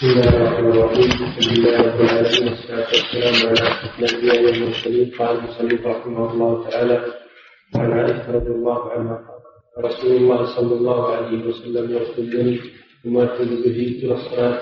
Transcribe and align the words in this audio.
بسم 0.00 0.10
الله 0.10 0.36
الرحمن 0.36 0.70
الرحيم 0.72 1.10
الحمد 1.10 1.58
لله 1.58 1.76
رب 1.78 2.00
العالمين 2.00 2.48
والصلاه 2.48 2.88
والسلام 2.92 3.34
على 3.48 3.52
اشرف 3.52 3.98
الانبياء 3.98 4.44
والمرسلين 4.44 5.10
قال 5.18 5.38
المصنف 5.38 5.86
رحمه 5.86 6.32
الله 6.32 6.70
تعالى 6.70 7.04
وعن 7.74 7.92
عائشه 7.92 8.32
رضي 8.32 8.50
الله 8.50 8.90
عنها 8.92 9.16
قال 9.76 9.84
رسول 9.84 10.16
الله 10.16 10.56
صلى 10.56 10.74
الله 10.74 11.12
عليه 11.14 11.44
وسلم 11.46 11.86
ثم 13.04 13.18
يخرج 13.18 13.48
به 13.48 13.78
إلى 14.02 14.14
الصلاه 14.14 14.58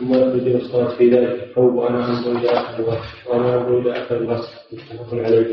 يخرج 0.00 0.46
إلى 0.46 0.56
الصلاه 0.56 0.96
في 0.98 1.10
ذلك 1.10 1.42
الثوب 1.42 1.74
وأنا 1.74 2.08
انظر 2.10 2.32
إلى 2.38 2.50
اثر 2.50 2.78
الغسل 2.78 3.16
وأنا 3.28 3.54
انظر 3.54 3.78
إلى 3.80 4.02
اثر 4.02 4.16
الغسل 4.16 4.52
متفق 4.72 5.14
عليه 5.14 5.46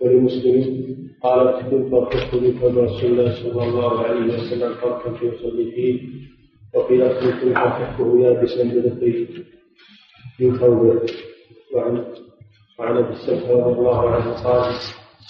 ولمسلم 0.00 0.58
قالت 1.22 1.56
كنت 1.70 1.92
اخف 1.94 2.34
بثوب 2.34 2.78
رسول 2.78 3.10
الله 3.10 3.34
صلى 3.42 3.62
الله 3.64 4.04
عليه 4.06 4.34
وسلم 4.34 4.74
فرقا 4.74 5.10
يصلي 5.22 5.70
فيه 5.74 6.00
وفي 6.74 6.98
كنت 6.98 7.56
احبه 7.56 8.20
يابسا 8.20 8.62
بدخله 8.64 9.26
من 10.40 10.58
ثوبه 10.58 11.00
وعن 11.74 12.04
وعن 12.78 12.96
أبي 12.96 13.12
السلف 13.12 13.50
رضي 13.50 13.78
الله 13.78 14.10
عنه 14.10 14.32
قال 14.44 14.64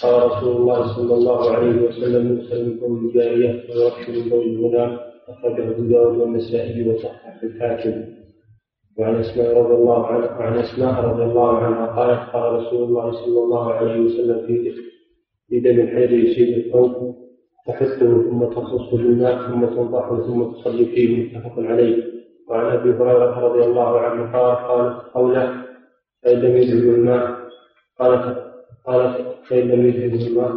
قال 0.03 0.31
رسول 0.31 0.55
الله 0.57 0.95
صلى 0.95 1.13
الله 1.13 1.51
عليه 1.51 1.81
وسلم 1.87 2.37
يغسل 2.37 2.69
من 2.69 2.79
قول 2.79 3.05
الجارية 3.05 3.49
ويرش 3.69 4.09
من 4.09 4.33
الغلام 4.33 4.97
أخرجه 5.29 5.69
أبو 5.71 5.83
داود 5.83 6.17
والنسائي 6.17 6.89
وصححه 6.89 7.39
الحاكم. 7.43 8.03
وعن 8.97 9.15
أسماء 9.15 9.57
رضي 9.57 9.73
الله 9.73 10.07
عنها 10.07 10.39
وعن 10.39 10.57
أسماء 10.57 11.05
رضي 11.05 11.23
الله 11.23 11.57
عنها 11.57 11.85
قالت 11.85 12.33
قال 12.33 12.53
رسول 12.53 12.83
الله 12.83 13.11
صلى 13.11 13.39
الله 13.43 13.73
عليه 13.73 13.99
وسلم 13.99 14.47
في 14.47 14.71
في 15.49 15.59
دم 15.59 15.79
الحيض 15.79 16.11
يصيب 16.11 16.57
الثوب 16.65 17.15
تحثه 17.67 18.29
ثم 18.29 18.45
تخص 18.45 18.93
بالماء 18.93 19.47
ثم 19.47 19.65
تنضحه 19.65 20.27
ثم 20.27 20.43
تصلي 20.43 20.85
فيه 20.85 21.37
متفق 21.37 21.53
عليه. 21.57 22.13
وعن 22.49 22.77
أبي 22.77 22.89
هريرة 22.89 23.39
رضي 23.39 23.63
الله 23.63 23.99
عنه 23.99 24.31
قال 24.31 24.55
قالت 24.55 25.13
قوله 25.13 25.63
فإن 26.23 26.39
لم 26.39 26.57
يذهب 26.57 26.93
الماء 26.95 27.35
قالت 27.99 28.43
قالت 28.87 29.35
فإن 29.49 29.67
لم 29.67 29.85
يذهب 29.85 30.27
الماء 30.27 30.51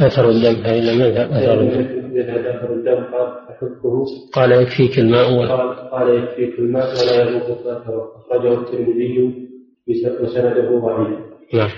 أثر 0.00 0.28
الدم 0.28 0.62
فإن 0.62 0.82
لم 0.82 1.00
يذهب 1.00 1.30
أثر 1.30 1.60
الدم. 1.60 2.16
يذهب 2.16 2.46
أثر 2.46 2.72
الدم 2.72 3.04
قال 3.04 3.46
تحثه 3.48 4.04
قال 4.34 4.52
يكفيك 4.52 4.98
الماء 4.98 5.26
قال 5.48 5.90
قال 5.90 6.08
يكفيك 6.22 6.58
الماء 6.58 6.86
ولا 6.86 7.22
يذوق 7.22 7.66
اثره 7.66 8.12
أخرجه 8.16 8.54
الترمذي 8.54 9.48
وسنده 9.88 10.78
ضعيف. 10.78 11.18
نعم. 11.54 11.70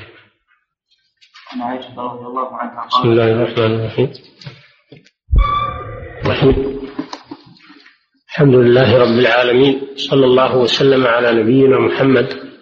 بسم 1.53 3.09
الله 3.09 3.33
الرحمن 3.33 3.75
الرحيم. 3.75 4.13
رحيم 6.27 6.89
الحمد 8.29 8.55
لله 8.55 8.99
رب 8.99 9.19
العالمين. 9.19 9.97
صلى 9.97 10.25
الله 10.27 10.57
وسلم 10.57 11.07
على 11.07 11.33
نبينا 11.33 11.79
محمد 11.79 12.53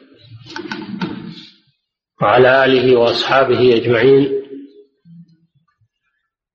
وعلى 2.23 2.65
آله 2.65 2.97
وأصحابه 2.97 3.77
أجمعين. 3.77 4.43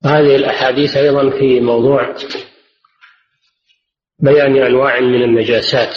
هذه 0.06 0.36
الأحاديث 0.36 0.97
أيضا 0.97 1.30
في 1.30 1.59
موضوع 1.59 2.16
بيان 4.19 4.58
أنواع 4.58 5.00
من 5.00 5.23
النجاسات. 5.23 5.95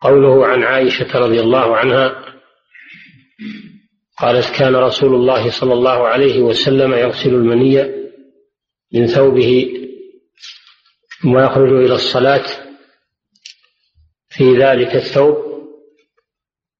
قوله 0.00 0.46
عن 0.46 0.62
عائشة 0.62 1.18
رضي 1.18 1.40
الله 1.40 1.76
عنها 1.76 2.29
قالت 4.20 4.58
كان 4.58 4.76
رسول 4.76 5.14
الله 5.14 5.50
صلى 5.50 5.72
الله 5.72 6.08
عليه 6.08 6.40
وسلم 6.40 6.92
يغسل 6.92 7.34
المني 7.34 8.00
من 8.94 9.06
ثوبه 9.06 9.72
ثم 11.22 11.38
يخرج 11.38 11.72
إلى 11.72 11.94
الصلاة 11.94 12.44
في 14.28 14.56
ذلك 14.56 14.94
الثوب 14.96 15.36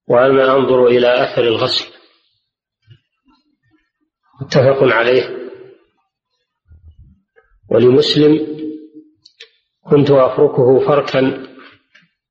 وأنا 0.09 0.57
أنظر 0.57 0.87
إلى 0.87 1.25
أثر 1.25 1.43
الغسل. 1.43 1.87
متفق 4.41 4.83
عليه. 4.83 5.41
ولمسلم 7.71 8.47
كنت 9.91 10.11
أفركه 10.11 10.87
فركا 10.87 11.21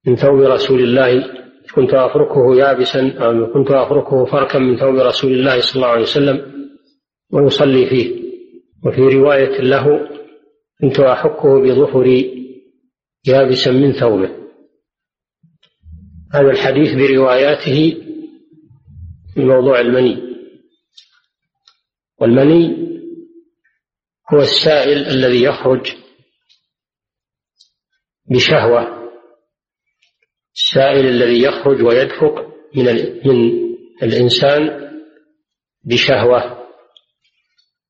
من 0.06 0.16
ثوب 0.16 0.40
رسول 0.40 0.80
الله 0.84 1.40
كنت 1.80 1.94
أفركه 1.94 2.56
يابسا 2.56 3.18
أو 3.18 3.54
كنت 3.54 3.72
أفركه 3.72 4.26
فركا 4.26 4.60
من 4.60 4.78
ثوب 4.78 4.96
رسول 4.96 5.32
الله 5.32 5.62
صلى 5.62 5.76
الله 5.76 5.88
عليه 5.88 6.02
وسلم 6.02 6.70
ويصلي 7.32 7.86
فيه. 7.86 8.20
وفي 8.86 9.02
رواية 9.02 9.62
له 9.62 10.10
كنت 10.82 11.00
أحكه 11.00 11.62
بظفري 11.62 12.46
يابسا 13.28 13.72
من 13.72 13.94
ثوبه. 13.94 14.30
هذا 16.34 16.52
الحديث 16.52 16.94
برواياته 16.94 18.04
في 19.34 19.46
موضوع 19.46 19.80
المني. 19.80 20.18
والمني 22.22 22.90
هو 24.34 24.38
السائل 24.38 24.98
الذي 24.98 25.44
يخرج 25.44 25.96
بشهوة 28.32 28.99
السائل 30.56 31.06
الذي 31.06 31.44
يخرج 31.44 31.82
ويدفق 31.82 32.56
من 32.76 32.86
من 33.26 33.70
الإنسان 34.04 34.90
بشهوة. 35.84 36.68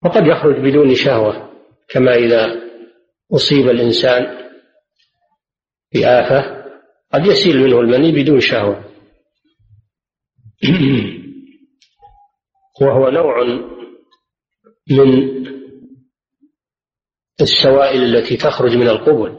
وقد 0.05 0.27
يخرج 0.27 0.55
بدون 0.55 0.95
شهوة 0.95 1.51
كما 1.89 2.15
إذا 2.15 2.61
أصيب 3.33 3.69
الإنسان 3.69 4.49
بآفة 5.93 6.65
قد 7.13 7.25
يسيل 7.25 7.59
منه 7.59 7.79
المني 7.79 8.11
بدون 8.23 8.39
شهوة. 8.39 8.85
وهو 12.81 13.09
نوع 13.09 13.43
من 14.89 15.39
السوائل 17.41 18.03
التي 18.03 18.37
تخرج 18.37 18.75
من 18.75 18.87
القبل 18.87 19.37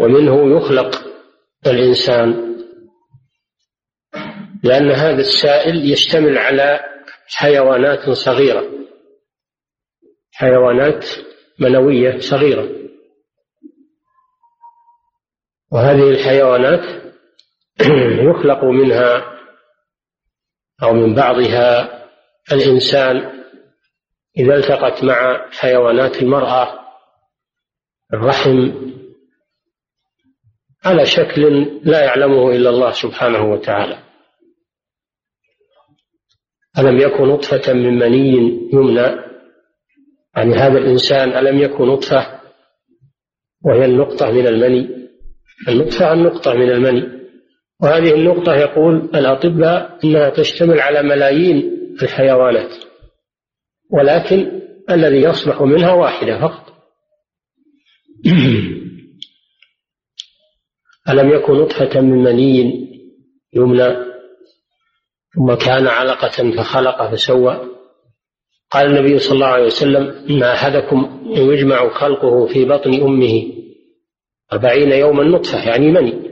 ومنه 0.00 0.56
يخلق 0.56 1.07
الإنسان 1.68 2.48
لأن 4.64 4.90
هذا 4.90 5.20
السائل 5.20 5.92
يشتمل 5.92 6.38
على 6.38 6.80
حيوانات 7.26 8.10
صغيرة. 8.10 8.64
حيوانات 10.32 11.06
منوية 11.58 12.18
صغيرة. 12.18 12.68
وهذه 15.72 16.10
الحيوانات 16.10 17.02
يخلق 18.30 18.64
منها 18.64 19.38
أو 20.82 20.92
من 20.92 21.14
بعضها 21.14 21.98
الإنسان 22.52 23.42
إذا 24.38 24.54
التقت 24.54 25.04
مع 25.04 25.50
حيوانات 25.50 26.22
المرأة 26.22 26.78
الرحم 28.14 28.72
على 30.84 31.06
شكل 31.06 31.70
لا 31.84 32.04
يعلمه 32.04 32.50
إلا 32.50 32.70
الله 32.70 32.90
سبحانه 32.90 33.52
وتعالى. 33.52 33.98
ألم 36.78 36.98
يكن 36.98 37.24
نطفة 37.24 37.72
من 37.72 37.98
مني 37.98 38.68
يمنى؟ 38.72 39.28
يعني 40.36 40.54
هذا 40.54 40.78
الإنسان 40.78 41.36
ألم 41.36 41.58
يكن 41.58 41.86
نطفة؟ 41.86 42.40
وهي 43.64 43.84
النقطة 43.84 44.30
من 44.30 44.46
المني. 44.46 45.08
النطفة 45.68 46.12
النقطة 46.12 46.54
من 46.54 46.70
المني. 46.70 47.18
وهذه 47.82 48.14
النقطة 48.14 48.54
يقول 48.54 49.10
الأطباء 49.14 49.98
أنها 50.04 50.30
تشتمل 50.30 50.80
على 50.80 51.02
ملايين 51.02 51.78
الحيوانات. 52.02 52.74
ولكن 53.90 54.60
الذي 54.90 55.22
يصلح 55.22 55.62
منها 55.62 55.92
واحدة 55.92 56.40
فقط. 56.40 56.74
ألم 61.08 61.30
يكن 61.30 61.52
نطفة 61.52 62.00
من 62.00 62.22
مني 62.22 62.88
يمنى 63.52 64.08
ثم 65.34 65.54
كان 65.54 65.86
علقة 65.86 66.50
فخلق 66.56 67.10
فسوى؟ 67.10 67.68
قال 68.70 68.86
النبي 68.86 69.18
صلى 69.18 69.34
الله 69.34 69.46
عليه 69.46 69.66
وسلم 69.66 70.26
إن 70.30 70.42
أحدكم 70.42 71.20
يجمع 71.26 71.88
خلقه 71.88 72.46
في 72.46 72.64
بطن 72.64 72.94
أمه 72.94 73.52
أربعين 74.52 74.92
يوما 74.92 75.24
نطفة 75.24 75.68
يعني 75.68 75.90
مني. 75.92 76.28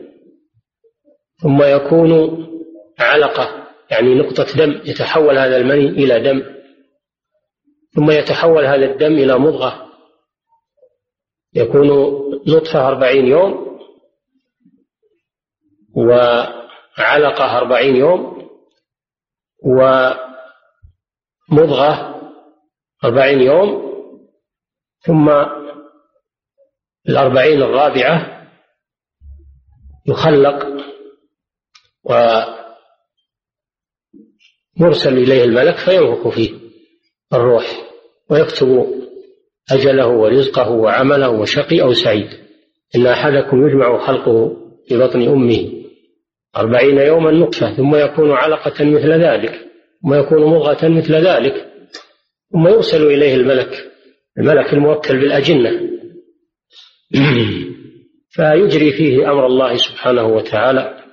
ثم 1.42 1.62
يكون 1.62 2.42
علقة 2.98 3.66
يعني 3.90 4.14
نقطة 4.14 4.56
دم 4.56 4.80
يتحول 4.84 5.38
هذا 5.38 5.56
المني 5.56 5.88
إلى 5.88 6.20
دم. 6.20 6.42
ثم 7.94 8.10
يتحول 8.10 8.64
هذا 8.64 8.84
الدم 8.92 9.12
إلى 9.12 9.38
مضغة. 9.38 9.86
يكون 11.54 11.88
نطفة 12.46 12.88
أربعين 12.88 13.26
يوم 13.26 13.65
وعلقة 15.96 17.58
أربعين 17.58 17.96
يوم 17.96 18.48
ومضغة 21.50 22.20
أربعين 23.04 23.40
يوم 23.40 23.86
ثم 25.00 25.28
الأربعين 27.08 27.62
الرابعة 27.62 28.46
يخلق 30.06 30.66
ويرسل 34.80 35.18
إليه 35.18 35.44
الملك 35.44 35.76
فينفخ 35.76 36.28
فيه 36.28 36.50
الروح 37.32 37.66
ويكتب 38.30 38.86
أجله 39.72 40.06
ورزقه 40.08 40.70
وعمله 40.70 41.30
وشقي 41.30 41.82
أو 41.82 41.92
سعيد. 41.92 42.28
إن 42.96 43.06
أحدكم 43.06 43.66
يجمع 43.68 44.06
خلقه 44.06 44.56
في 44.88 44.98
بطن 44.98 45.22
أمه. 45.22 45.85
أربعين 46.56 46.98
يوما 46.98 47.30
نطفة 47.30 47.74
ثم 47.74 47.96
يكون 47.96 48.30
علقة 48.30 48.84
مثل 48.84 49.12
ذلك 49.12 49.66
ثم 50.02 50.14
يكون 50.14 50.42
مضغة 50.42 50.88
مثل 50.88 51.14
ذلك 51.14 51.72
ثم 52.52 52.68
يرسل 52.68 53.06
إليه 53.06 53.34
الملك 53.34 53.92
الملك 54.38 54.72
الموكل 54.72 55.20
بالأجنة. 55.20 55.70
فيجري 58.36 58.92
فيه 58.92 59.32
أمر 59.32 59.46
الله 59.46 59.76
سبحانه 59.76 60.26
وتعالى. 60.26 61.04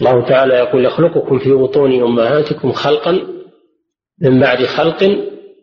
الله 0.00 0.28
تعالى 0.28 0.54
يقول 0.54 0.84
يخلقكم 0.84 1.38
في 1.38 1.52
بطون 1.52 2.02
أمهاتكم 2.02 2.72
خلقا 2.72 3.12
من 4.20 4.40
بعد 4.40 4.64
خلق 4.64 4.98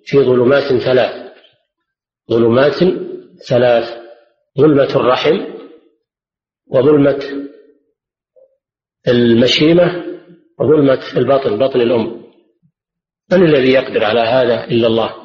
في 0.05 0.17
ظلمات 0.17 0.63
ثلاث 0.63 1.31
ظلمات 2.31 2.75
ثلاث 3.47 3.97
ظلمة 4.59 4.95
الرحم 4.95 5.54
وظلمة 6.67 7.23
المشيمة 9.07 10.05
وظلمة 10.59 10.99
البطن 11.17 11.57
بطن 11.57 11.81
الأم. 11.81 12.25
من 13.31 13.45
الذي 13.45 13.71
يقدر 13.71 14.03
على 14.03 14.19
هذا 14.19 14.63
إلا 14.63 14.87
الله 14.87 15.15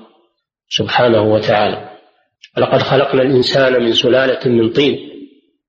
سبحانه 0.68 1.22
وتعالى؟ 1.22 1.90
لقد 2.56 2.82
خلقنا 2.82 3.22
الإنسان 3.22 3.82
من 3.82 3.92
سلالة 3.92 4.50
من 4.50 4.72
طين 4.72 4.98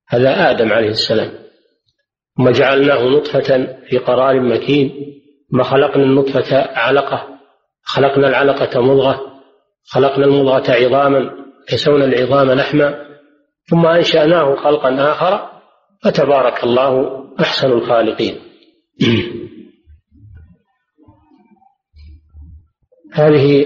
هذا 0.08 0.52
آدم 0.52 0.74
عليه 0.74 0.90
السلام. 0.90 1.32
ثم 2.38 2.50
جعلناه 2.50 3.04
نطفة 3.04 3.78
في 3.90 3.98
قرار 3.98 4.40
مكين 4.40 5.12
ثم 5.52 5.64
خلقنا 5.64 6.04
النطفة 6.04 6.58
علقة 6.58 7.40
خلقنا 7.84 8.28
العلقة 8.28 8.82
مضغة 8.82 9.42
خلقنا 9.86 10.26
المضغة 10.26 10.72
عظاما 10.72 11.32
كسونا 11.68 12.06
العظام 12.06 12.52
لحما 12.52 13.06
ثم 13.70 13.86
أنشأناه 13.86 14.56
خلقا 14.56 15.12
آخر 15.12 15.51
فتبارك 16.04 16.64
الله 16.64 17.22
أحسن 17.40 17.72
الخالقين. 17.72 18.40
هذه 23.14 23.66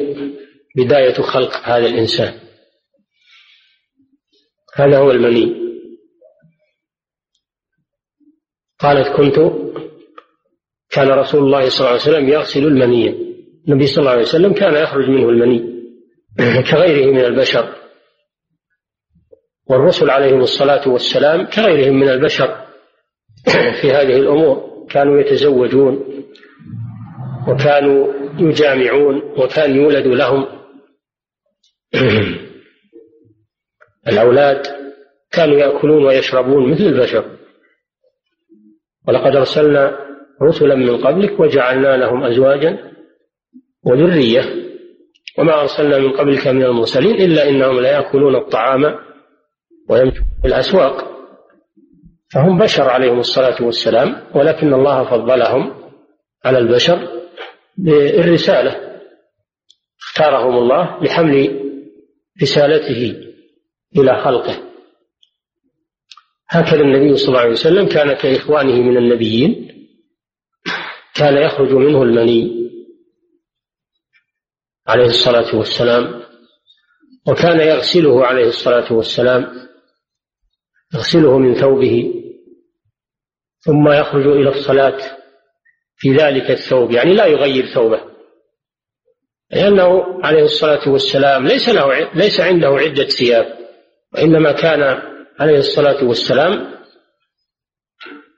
بداية 0.76 1.14
خلق 1.14 1.56
هذا 1.64 1.86
الإنسان. 1.86 2.40
هذا 4.76 4.98
هو 4.98 5.12
المني. 5.12 5.66
قالت 8.80 9.08
كنت 9.18 9.36
كان 10.90 11.10
رسول 11.10 11.44
الله 11.44 11.70
صلى 11.70 11.80
الله 11.80 11.90
عليه 11.90 12.02
وسلم 12.02 12.30
يغسل 12.30 12.68
المني. 12.68 13.10
النبي 13.68 13.88
صلى 13.88 14.00
الله 14.00 14.12
عليه 14.12 14.22
وسلم 14.22 14.54
كان 14.54 14.84
يخرج 14.84 15.10
منه 15.10 15.30
المني. 15.30 15.76
كغيره 16.72 17.12
من 17.12 17.26
البشر. 17.26 17.85
والرسل 19.70 20.10
عليهم 20.10 20.42
الصلاة 20.42 20.90
والسلام 20.90 21.46
كغيرهم 21.46 22.00
من 22.00 22.10
البشر 22.10 22.66
في 23.82 23.92
هذه 23.92 24.18
الأمور 24.18 24.86
كانوا 24.90 25.20
يتزوجون 25.20 26.26
وكانوا 27.48 28.14
يجامعون 28.40 29.22
وكان 29.38 29.76
يولد 29.76 30.08
لهم 30.08 30.46
الأولاد 34.08 34.68
كانوا 35.32 35.58
يأكلون 35.58 36.06
ويشربون 36.06 36.72
مثل 36.72 36.84
البشر. 36.84 37.26
ولقد 39.08 39.36
أرسلنا 39.36 40.00
رسلا 40.42 40.76
من 40.76 40.98
قبلك 40.98 41.40
وجعلنا 41.40 41.98
لهم 41.98 42.24
أزواجا 42.24 42.92
وذرية. 43.84 44.42
وما 45.38 45.62
أرسلنا 45.62 46.00
من 46.00 46.12
قبلك 46.12 46.48
من 46.48 46.64
المرسلين 46.64 47.16
إلا 47.16 47.50
إنهم 47.50 47.80
ليأكلون 47.80 48.36
الطعام 48.36 48.96
ويمشون 49.90 50.26
في 50.42 50.48
الأسواق. 50.48 51.16
فهم 52.34 52.58
بشر 52.58 52.90
عليهم 52.90 53.20
الصلاة 53.20 53.64
والسلام 53.64 54.28
ولكن 54.36 54.74
الله 54.74 55.04
فضلهم 55.04 55.92
على 56.46 56.58
البشر 56.58 57.22
بالرسالة. 57.78 59.00
اختارهم 60.00 60.58
الله 60.58 61.04
لحمل 61.04 61.62
رسالته 62.42 63.16
إلى 63.98 64.24
خلقه. 64.24 64.62
هكذا 66.50 66.82
النبي 66.82 67.18
صلى 67.18 67.28
الله 67.28 67.40
عليه 67.40 67.52
وسلم 67.52 67.88
كان 67.88 68.14
كإخوانه 68.14 68.82
من 68.82 68.98
النبيين 68.98 69.66
كان 71.16 71.38
يخرج 71.38 71.72
منه 71.72 72.04
المني 72.04 72.70
عليه 74.88 75.06
الصلاة 75.06 75.56
والسلام 75.56 76.22
وكان 77.28 77.60
يغسله 77.60 78.26
عليه 78.26 78.48
الصلاة 78.48 78.94
والسلام 78.94 79.68
يغسله 80.96 81.38
من 81.38 81.56
ثوبه 81.56 82.14
ثم 83.60 83.92
يخرج 83.92 84.28
إلى 84.28 84.50
الصلاة 84.50 84.98
في 85.98 86.14
ذلك 86.14 86.52
الثوب 86.52 86.92
يعني 86.92 87.14
لا 87.14 87.26
يغير 87.26 87.66
ثوبه 87.66 88.02
لأنه 89.52 90.20
عليه 90.26 90.44
الصلاة 90.44 90.90
والسلام 90.90 91.48
ليس 91.48 91.70
له 91.70 92.14
ليس 92.14 92.40
عنده 92.40 92.68
عدة 92.68 93.04
ثياب 93.04 93.58
وإنما 94.14 94.52
كان 94.52 95.02
عليه 95.40 95.58
الصلاة 95.58 96.04
والسلام 96.04 96.76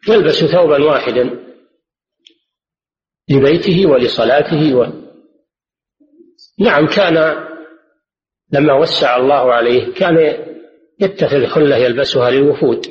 يلبس 0.08 0.46
ثوبا 0.46 0.84
واحدا 0.84 1.48
لبيته 3.30 3.86
ولصلاته 3.86 4.76
و... 4.76 4.88
نعم 6.60 6.88
كان 6.88 7.48
لما 8.52 8.74
وسع 8.74 9.18
الله 9.18 9.54
عليه 9.54 9.94
كان 9.94 10.18
يتخذ 11.02 11.46
حلة 11.46 11.78
يلبسها 11.78 12.30
للوفود 12.32 12.86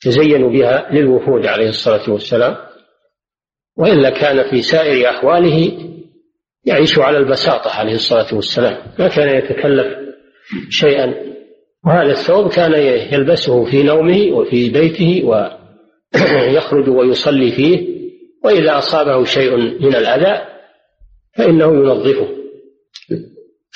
تزين 0.00 0.52
بها 0.52 0.92
للوفود 0.92 1.46
عليه 1.46 1.68
الصلاة 1.68 2.10
والسلام. 2.10 2.56
وإلا 3.76 4.10
كان 4.10 4.50
في 4.50 4.62
سائر 4.62 5.10
أحواله 5.10 5.72
يعيش 6.64 6.98
على 6.98 7.18
البساطة 7.18 7.70
عليه 7.70 7.94
الصلاة 7.94 8.34
والسلام 8.34 8.76
ما 8.98 9.08
كان 9.08 9.36
يتكلف 9.36 9.86
شيئا. 10.68 11.14
وهذا 11.86 12.10
الثوب 12.10 12.50
كان 12.50 12.72
يلبسه 13.12 13.64
في 13.64 13.82
نومه 13.82 14.32
وفي 14.32 14.70
بيته 14.70 15.22
ويخرج 15.24 16.88
ويصلي 16.88 17.52
فيه 17.52 17.94
وإذا 18.44 18.78
أصابه 18.78 19.24
شيء 19.24 19.56
من 19.56 19.94
الأذى 19.94 20.46
فإنه 21.36 21.74
ينظفه 21.74 22.28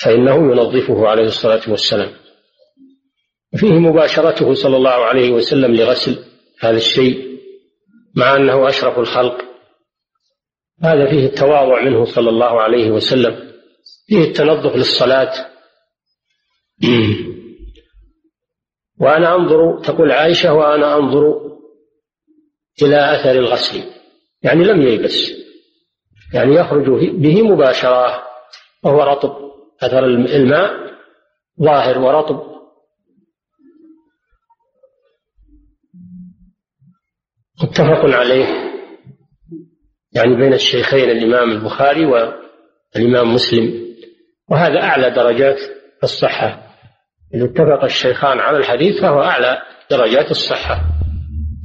فإنه 0.03 0.35
ينظفه 0.35 1.07
عليه 1.07 1.23
الصلاة 1.23 1.61
والسلام. 1.67 2.09
فيه 3.57 3.71
مباشرته 3.71 4.53
صلى 4.53 4.77
الله 4.77 4.89
عليه 5.05 5.31
وسلم 5.31 5.75
لغسل 5.75 6.25
هذا 6.59 6.77
الشيء 6.77 7.39
مع 8.15 8.35
أنه 8.35 8.69
أشرف 8.69 8.99
الخلق. 8.99 9.41
هذا 10.83 11.09
فيه 11.09 11.25
التواضع 11.25 11.83
منه 11.83 12.05
صلى 12.05 12.29
الله 12.29 12.61
عليه 12.61 12.91
وسلم 12.91 13.51
فيه 14.07 14.23
التنظف 14.23 14.75
للصلاة. 14.75 15.31
وأنا 19.01 19.35
أنظر 19.35 19.79
تقول 19.83 20.11
عائشة 20.11 20.53
وأنا 20.53 20.95
أنظر 20.95 21.41
إلى 22.81 23.15
أثر 23.15 23.31
الغسل. 23.31 23.83
يعني 24.41 24.63
لم 24.63 24.81
ييبس 24.81 25.31
يعني 26.33 26.55
يخرج 26.55 26.85
به 27.11 27.41
مباشرة 27.41 28.23
وهو 28.83 29.03
رطب 29.03 29.35
أثر 29.81 30.05
الماء 30.05 30.71
ظاهر 31.61 31.99
ورطب. 31.99 32.58
متفق 37.63 38.05
عليه 38.05 38.45
يعني 40.15 40.35
بين 40.35 40.53
الشيخين 40.53 41.09
الإمام 41.09 41.51
البخاري 41.51 42.05
والإمام 42.05 43.33
مسلم. 43.33 43.89
وهذا 44.49 44.81
أعلى 44.83 45.09
درجات 45.09 45.57
الصحة. 46.03 46.75
إذا 47.35 47.45
اتفق 47.45 47.83
الشيخان 47.83 48.39
على 48.39 48.57
الحديث 48.57 49.01
فهو 49.01 49.21
أعلى 49.21 49.57
درجات 49.91 50.31
الصحة. 50.31 50.81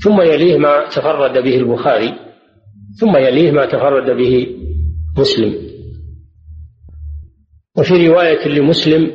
ثم 0.04 0.20
يليه 0.20 0.58
ما 0.58 0.88
تفرد 0.88 1.38
به 1.38 1.56
البخاري 1.56 2.14
ثم 3.00 3.16
يليه 3.16 3.50
ما 3.50 3.66
تفرد 3.66 4.16
به 4.16 4.56
مسلم. 5.18 5.74
وفي 7.78 8.08
رواية 8.08 8.48
لمسلم 8.48 9.12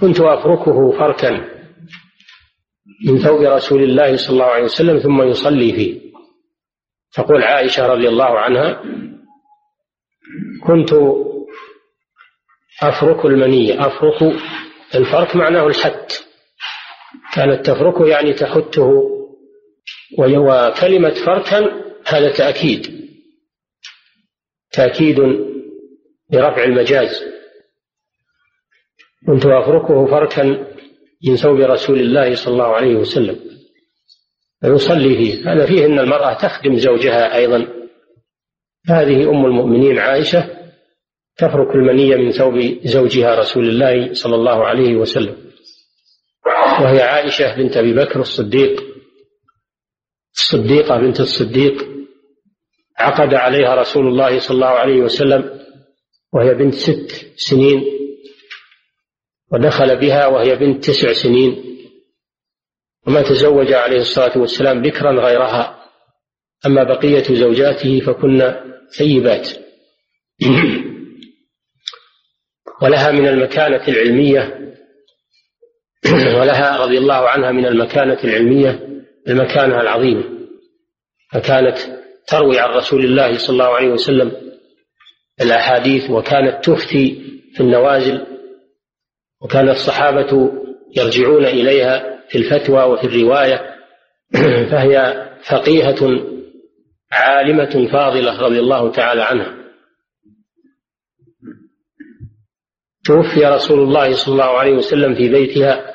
كنت 0.00 0.20
أفركه 0.20 0.90
فركا 0.98 1.57
من 3.06 3.18
ثوب 3.18 3.42
رسول 3.42 3.82
الله 3.82 4.16
صلى 4.16 4.30
الله 4.30 4.44
عليه 4.44 4.64
وسلم 4.64 4.98
ثم 4.98 5.22
يصلي 5.22 5.72
فيه. 5.72 6.00
تقول 7.12 7.42
عائشة 7.42 7.86
رضي 7.86 8.08
الله 8.08 8.38
عنها 8.38 8.82
كنت 10.62 10.90
أفرك 12.82 13.24
المنية 13.24 13.86
أفرك 13.86 14.36
الفرك 14.94 15.36
معناه 15.36 15.66
الحت 15.66 16.24
كانت 17.34 17.66
تفركه 17.66 18.06
يعني 18.06 18.32
تحته 18.32 19.14
وكلمة 20.18 21.14
فركا 21.26 21.84
هذا 22.06 22.32
تأكيد. 22.32 23.08
تأكيد 24.72 25.18
لرفع 26.32 26.64
المجاز. 26.64 27.24
كنت 29.26 29.46
أفركه 29.46 30.06
فركا 30.06 30.77
من 31.26 31.36
ثوب 31.36 31.60
رسول 31.60 32.00
الله 32.00 32.34
صلى 32.34 32.52
الله 32.52 32.76
عليه 32.76 32.94
وسلم. 32.94 33.40
فيصلي 34.60 35.16
فيه. 35.16 35.52
هذا 35.52 35.66
فيه 35.66 35.86
أن 35.86 35.98
المرأة 35.98 36.34
تخدم 36.34 36.76
زوجها 36.76 37.36
أيضا. 37.36 37.68
هذه 38.88 39.30
أم 39.30 39.46
المؤمنين 39.46 39.98
عائشة 39.98 40.50
تفرك 41.36 41.74
المنية 41.74 42.16
من 42.16 42.30
ثوب 42.30 42.78
زوجها 42.84 43.34
رسول 43.34 43.68
الله 43.68 44.12
صلى 44.12 44.34
الله 44.34 44.64
عليه 44.64 44.96
وسلم. 44.96 45.36
وهي 46.80 47.02
عائشة 47.02 47.56
بنت 47.56 47.76
أبي 47.76 47.94
بكر 47.94 48.20
الصديق. 48.20 48.84
الصديقة 50.34 50.98
بنت 50.98 51.20
الصديق. 51.20 51.88
عقد 52.98 53.34
عليها 53.34 53.74
رسول 53.74 54.06
الله 54.06 54.38
صلى 54.38 54.54
الله 54.54 54.66
عليه 54.66 55.00
وسلم. 55.00 55.60
وهي 56.32 56.54
بنت 56.54 56.74
ست 56.74 57.26
سنين. 57.36 57.97
ودخل 59.52 59.96
بها 59.96 60.26
وهي 60.26 60.56
بنت 60.56 60.84
تسع 60.84 61.12
سنين. 61.12 61.64
وما 63.06 63.22
تزوج 63.22 63.72
عليه 63.72 64.00
الصلاة 64.00 64.38
والسلام 64.38 64.82
بكرا 64.82 65.12
غيرها. 65.12 65.78
أما 66.66 66.84
بقية 66.84 67.22
زوجاته 67.22 68.00
فكن 68.00 68.54
ثيبات. 68.96 69.48
ولها 72.82 73.10
من 73.12 73.28
المكانة 73.28 73.88
العلمية. 73.88 74.74
ولها 76.12 76.76
رضي 76.76 76.98
الله 76.98 77.28
عنها 77.28 77.52
من 77.52 77.66
المكانة 77.66 78.18
العلمية 78.24 79.02
المكانة 79.28 79.80
العظيمة. 79.80 80.24
فكانت 81.32 81.78
تروي 82.28 82.58
عن 82.58 82.70
رسول 82.70 83.04
الله 83.04 83.38
صلى 83.38 83.52
الله 83.52 83.76
عليه 83.76 83.88
وسلم 83.88 84.32
الأحاديث 85.40 86.10
وكانت 86.10 86.64
تفتي 86.64 87.22
في 87.54 87.60
النوازل 87.60 88.26
وكان 89.40 89.68
الصحابة 89.68 90.52
يرجعون 90.96 91.44
إليها 91.44 92.24
في 92.28 92.38
الفتوى 92.38 92.82
وفي 92.82 93.04
الرواية. 93.04 93.74
فهي 94.70 95.24
فقيهة 95.42 96.24
عالمة 97.12 97.88
فاضلة 97.92 98.40
رضي 98.40 98.58
الله 98.58 98.92
تعالى 98.92 99.22
عنها. 99.22 99.58
توفي 103.04 103.44
رسول 103.44 103.78
الله 103.78 104.14
صلى 104.14 104.32
الله 104.32 104.58
عليه 104.58 104.72
وسلم 104.72 105.14
في 105.14 105.28
بيتها 105.28 105.94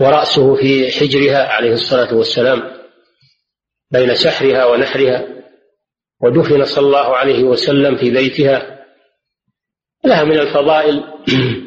ورأسه 0.00 0.54
في 0.54 0.90
حجرها 0.90 1.48
عليه 1.48 1.72
الصلاة 1.72 2.14
والسلام 2.14 2.70
بين 3.90 4.14
سحرها 4.14 4.66
ونحرها 4.66 5.28
ودفن 6.20 6.64
صلى 6.64 6.86
الله 6.86 7.16
عليه 7.16 7.44
وسلم 7.44 7.96
في 7.96 8.10
بيتها 8.10 8.77
لها 10.04 10.24
من 10.24 10.38
الفضائل 10.38 11.04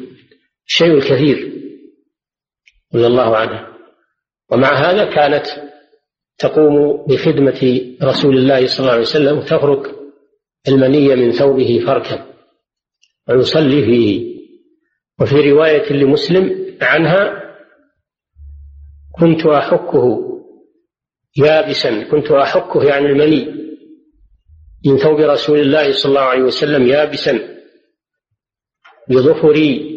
شيء 0.66 1.00
كثير 1.00 1.52
رضي 2.94 3.06
الله 3.06 3.36
عنها. 3.36 3.68
ومع 4.50 4.90
هذا 4.90 5.04
كانت 5.04 5.46
تقوم 6.38 7.06
بخدمة 7.06 7.80
رسول 8.02 8.38
الله 8.38 8.66
صلى 8.66 8.80
الله 8.80 8.92
عليه 8.92 9.02
وسلم 9.02 9.40
تفرك 9.40 9.94
المنية 10.68 11.14
من 11.14 11.32
ثوبه 11.32 11.82
فركا 11.86 12.26
ويصلي 13.28 13.84
فيه. 13.84 14.32
وفي 15.20 15.50
رواية 15.50 15.92
لمسلم 15.92 16.76
عنها 16.82 17.42
كنت 19.12 19.46
أحكه 19.46 20.28
يابسا 21.36 22.02
كنت 22.04 22.30
أحكه 22.30 22.84
يعني 22.84 23.06
المني 23.06 23.62
من 24.86 24.96
ثوب 24.96 25.20
رسول 25.20 25.60
الله 25.60 25.92
صلى 25.92 26.10
الله 26.10 26.20
عليه 26.20 26.42
وسلم 26.42 26.86
يابسا. 26.86 27.61
بظفري. 29.08 29.92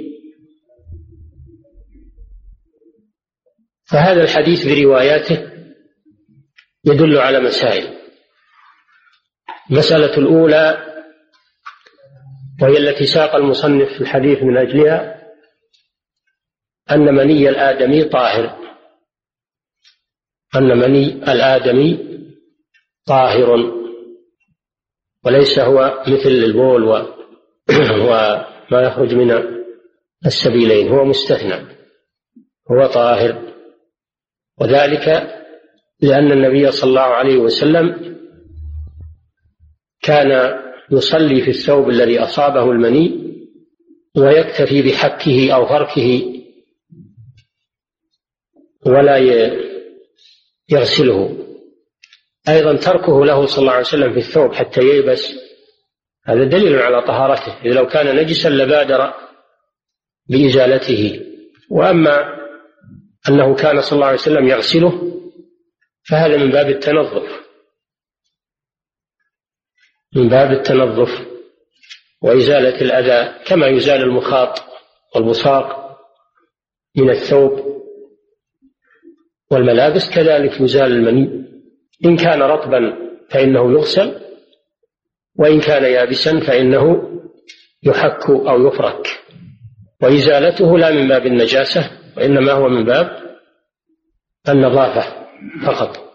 فهذا 3.86 4.24
الحديث 4.24 4.68
برواياته 4.68 5.52
يدل 6.86 7.18
على 7.18 7.40
مسائل. 7.40 7.98
المسألة 9.72 10.18
الأولى 10.18 10.96
وهي 12.62 12.78
التي 12.78 13.06
ساق 13.06 13.36
المصنف 13.36 14.02
الحديث 14.02 14.44
من 14.44 14.58
أجلها 14.58 15.22
أن 16.92 17.16
مني 17.16 17.50
الآدمي 17.50 18.04
طاهر. 18.04 18.76
أن 20.56 20.78
مني 20.78 21.08
الآدمي 21.08 22.20
طاهر. 23.06 23.76
وليس 25.26 25.60
هو 25.60 26.04
مثل 26.08 26.30
البول 26.30 26.84
و 26.84 27.06
وما 28.72 28.82
يخرج 28.82 29.16
من 29.16 29.32
السبيلين 30.26 30.88
هو 30.88 31.06
مستثنى 31.06 31.76
هو 32.72 32.86
طاهر. 32.86 33.54
وذلك 34.62 35.08
لأن 36.02 36.32
النبي 36.32 36.72
صلى 36.72 36.90
الله 36.90 37.02
عليه 37.02 37.38
وسلم 37.38 38.16
كان 40.02 40.60
يصلي 40.92 41.42
في 41.42 41.50
الثوب 41.50 41.90
الذي 41.90 42.20
أصابه 42.20 42.72
المني 42.72 43.26
ويكتفي 44.18 44.82
بحكه 44.82 45.52
أو 45.52 45.66
فركه 45.66 46.24
ولا 48.86 49.18
يغسله. 50.70 51.38
أيضا 52.50 52.76
تركه 52.76 53.26
له 53.26 53.46
صلى 53.46 53.62
الله 53.62 53.72
عليه 53.72 53.86
وسلم 53.86 54.14
في 54.14 54.20
الثوب 54.20 54.54
حتى 54.54 54.82
ييبس. 54.82 55.45
هذا 56.28 56.44
دليل 56.44 56.76
على 56.76 57.02
طهارته 57.02 57.62
إذا 57.66 57.74
لو 57.74 57.88
كان 57.88 58.16
نجسا 58.16 58.50
لبادر 58.50 59.14
بإزالته. 60.30 61.22
وأما 61.70 62.36
أنه 63.30 63.56
كان 63.56 63.82
صلى 63.82 63.96
الله 63.96 64.08
عليه 64.08 64.18
وسلم 64.18 64.48
يغسله 64.48 65.22
فهذا 66.10 66.38
من 66.38 66.52
باب 66.52 66.70
التنظف. 66.70 67.46
من 70.16 70.30
باب 70.30 70.52
التنظف 70.52 71.28
وإزالة 72.22 72.82
الأذى 72.82 73.44
كما 73.46 73.68
يزال 73.68 74.02
المخاط 74.02 74.64
والبصاق 75.16 75.98
من 76.96 77.10
الثوب 77.10 77.82
والملابس 79.52 80.10
كذلك 80.10 80.62
يزال 80.62 80.92
المني. 80.92 81.46
إن 82.06 82.18
كان 82.18 82.42
رطبا 82.42 82.98
فإنه 83.30 83.72
يغسل 83.72 84.25
وإن 85.36 85.60
كان 85.60 85.84
يابسا 85.84 86.40
فإنه 86.40 87.12
يحك 87.84 88.30
أو 88.30 88.68
يفرك. 88.68 89.08
وإزالته 90.02 90.78
لا 90.78 90.92
من 90.92 91.08
باب 91.08 91.26
النجاسة 91.26 91.92
وإنما 92.18 92.52
هو 92.52 92.70
من 92.70 92.86
باب 92.86 93.38
النظافة 94.50 95.28
فقط. 95.66 96.06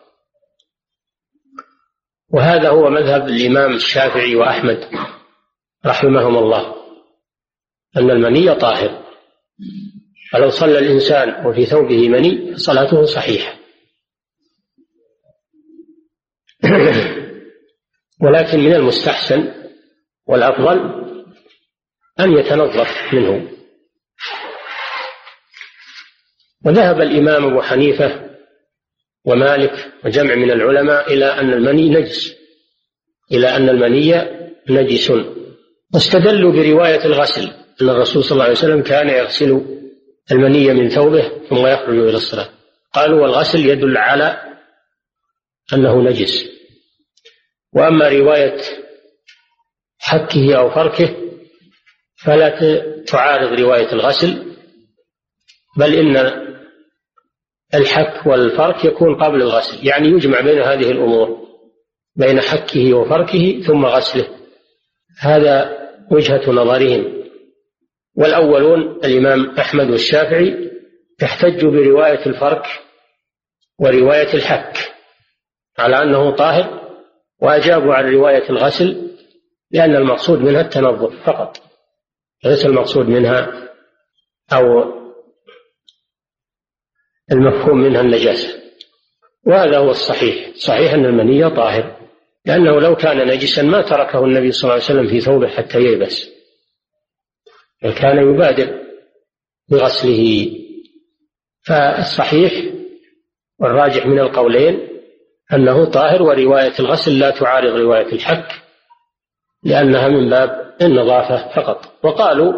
وهذا 2.32 2.68
هو 2.68 2.90
مذهب 2.90 3.28
الإمام 3.28 3.72
الشافعي 3.72 4.36
وأحمد 4.36 4.88
رحمهم 5.86 6.36
الله 6.38 6.74
أن 7.96 8.10
المني 8.10 8.54
طاهر. 8.54 9.02
فلو 10.32 10.50
صلى 10.50 10.78
الإنسان 10.78 11.46
وفي 11.46 11.66
ثوبه 11.66 12.08
مني 12.08 12.56
صلاته 12.56 13.04
صحيحة. 13.04 13.59
ولكن 18.22 18.60
من 18.60 18.74
المستحسن 18.74 19.52
والأفضل 20.26 20.78
أن 22.20 22.32
يتنظف 22.32 23.14
منه. 23.14 23.50
وذهب 26.64 27.00
الإمام 27.00 27.44
أبو 27.44 27.62
حنيفة 27.62 28.30
ومالك 29.24 29.92
وجمع 30.04 30.34
من 30.34 30.50
العلماء 30.50 31.12
إلى 31.12 31.24
أن 31.24 31.52
المني 31.52 31.90
نجس 31.90 32.36
إلى 33.32 33.56
أن 33.56 33.68
المني 33.68 34.14
نجس. 34.70 35.12
واستدلوا 35.94 36.52
برواية 36.52 37.04
الغسل 37.04 37.50
أن 37.82 37.88
الرسول 37.88 38.24
صلى 38.24 38.32
الله 38.32 38.44
عليه 38.44 38.54
وسلم 38.54 38.82
كان 38.82 39.08
يغسل 39.08 39.80
المني 40.32 40.72
من 40.72 40.88
ثوبه 40.88 41.32
ثم 41.48 41.66
يخرج 41.66 41.98
إلى 41.98 42.16
الصلاة. 42.16 42.48
قالوا 42.92 43.22
والغسل 43.22 43.66
يدل 43.66 43.96
على 43.96 44.56
أنه 45.74 46.02
نجس. 46.02 46.59
وأما 47.74 48.08
رواية 48.08 48.60
حكه 49.98 50.58
أو 50.58 50.70
فركه 50.70 51.16
فلا 52.24 52.48
تعارض 53.06 53.60
رواية 53.60 53.92
الغسل 53.92 54.56
بل 55.78 55.94
إن 55.94 56.16
الحك 57.74 58.26
والفرك 58.26 58.84
يكون 58.84 59.22
قبل 59.22 59.42
الغسل 59.42 59.86
يعني 59.86 60.08
يجمع 60.08 60.40
بين 60.40 60.62
هذه 60.62 60.90
الأمور 60.90 61.40
بين 62.16 62.40
حكه 62.40 62.94
وفركه 62.94 63.62
ثم 63.66 63.86
غسله. 63.86 64.28
هذا 65.20 65.78
وجهة 66.10 66.50
نظرهم. 66.50 67.20
والأولون 68.16 69.00
الإمام 69.04 69.50
أحمد 69.58 69.90
والشافعي 69.90 70.70
احتجوا 71.22 71.70
برواية 71.70 72.26
الفرك 72.26 72.66
ورواية 73.78 74.34
الحك 74.34 74.92
على 75.78 76.02
أنه 76.02 76.36
طاهر 76.36 76.79
وأجابوا 77.42 77.94
عن 77.94 78.12
رواية 78.12 78.50
الغسل 78.50 79.10
لأن 79.70 79.96
المقصود 79.96 80.38
منها 80.38 80.60
التنظف 80.60 81.26
فقط 81.26 81.56
ليس 82.44 82.66
المقصود 82.66 83.06
منها 83.08 83.68
أو 84.52 84.64
المفهوم 87.32 87.78
منها 87.78 88.00
النجاسة. 88.00 88.60
وهذا 89.46 89.78
هو 89.78 89.90
الصحيح 89.90 90.54
صحيح 90.54 90.92
أن 90.92 91.04
المني 91.04 91.50
طاهر 91.50 91.96
لأنه 92.46 92.80
لو 92.80 92.96
كان 92.96 93.28
نجسا 93.28 93.62
ما 93.62 93.82
تركه 93.82 94.24
النبي 94.24 94.52
صلى 94.52 94.62
الله 94.62 94.84
عليه 94.84 94.84
وسلم 94.84 95.08
في 95.08 95.20
ثوبه 95.20 95.48
حتى 95.48 95.78
ييبس 95.78 96.28
بل 97.82 97.92
كان 97.92 98.18
يبادر 98.18 98.80
بغسله. 99.68 100.50
فالصحيح 101.66 102.52
والراجح 103.58 104.06
من 104.06 104.18
القولين 104.18 104.89
أنه 105.52 105.84
طاهر 105.84 106.22
ورواية 106.22 106.72
الغسل 106.80 107.18
لا 107.18 107.30
تعارض 107.30 107.76
رواية 107.76 108.12
الحك 108.12 108.62
لأنها 109.62 110.08
من 110.08 110.30
باب 110.30 110.74
النظافة 110.82 111.48
فقط. 111.54 112.04
وقالوا 112.04 112.52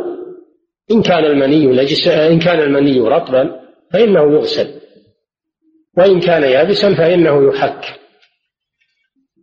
إن 0.90 1.02
كان 1.02 1.24
المني 1.24 1.66
نجس 1.66 2.08
إن 2.08 2.38
كان 2.38 2.60
المني 2.60 3.00
رطبا 3.00 3.60
فإنه 3.92 4.32
يغسل 4.32 4.80
وإن 5.98 6.20
كان 6.20 6.42
يابسا 6.42 6.94
فإنه 6.94 7.48
يحك. 7.48 8.00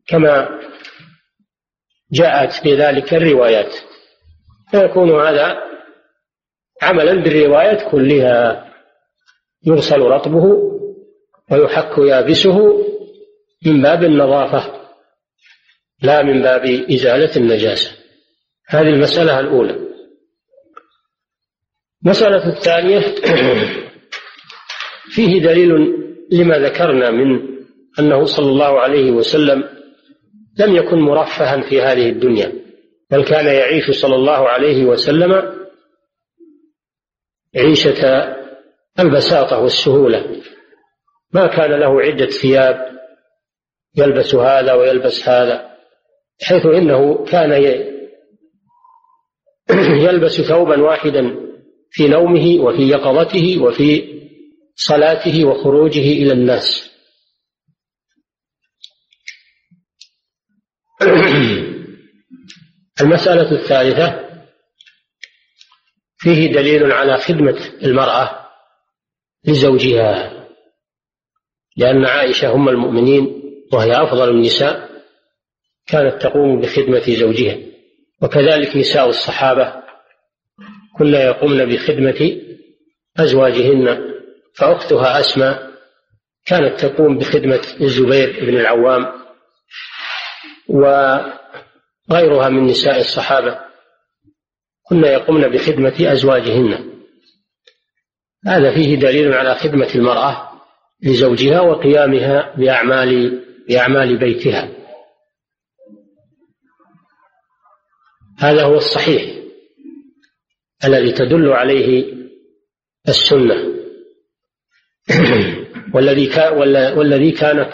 كما 0.07 0.59
جاءت 2.11 2.51
في 2.51 2.75
ذلك 2.75 3.13
الروايات. 3.13 3.75
فيكون 4.71 5.21
هذا 5.21 5.57
عملا 6.81 7.23
بالروايات 7.23 7.91
كلها 7.91 8.69
يغسل 9.65 9.99
رطبه 9.99 10.57
ويحك 11.51 11.97
يابسه 11.97 12.88
من 13.65 13.81
باب 13.81 14.03
النظافة 14.03 14.79
لا 16.01 16.23
من 16.23 16.41
باب 16.41 16.65
إزالة 16.91 17.35
النجاسة. 17.35 17.91
هذه 18.67 18.87
المسألة 18.87 19.39
الأولى. 19.39 19.75
المسألة 22.05 22.47
الثانية 22.47 22.99
فيه 25.15 25.41
دليل 25.41 25.69
لما 26.31 26.59
ذكرنا 26.59 27.11
من 27.11 27.49
أنه 27.99 28.25
صلى 28.25 28.45
الله 28.45 28.79
عليه 28.79 29.11
وسلم 29.11 29.63
لم 30.59 30.75
يكن 30.75 30.99
مرفها 30.99 31.61
في 31.61 31.81
هذه 31.81 32.09
الدنيا 32.09 32.53
بل 33.11 33.23
كان 33.23 33.45
يعيش 33.45 33.91
صلى 33.91 34.15
الله 34.15 34.49
عليه 34.49 34.85
وسلم 34.85 35.59
عيشة 37.55 38.35
البساطة 38.99 39.59
والسهولة. 39.59 40.41
ما 41.33 41.47
كان 41.47 41.71
له 41.79 42.01
عدة 42.01 42.25
ثياب 42.25 42.98
يلبس 43.99 44.35
هذا 44.35 44.73
ويلبس 44.73 45.29
هذا 45.29 45.77
حيث 46.41 46.65
إنه 46.65 47.25
كان 47.25 47.51
يلبس 50.05 50.41
ثوبا 50.41 50.81
واحدا 50.81 51.49
في 51.91 52.07
نومه 52.07 52.63
وفي 52.63 52.89
يقظته 52.89 53.61
وفي 53.61 54.19
صلاته 54.75 55.45
وخروجه 55.45 55.99
إلى 55.99 56.33
الناس. 56.33 56.89
المسألة 63.01 63.51
الثالثة 63.51 64.29
فيه 66.17 66.51
دليل 66.53 66.91
على 66.91 67.17
خدمة 67.17 67.57
المرأة 67.83 68.49
لزوجها 69.45 70.47
لأن 71.77 72.05
عائشة 72.05 72.53
أم 72.53 72.69
المؤمنين 72.69 73.39
وهي 73.73 74.03
أفضل 74.03 74.29
النساء 74.29 74.89
كانت 75.87 76.21
تقوم 76.21 76.61
بخدمة 76.61 77.03
زوجها. 77.07 77.57
وكذلك 78.21 78.75
نساء 78.75 79.09
الصحابة 79.09 79.73
كن 80.97 81.13
يقومن 81.13 81.65
بخدمة 81.65 82.41
أزواجهن 83.19 84.13
فأختها 84.55 85.19
أسماء 85.19 85.69
كانت 86.45 86.85
تقوم 86.85 87.17
بخدمة 87.17 87.61
الزبير 87.81 88.45
بن 88.45 88.57
العوام 88.57 89.05
وغيرها 90.69 92.49
من 92.49 92.63
نساء 92.65 92.99
الصحابة. 92.99 93.59
كن 94.83 95.03
يقومن 95.03 95.47
بخدمة 95.47 95.95
أزواجهن. 95.99 96.89
هذا 98.47 98.73
فيه 98.73 98.95
دليل 98.95 99.33
على 99.33 99.55
خدمة 99.55 99.89
المرأة 99.95 100.49
لزوجها 101.03 101.61
وقيامها 101.61 102.55
بأعمال 102.57 103.43
بأعمال 103.69 104.17
بيتها. 104.17 104.69
هذا 108.39 108.63
هو 108.63 108.75
الصحيح 108.75 109.23
الذي 110.85 111.11
تدل 111.11 111.51
عليه 111.51 112.13
السنة. 113.07 113.55
والذي 115.93 116.29
والذي 116.97 117.31
كانت 117.31 117.69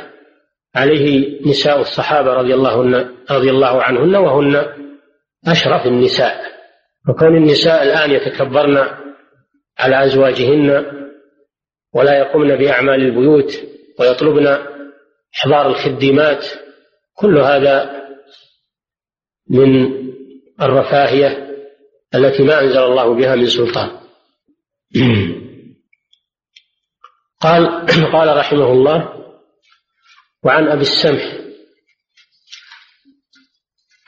عليه 0.75 1.39
نساء 1.49 1.81
الصحابة 1.81 2.34
رضي 2.34 2.53
الله 2.53 2.81
رضي 3.31 3.49
الله 3.49 3.84
عنهن 3.84 4.15
وهن 4.15 4.55
أشرف 5.47 5.88
النساء. 5.88 6.55
وكون 7.10 7.38
النساء 7.38 7.84
الآن 7.84 8.12
يتكبرن 8.12 8.88
على 9.79 10.05
أزواجهن 10.05 10.86
ولا 11.93 12.19
يقمن 12.19 12.55
بأعمال 12.55 13.01
البيوت 13.01 13.63
ويطلبن 13.99 14.74
إحضار 15.35 15.67
الخدمات 15.67 16.45
كل 17.13 17.37
هذا 17.37 18.05
من 19.49 19.93
الرفاهية 20.61 21.45
التي 22.15 22.43
ما 22.43 22.61
أنزل 22.61 22.77
الله 22.77 23.15
بها 23.15 23.35
من 23.35 23.45
سلطان. 23.45 23.99
قال 27.41 27.85
قال 28.15 28.37
رحمه 28.37 28.71
الله 28.71 29.25
وعن 30.43 30.67
أبي 30.67 30.81
السمح 30.81 31.37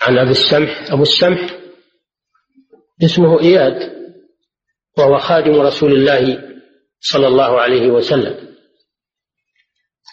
عن 0.02 0.18
أبي 0.18 0.32
السمح 0.32 0.92
أبو 0.92 1.02
السمح 1.02 1.58
اسمه 3.04 3.40
إياد 3.42 3.98
وهو 4.98 5.18
خادم 5.18 5.62
رسول 5.62 5.92
الله 5.92 6.44
صلى 7.00 7.28
الله 7.28 7.62
عليه 7.62 7.88
وسلم. 7.88 8.57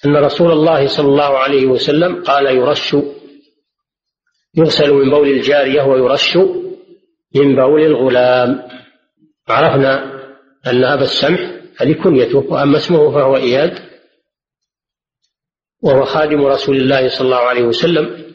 أن 0.07 0.17
رسول 0.17 0.53
الله 0.53 0.87
صلى 0.87 1.09
الله 1.09 1.39
عليه 1.39 1.67
وسلم 1.67 2.23
قال 2.23 2.47
يرش 2.47 2.97
يغسل 4.55 4.93
من 4.93 5.11
بول 5.11 5.29
الجارية 5.29 5.83
ويرش 5.83 6.37
من 7.35 7.57
بول 7.57 7.83
الغلام. 7.83 8.69
عرفنا 9.49 10.15
أن 10.67 10.85
أبا 10.85 11.03
السمح 11.03 11.41
هذه 11.81 11.93
كنيته 11.93 12.39
وأما 12.39 12.77
اسمه 12.77 13.11
فهو 13.11 13.37
إياد 13.37 13.79
وهو 15.83 16.05
خادم 16.05 16.45
رسول 16.47 16.77
الله 16.77 17.09
صلى 17.09 17.25
الله 17.25 17.37
عليه 17.37 17.63
وسلم. 17.63 18.35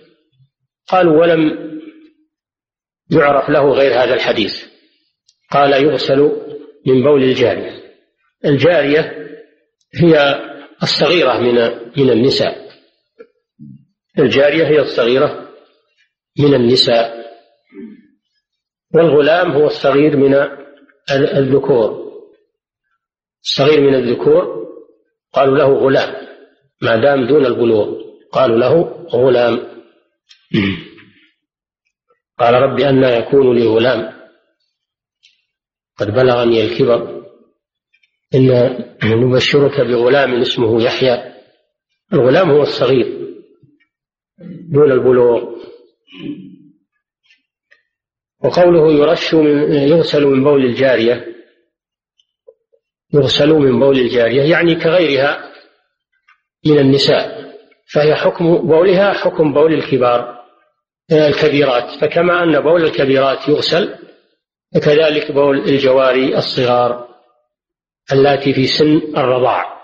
قالوا 0.87 1.21
ولم 1.21 1.69
يعرف 3.11 3.49
له 3.49 3.71
غير 3.71 4.03
هذا 4.03 4.13
الحديث. 4.13 4.65
قال 5.51 5.73
يغسل 5.73 6.19
من 6.87 7.03
بول 7.03 7.23
الجارية. 7.23 7.83
الجارية 8.45 9.29
هي 9.95 10.39
الصغيرة 10.83 11.39
من 11.39 11.55
من 11.97 12.09
النساء. 12.09 12.69
الجارية 14.19 14.67
هي 14.67 14.79
الصغيرة 14.79 15.49
من 16.39 16.53
النساء. 16.53 17.19
والغلام 18.93 19.51
هو 19.51 19.65
الصغير 19.67 20.17
من 20.17 20.33
الذكور. 21.11 22.09
الصغير 23.43 23.81
من 23.81 23.95
الذكور 23.95 24.67
قالوا 25.33 25.57
له 25.57 25.67
غلام 25.67 26.27
ما 26.81 26.95
دام 26.95 27.27
دون 27.27 27.45
البلوغ 27.45 28.01
قالوا 28.31 28.57
له 28.57 28.81
غلام. 29.13 29.83
قال 32.39 32.53
رب 32.53 32.79
أن 32.79 33.03
يكون 33.03 33.55
لي 33.57 33.67
غلام. 33.67 34.19
قد 35.97 36.07
بلغني 36.07 36.65
الكبر. 36.65 37.18
إن 38.35 38.79
نبشرك 39.03 39.81
بغلام 39.81 40.41
اسمه 40.41 40.83
يحيى 40.83 41.33
الغلام 42.13 42.51
هو 42.51 42.61
الصغير 42.61 43.19
دون 44.71 44.91
البلوغ. 44.91 45.59
وقوله 48.43 48.91
يرش 48.91 49.33
من 49.33 49.73
يغسل 49.73 50.25
من 50.25 50.43
بول 50.43 50.65
الجارية 50.65 51.25
يغسل 53.13 53.49
من 53.49 53.79
بول 53.79 53.99
الجارية 53.99 54.41
يعني 54.41 54.75
كغيرها 54.75 55.51
من 56.65 56.79
النساء 56.79 57.53
فهي 57.93 58.15
حكم 58.15 58.57
بولها 58.67 59.13
حكم 59.13 59.53
بول 59.53 59.73
الكبار 59.73 60.39
الكبيرات. 61.11 62.01
فكما 62.01 62.43
أن 62.43 62.59
بول 62.59 62.83
الكبيرات 62.83 63.47
يغسل 63.47 63.95
وكذلك 64.75 65.31
بول 65.31 65.57
الجواري 65.57 66.37
الصغار. 66.37 67.08
اللاتي 68.13 68.53
في 68.53 68.67
سن 68.67 69.01
الرضاع. 69.17 69.79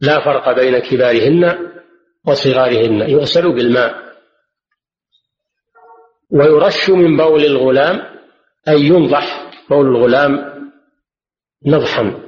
لا 0.00 0.24
فرق 0.24 0.56
بين 0.56 0.78
كبارهن 0.78 1.70
وصغارهن. 2.26 3.10
يغسل 3.10 3.54
بالماء. 3.54 3.94
ويرش 6.30 6.90
من 6.90 7.16
بول 7.16 7.44
الغلام 7.44 8.00
أي 8.68 8.80
ينضح 8.80 9.50
بول 9.70 9.86
الغلام 9.86 10.60
نضحا. 11.66 12.22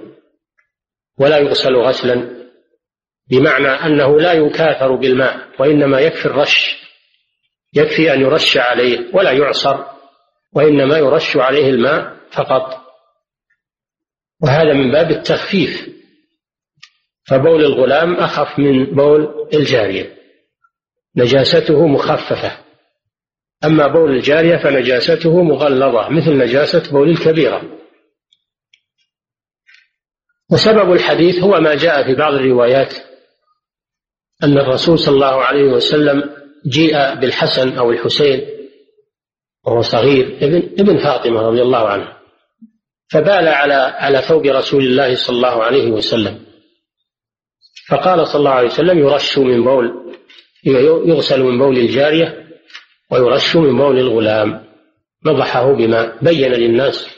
ولا 1.18 1.38
يغسل 1.38 1.76
غسلا 1.76 2.42
بمعنى 3.30 3.68
أنه 3.68 4.20
لا 4.20 4.32
يكاثر 4.32 4.94
بالماء 4.94 5.48
وإنما 5.58 6.00
يكفي 6.00 6.26
الرش. 6.26 6.82
يكفي 7.74 8.14
أن 8.14 8.20
يرش 8.20 8.56
عليه 8.56 9.14
ولا 9.14 9.30
يعصر 9.30 9.84
وإنما 10.52 10.98
يرش 10.98 11.36
عليه 11.36 11.70
الماء 11.70 12.16
فقط. 12.32 12.81
وهذا 14.42 14.72
من 14.72 14.92
باب 14.92 15.10
التخفيف. 15.10 15.88
فبول 17.28 17.64
الغلام 17.64 18.14
أخف 18.14 18.58
من 18.58 18.84
بول 18.84 19.48
الجارية. 19.54 20.16
نجاسته 21.16 21.86
مخففة. 21.86 22.58
أما 23.64 23.86
بول 23.86 24.16
الجارية 24.16 24.56
فنجاسته 24.56 25.42
مغلظة 25.42 26.08
مثل 26.08 26.38
نجاسة 26.38 26.92
بول 26.92 27.10
الكبيرة. 27.10 27.78
وسبب 30.52 30.92
الحديث 30.92 31.38
هو 31.38 31.60
ما 31.60 31.74
جاء 31.74 32.04
في 32.04 32.14
بعض 32.14 32.34
الروايات 32.34 32.94
أن 34.42 34.58
الرسول 34.58 34.98
صلى 34.98 35.14
الله 35.14 35.44
عليه 35.44 35.64
وسلم 35.64 36.30
جيء 36.66 37.14
بالحسن 37.14 37.78
أو 37.78 37.90
الحسين 37.90 38.40
وهو 39.66 39.82
صغير 39.82 40.38
ابن 40.42 40.56
ابن 40.80 40.98
فاطمة 40.98 41.40
رضي 41.40 41.62
الله 41.62 41.88
عنه 41.88 42.21
فبال 43.12 43.48
على 43.48 43.74
على 43.74 44.18
ثوب 44.18 44.46
رسول 44.46 44.84
الله 44.84 45.14
صلى 45.14 45.36
الله 45.36 45.64
عليه 45.64 45.90
وسلم. 45.90 46.40
فقال 47.88 48.26
صلى 48.26 48.38
الله 48.38 48.50
عليه 48.50 48.68
وسلم 48.68 48.98
يرش 48.98 49.38
من 49.38 49.64
بول 49.64 50.14
يغسل 51.06 51.42
من 51.42 51.58
بول 51.58 51.78
الجارية 51.78 52.46
ويرش 53.10 53.56
من 53.56 53.78
بول 53.78 53.98
الغلام. 53.98 54.64
نضحه 55.26 55.72
بما 55.72 56.18
بين 56.22 56.52
للناس 56.52 57.08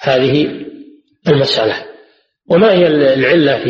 هذه 0.00 0.66
المسألة. 1.28 1.86
وما 2.50 2.72
هي 2.72 2.86
العلة 2.86 3.64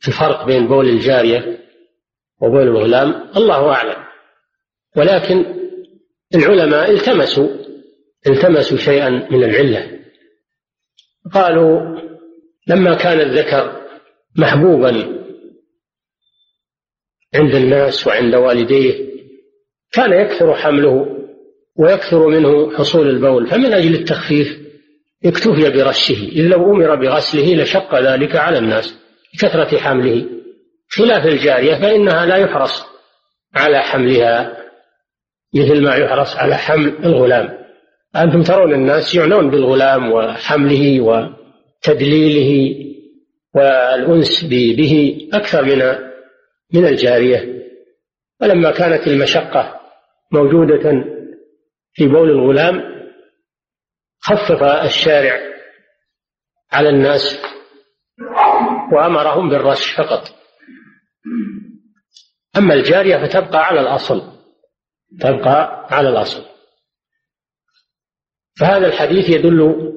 في 0.00 0.08
الفرق 0.08 0.46
بين 0.46 0.68
بول 0.68 0.88
الجارية 0.88 1.58
وبول 2.42 2.62
الغلام؟ 2.62 3.30
الله 3.36 3.68
أعلم. 3.72 4.04
ولكن 4.96 5.44
العلماء 6.34 6.90
التمسوا 6.90 7.48
التمسوا 8.26 8.78
شيئا 8.78 9.08
من 9.30 9.44
العلة. 9.44 9.95
قالوا 11.34 12.00
لما 12.66 12.94
كان 12.94 13.20
الذكر 13.20 13.82
محبوبا 14.36 15.22
عند 17.34 17.54
الناس 17.54 18.06
وعند 18.06 18.34
والديه 18.34 19.06
كان 19.92 20.12
يكثر 20.12 20.54
حمله 20.54 21.06
ويكثر 21.76 22.26
منه 22.26 22.76
حصول 22.76 23.08
البول 23.08 23.46
فمن 23.46 23.72
أجل 23.72 23.94
التخفيف 23.94 24.58
اكتفي 25.24 25.70
برشه 25.70 26.28
إذ 26.32 26.42
لو 26.42 26.74
أمر 26.74 26.94
بغسله 26.94 27.54
لشق 27.54 28.00
ذلك 28.00 28.36
على 28.36 28.58
الناس 28.58 28.94
لكثرة 29.34 29.78
حمله. 29.78 30.24
خلاف 30.88 31.26
الجارية 31.26 31.74
فإنها 31.74 32.26
لا 32.26 32.36
يحرص 32.36 32.84
على 33.54 33.82
حملها 33.82 34.56
مثل 35.54 35.82
ما 35.82 35.96
يحرص 35.96 36.36
على 36.36 36.56
حمل 36.56 36.94
الغلام. 37.04 37.65
أنتم 38.16 38.42
ترون 38.42 38.74
الناس 38.74 39.14
يعنون 39.14 39.50
بالغلام 39.50 40.12
وحمله 40.12 41.00
وتدليله 41.00 42.76
والأنس 43.54 44.44
به 44.44 45.28
أكثر 45.34 45.64
من 45.64 45.78
من 46.74 46.86
الجارية. 46.86 47.66
ولما 48.40 48.70
كانت 48.70 49.06
المشقة 49.06 49.80
موجودة 50.32 51.04
في 51.92 52.06
بول 52.06 52.30
الغلام 52.30 52.82
خفف 54.20 54.62
الشارع 54.62 55.40
على 56.72 56.88
الناس 56.88 57.42
وأمرهم 58.92 59.48
بالرش 59.48 59.92
فقط. 59.92 60.22
أما 62.56 62.74
الجارية 62.74 63.16
فتبقى 63.16 63.66
على 63.66 63.80
الأصل 63.80 64.22
تبقى 65.20 65.86
على 65.90 66.08
الأصل. 66.08 66.55
فهذا 68.58 68.86
الحديث 68.86 69.28
يدل 69.28 69.92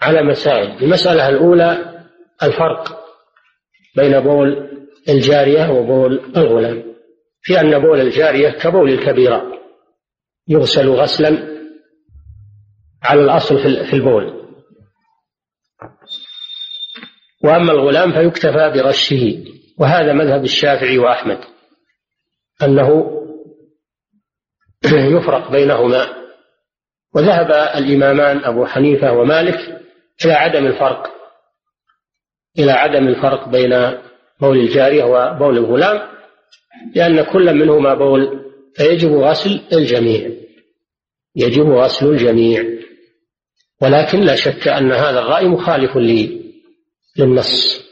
على 0.00 0.22
مسائل. 0.22 0.84
المسألة 0.84 1.28
الأولى 1.28 2.00
الفرق 2.42 3.04
بين 3.96 4.20
بول 4.20 4.70
الجارية 5.08 5.70
وبول 5.70 6.32
الغلام. 6.36 6.94
في 7.42 7.60
أن 7.60 7.78
بول 7.78 8.00
الجارية 8.00 8.50
كبول 8.50 8.90
الكبيرة 8.90 9.52
يغسل 10.48 10.88
غسلا 10.88 11.54
على 13.02 13.20
الأصل 13.20 13.58
في 13.58 13.92
البول. 13.92 14.44
وأما 17.44 17.72
الغلام 17.72 18.12
فيكتفى 18.12 18.72
برشه 18.74 19.44
وهذا 19.78 20.12
مذهب 20.12 20.44
الشافعي 20.44 20.98
وأحمد 20.98 21.38
أنه 22.62 23.20
يفرق 25.16 25.50
بينهما 25.50 26.13
وذهب 27.14 27.50
الإمامان 27.52 28.44
أبو 28.44 28.66
حنيفة 28.66 29.12
ومالك 29.12 29.80
إلى 30.24 30.32
عدم 30.32 30.66
الفرق 30.66 31.10
إلى 32.58 32.72
عدم 32.72 33.08
الفرق 33.08 33.48
بين 33.48 33.98
بول 34.40 34.58
الجارية 34.58 35.04
وبول 35.04 35.58
الغلام 35.58 36.08
لأن 36.94 37.22
كل 37.22 37.54
منهما 37.54 37.94
بول 37.94 38.44
فيجب 38.76 39.12
غسل 39.12 39.60
الجميع 39.72 40.30
يجب 41.36 41.70
غسل 41.70 42.06
الجميع. 42.06 42.64
ولكن 43.82 44.20
لا 44.20 44.36
شك 44.36 44.68
أن 44.68 44.92
هذا 44.92 45.20
الرأي 45.20 45.48
مخالف 45.48 45.96
للنص. 47.18 47.84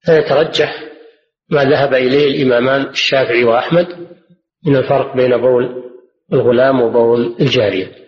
فيترجح 0.00 0.84
ما 1.50 1.64
ذهب 1.64 1.94
إليه 1.94 2.26
الإمامان 2.26 2.82
الشافعي 2.82 3.44
وأحمد 3.44 3.86
من 4.66 4.76
الفرق 4.76 5.16
بين 5.16 5.36
بول 5.36 5.92
الغلام 6.32 6.80
وبول 6.80 7.36
الجارية. 7.40 8.05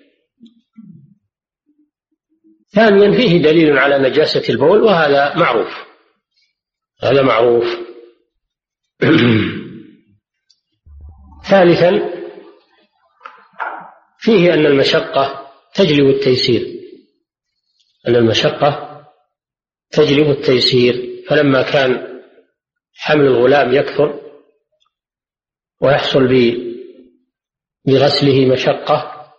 ثانيا 2.74 3.16
فيه 3.16 3.42
دليل 3.42 3.78
على 3.78 3.98
نجاسة 3.98 4.42
البول 4.48 4.82
وهذا 4.82 5.36
معروف. 5.36 5.86
هذا 7.02 7.22
معروف. 7.22 7.78
ثالثا 11.50 12.10
فيه 14.18 14.54
أن 14.54 14.66
المشقة 14.66 15.52
تجلب 15.74 16.06
التيسير. 16.08 16.78
أن 18.08 18.16
المشقة 18.16 19.04
تجلب 19.90 20.30
التيسير. 20.30 21.24
فلما 21.28 21.62
كان 21.62 22.20
حمل 22.94 23.26
الغلام 23.26 23.72
يكثر 23.74 24.20
ويحصل 25.80 26.28
بغسله 27.86 28.46
مشقة 28.46 29.32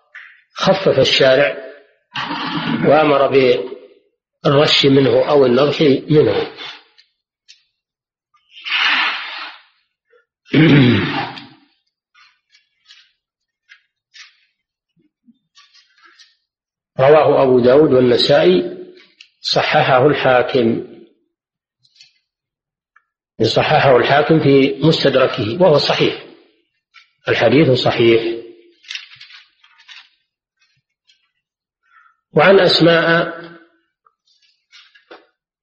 خفف 0.54 1.00
الشارع 1.00 1.69
وأمر 2.86 3.28
بالرش 3.28 4.86
منه 4.86 5.30
أو 5.30 5.46
النضح 5.46 5.82
منه. 5.82 6.52
رواه 17.00 17.44
أبو 17.44 17.60
داود 17.60 17.94
والنسائي 17.94 18.78
صححه 19.42 20.08
الحاكم. 20.08 20.88
صححه 23.44 23.98
الحاكم 23.98 24.40
في 24.40 24.80
مستدركه 24.84 25.62
وهو 25.62 25.78
صحيح. 25.78 26.26
الحديث 27.28 27.72
صحيح. 27.72 28.39
وعن 32.34 32.60
أسماء 32.60 33.40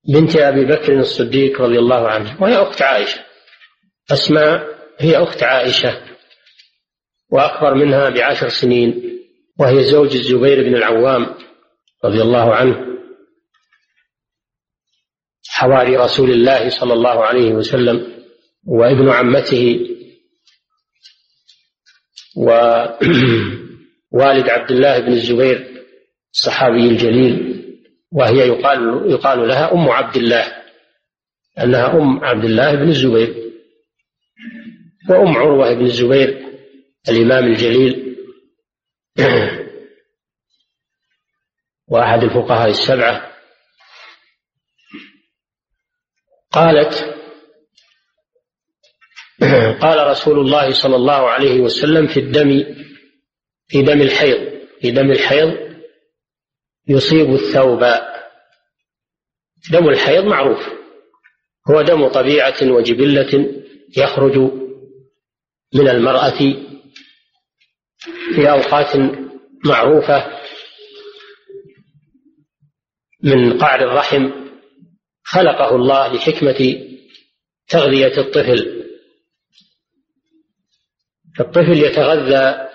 بنت 0.08 0.36
أبي 0.36 0.64
بكر 0.64 0.98
الصديق 0.98 1.60
رضي 1.60 1.78
الله 1.78 2.08
عنه 2.08 2.42
وهي 2.42 2.56
أخت 2.56 2.82
عائشة. 2.82 3.24
أسماء 4.12 4.76
هي 4.98 5.16
أخت 5.16 5.42
عائشة 5.42 6.02
وأكبر 7.30 7.74
منها 7.74 8.08
بعشر 8.10 8.48
سنين 8.48 9.20
وهي 9.58 9.84
زوج 9.84 10.16
الزبير 10.16 10.62
بن 10.62 10.76
العوام 10.76 11.34
رضي 12.04 12.22
الله 12.22 12.54
عنه 12.54 12.86
حواري 15.48 15.96
رسول 15.96 16.30
الله 16.30 16.68
صلى 16.68 16.92
الله 16.92 17.24
عليه 17.24 17.52
وسلم 17.52 18.24
وابن 18.66 19.10
عمته 19.10 19.80
ووالد 22.36 22.98
عبد 24.56 24.70
الله 24.70 25.00
بن 25.00 25.12
الزبير 25.12 25.75
الصحابي 26.36 26.88
الجليل 26.88 27.62
وهي 28.12 28.48
يقال 28.48 29.10
يقال 29.10 29.48
لها 29.48 29.72
أم 29.72 29.88
عبد 29.88 30.16
الله 30.16 30.62
أنها 31.58 31.92
أم 31.92 32.24
عبد 32.24 32.44
الله 32.44 32.74
بن 32.74 32.88
الزبير 32.88 33.52
وأم 35.10 35.36
عروة 35.36 35.74
بن 35.74 35.84
الزبير 35.84 36.46
الإمام 37.08 37.44
الجليل. 37.44 38.16
وأحد 41.88 42.22
الفقهاء 42.22 42.70
السبعة. 42.70 43.32
قالت 46.52 47.16
قال 49.82 50.06
رسول 50.06 50.38
الله 50.38 50.72
صلى 50.72 50.96
الله 50.96 51.30
عليه 51.30 51.60
وسلم 51.60 52.06
في 52.06 52.20
الدم 52.20 52.64
في 53.68 53.82
دم 53.82 54.02
الحيض 54.02 54.60
في 54.80 54.90
دم 54.90 55.10
الحيض 55.10 55.65
يصيب 56.88 57.34
الثوب. 57.34 57.80
دم 59.72 59.88
الحيض 59.88 60.24
معروف. 60.24 60.68
هو 61.70 61.82
دم 61.82 62.08
طبيعة 62.08 62.56
وجبلة 62.62 63.62
يخرج 63.96 64.38
من 65.74 65.88
المرأة 65.88 66.38
في 68.34 68.50
أوقات 68.50 68.96
معروفة 69.64 70.40
من 73.22 73.58
قعر 73.58 73.80
الرحم 73.80 74.30
خلقه 75.22 75.76
الله 75.76 76.12
لحكمة 76.12 76.86
تغذية 77.68 78.18
الطفل. 78.18 78.86
فالطفل 81.38 81.72
يتغذى 81.72 82.68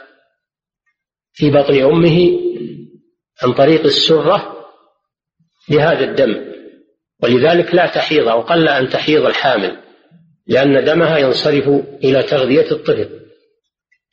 في 1.33 1.49
بطن 1.51 1.83
أمه 1.83 2.50
عن 3.43 3.53
طريق 3.53 3.83
السرة 3.83 4.65
بهذا 5.69 6.05
الدم. 6.05 6.51
ولذلك 7.23 7.75
لا 7.75 7.87
تحيض 7.87 8.27
أو 8.27 8.41
قل 8.41 8.67
أن 8.67 8.89
تحيض 8.89 9.25
الحامل 9.25 9.77
لأن 10.47 10.85
دمها 10.85 11.17
ينصرف 11.17 11.67
إلى 12.03 12.23
تغذية 12.23 12.71
الطفل. 12.71 13.19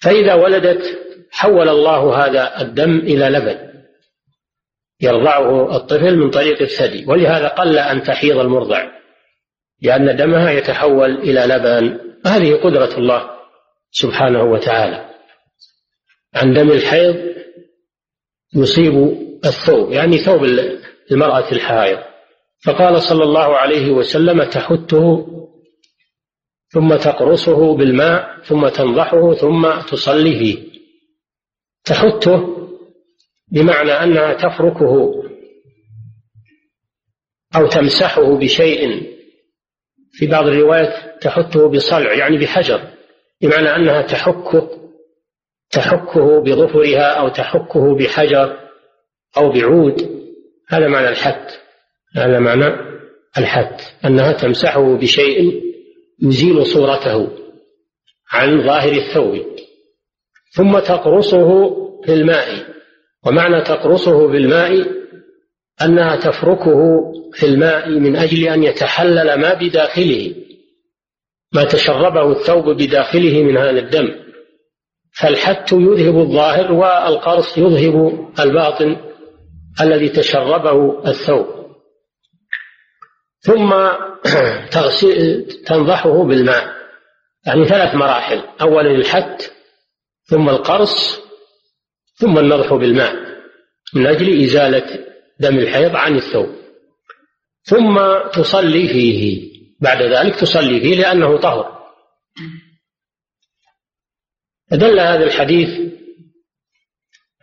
فإذا 0.00 0.34
ولدت 0.34 0.98
حول 1.30 1.68
الله 1.68 2.26
هذا 2.26 2.60
الدم 2.60 2.98
إلى 2.98 3.28
لبن. 3.28 3.68
يرضعه 5.00 5.76
الطفل 5.76 6.16
من 6.16 6.30
طريق 6.30 6.62
الثدي. 6.62 7.04
ولهذا 7.08 7.48
قل 7.48 7.78
أن 7.78 8.02
تحيض 8.02 8.38
المرضع 8.38 8.90
لأن 9.82 10.16
دمها 10.16 10.50
يتحول 10.50 11.10
إلى 11.10 11.40
لبن. 11.40 11.98
هذه 12.26 12.54
قدرة 12.54 12.98
الله 12.98 13.30
سبحانه 13.90 14.42
وتعالى. 14.42 15.08
عن 16.34 16.52
دم 16.52 16.70
الحيض 16.70 17.38
يصيب 18.54 18.94
الثوب 19.44 19.92
يعني 19.92 20.18
ثوب 20.18 20.44
المرأة 21.12 21.52
الحائض. 21.52 21.98
فقال 22.64 23.02
صلى 23.02 23.24
الله 23.24 23.56
عليه 23.56 23.90
وسلم 23.90 24.42
تحته 24.42 25.26
ثم 26.68 26.96
تقرصه 26.96 27.76
بالماء 27.76 28.40
ثم 28.42 28.68
تنضحه 28.68 29.34
ثم 29.34 29.80
تصلي 29.80 30.38
فيه 30.38 30.68
تحته 31.84 32.56
بمعنى 33.52 33.90
أنها 33.92 34.34
تفركه 34.34 35.12
أو 37.56 37.66
تمسحه 37.66 38.38
بشيء. 38.38 39.08
في 40.12 40.26
بعض 40.26 40.46
الروايات 40.46 41.22
تحته 41.22 41.68
بصلع 41.68 42.12
يعني 42.14 42.38
بحجر 42.38 42.90
بمعنى 43.42 43.76
أنها 43.76 44.02
تحكه 44.02 44.88
تحكه 45.70 46.40
بظفرها 46.40 47.12
أو 47.12 47.28
تحكه 47.28 47.96
بحجر 47.96 48.59
أو 49.37 49.52
بعود 49.52 50.18
هذا 50.68 50.88
معنى 50.88 51.09
الحت 51.09 51.61
هذا 52.16 52.38
معنى 52.38 52.98
الحت 53.38 53.81
أنها 54.04 54.33
تمسحه 54.33 54.96
بشيء 54.96 55.62
يزيل 56.22 56.66
صورته 56.66 57.28
عن 58.33 58.62
ظاهر 58.62 58.92
الثوب 58.92 59.46
ثم 60.52 60.78
تقرصه 60.78 61.70
في 62.04 62.14
الماء 62.14 62.48
ومعنى 63.26 63.62
تقرصه 63.62 64.28
بالماء 64.28 64.87
أنها 65.83 66.16
تفركه 66.16 67.12
في 67.33 67.46
الماء 67.46 67.88
من 67.88 68.16
أجل 68.16 68.48
أن 68.48 68.62
يتحلل 68.62 69.40
ما 69.40 69.54
بداخله 69.54 70.35
ما 71.52 71.64
تشربه 71.64 72.33
الثوب 72.33 72.68
بداخله 72.68 73.42
من 73.42 73.57
هذا 73.57 73.78
الدم. 73.78 74.27
فالحت 75.20 75.72
يذهب 75.72 76.18
الظاهر 76.18 76.72
والقرص 76.72 77.59
يذهب 77.59 78.28
الباطن 78.40 78.96
الذي 79.81 80.09
تشربه 80.09 81.09
الثوب. 81.09 81.46
ثم 83.40 83.74
تنضحه 85.66 86.24
بالماء. 86.24 86.78
يعني 87.46 87.64
ثلاث 87.64 87.94
مراحل. 87.94 88.42
أولا 88.61 88.90
الحت 88.90 89.52
ثم 90.24 90.48
القرص 90.48 91.20
ثم 92.14 92.38
النضح 92.38 92.74
بالماء 92.74 93.14
من 93.94 94.07
أجل 94.07 94.44
إزالة 94.44 95.04
دم 95.40 95.59
الحيض 95.59 95.96
عن 95.96 96.16
الثوب. 96.16 96.48
ثم 97.62 97.98
تصلي 98.33 98.88
فيه. 98.88 99.48
بعد 99.81 100.02
ذلك 100.02 100.35
تصلي 100.35 100.81
فيه 100.81 100.96
لأنه 100.96 101.37
طهر. 101.37 101.77
فدل 104.70 105.00
هذا 105.00 105.24
الحديث 105.24 105.92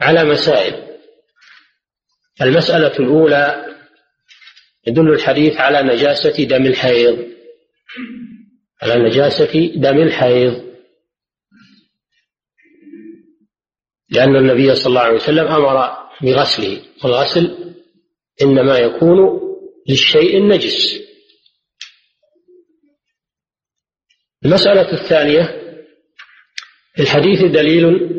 على 0.01 0.23
مسائل. 0.23 0.85
المسألة 2.41 2.99
الأولى 2.99 3.65
يدل 4.87 5.13
الحديث 5.13 5.57
على 5.57 5.81
نجاسة 5.81 6.43
دم 6.43 6.65
الحيض. 6.65 7.27
على 8.81 9.09
نجاسة 9.09 9.71
دم 9.75 9.97
الحيض. 10.01 10.65
لأن 14.09 14.35
النبي 14.35 14.75
صلى 14.75 14.87
الله 14.87 15.01
عليه 15.01 15.15
وسلم 15.15 15.47
أمر 15.47 15.97
بغسله 16.21 16.81
والغسل 17.03 17.75
إنما 18.41 18.77
يكون 18.77 19.41
للشيء 19.89 20.37
النجس. 20.37 21.05
المسألة 24.45 24.93
الثانية 24.93 25.64
في 26.95 27.01
الحديث 27.01 27.43
دليل 27.43 28.09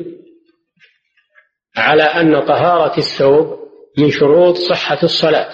على 1.76 2.02
أن 2.02 2.40
طهارة 2.40 2.98
الثوب 2.98 3.58
من 3.98 4.10
شروط 4.10 4.56
صحة 4.56 4.98
الصلاة. 5.02 5.50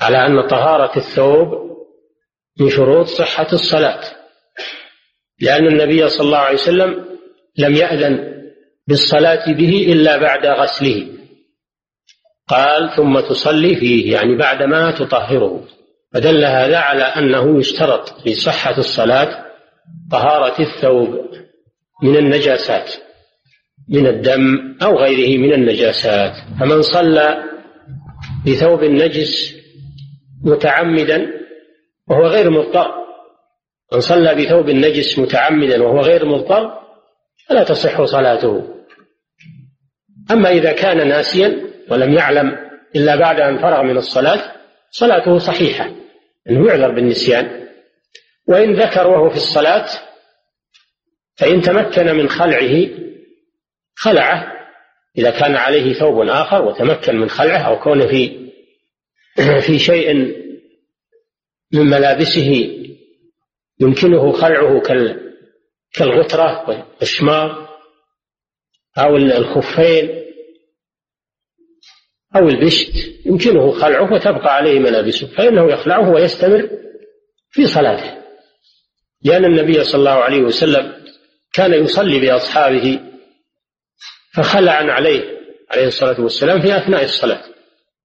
على 0.00 0.26
أن 0.26 0.48
طهارة 0.48 0.96
الثوب 0.96 1.48
من 2.60 2.70
شروط 2.70 3.06
صحة 3.06 3.46
الصلاة. 3.52 4.00
لأن 5.40 5.66
النبي 5.66 6.08
صلى 6.08 6.26
الله 6.26 6.38
عليه 6.38 6.54
وسلم 6.54 7.04
لم 7.58 7.74
يأذن 7.76 8.42
بالصلاة 8.88 9.52
به 9.52 9.92
إلا 9.92 10.16
بعد 10.16 10.46
غسله. 10.46 11.06
قال 12.48 12.90
ثم 12.96 13.20
تصلي 13.20 13.76
فيه. 13.76 14.12
يعني 14.12 14.36
بعدما 14.36 14.90
تطهره. 14.90 15.64
فدل 16.14 16.44
هذا 16.44 16.78
على 16.78 17.02
أنه 17.02 17.58
يشترط 17.58 18.26
لصحة 18.26 18.78
الصلاة 18.78 19.46
طهارة 20.10 20.62
الثوب. 20.62 21.30
من 22.02 22.16
النجاسات 22.16 22.94
من 23.88 24.06
الدم 24.06 24.76
أو 24.82 24.98
غيره 24.98 25.38
من 25.38 25.52
النجاسات. 25.52 26.32
فمن 26.60 26.82
صلى 26.82 27.44
بثوب 28.46 28.84
نجس 28.84 29.54
متعمدا 30.44 31.26
وهو 32.08 32.26
غير 32.26 32.50
مضطر 32.50 32.90
من 33.92 34.00
صلى 34.00 34.34
بثوب 34.34 34.70
نجس 34.70 35.18
متعمدا 35.18 35.82
وهو 35.82 36.00
غير 36.00 36.26
مضطر 36.26 36.80
فلا 37.48 37.64
تصح 37.64 38.04
صلاته. 38.04 38.62
أما 40.30 40.50
إذا 40.50 40.72
كان 40.72 41.08
ناسيا 41.08 41.60
ولم 41.90 42.14
يعلم 42.14 42.56
إلا 42.96 43.16
بعد 43.16 43.40
أن 43.40 43.58
فرغ 43.58 43.82
من 43.82 43.96
الصلاة 43.96 44.52
صلاته 44.90 45.38
صحيحة 45.38 45.90
أنه 46.50 46.68
يعذر 46.68 46.90
بالنسيان. 46.94 47.66
وإن 48.48 48.74
ذكر 48.74 49.06
وهو 49.06 49.30
في 49.30 49.36
الصلاة 49.36 49.86
فإن 51.40 51.60
تمكن 51.60 52.06
من 52.06 52.28
خلعه 52.28 52.88
خلعه 53.94 54.52
إذا 55.18 55.30
كان 55.30 55.56
عليه 55.56 55.92
ثوب 55.92 56.28
آخر 56.28 56.62
وتمكن 56.62 57.16
من 57.16 57.28
خلعه 57.28 57.58
أو 57.58 57.78
كونه 57.78 58.06
في 58.06 58.50
في 59.66 59.78
شيء 59.78 60.14
من 61.72 61.86
ملابسه 61.86 62.76
يمكنه 63.80 64.32
خلعه 64.32 64.82
كالغترة 65.92 66.66
والشمار 67.00 67.68
أو 68.98 69.16
الخفين 69.16 70.20
أو 72.36 72.48
البشت 72.48 72.92
يمكنه 73.26 73.70
خلعه 73.70 74.12
وتبقى 74.12 74.54
عليه 74.56 74.78
ملابسه 74.78 75.26
فإنه 75.26 75.72
يخلعه 75.72 76.10
ويستمر 76.10 76.70
في 77.50 77.66
صلاته. 77.66 78.20
لأن 79.22 79.44
النبي 79.44 79.84
صلى 79.84 79.98
الله 79.98 80.24
عليه 80.24 80.42
وسلم 80.42 80.99
كان 81.52 81.84
يصلي 81.84 82.20
بأصحابه 82.20 83.00
فخلع 84.34 84.72
عليه 84.72 85.40
عليه 85.70 85.86
الصلاة 85.86 86.20
والسلام 86.20 86.60
في 86.62 86.76
أثناء 86.76 87.04
الصلاة 87.04 87.42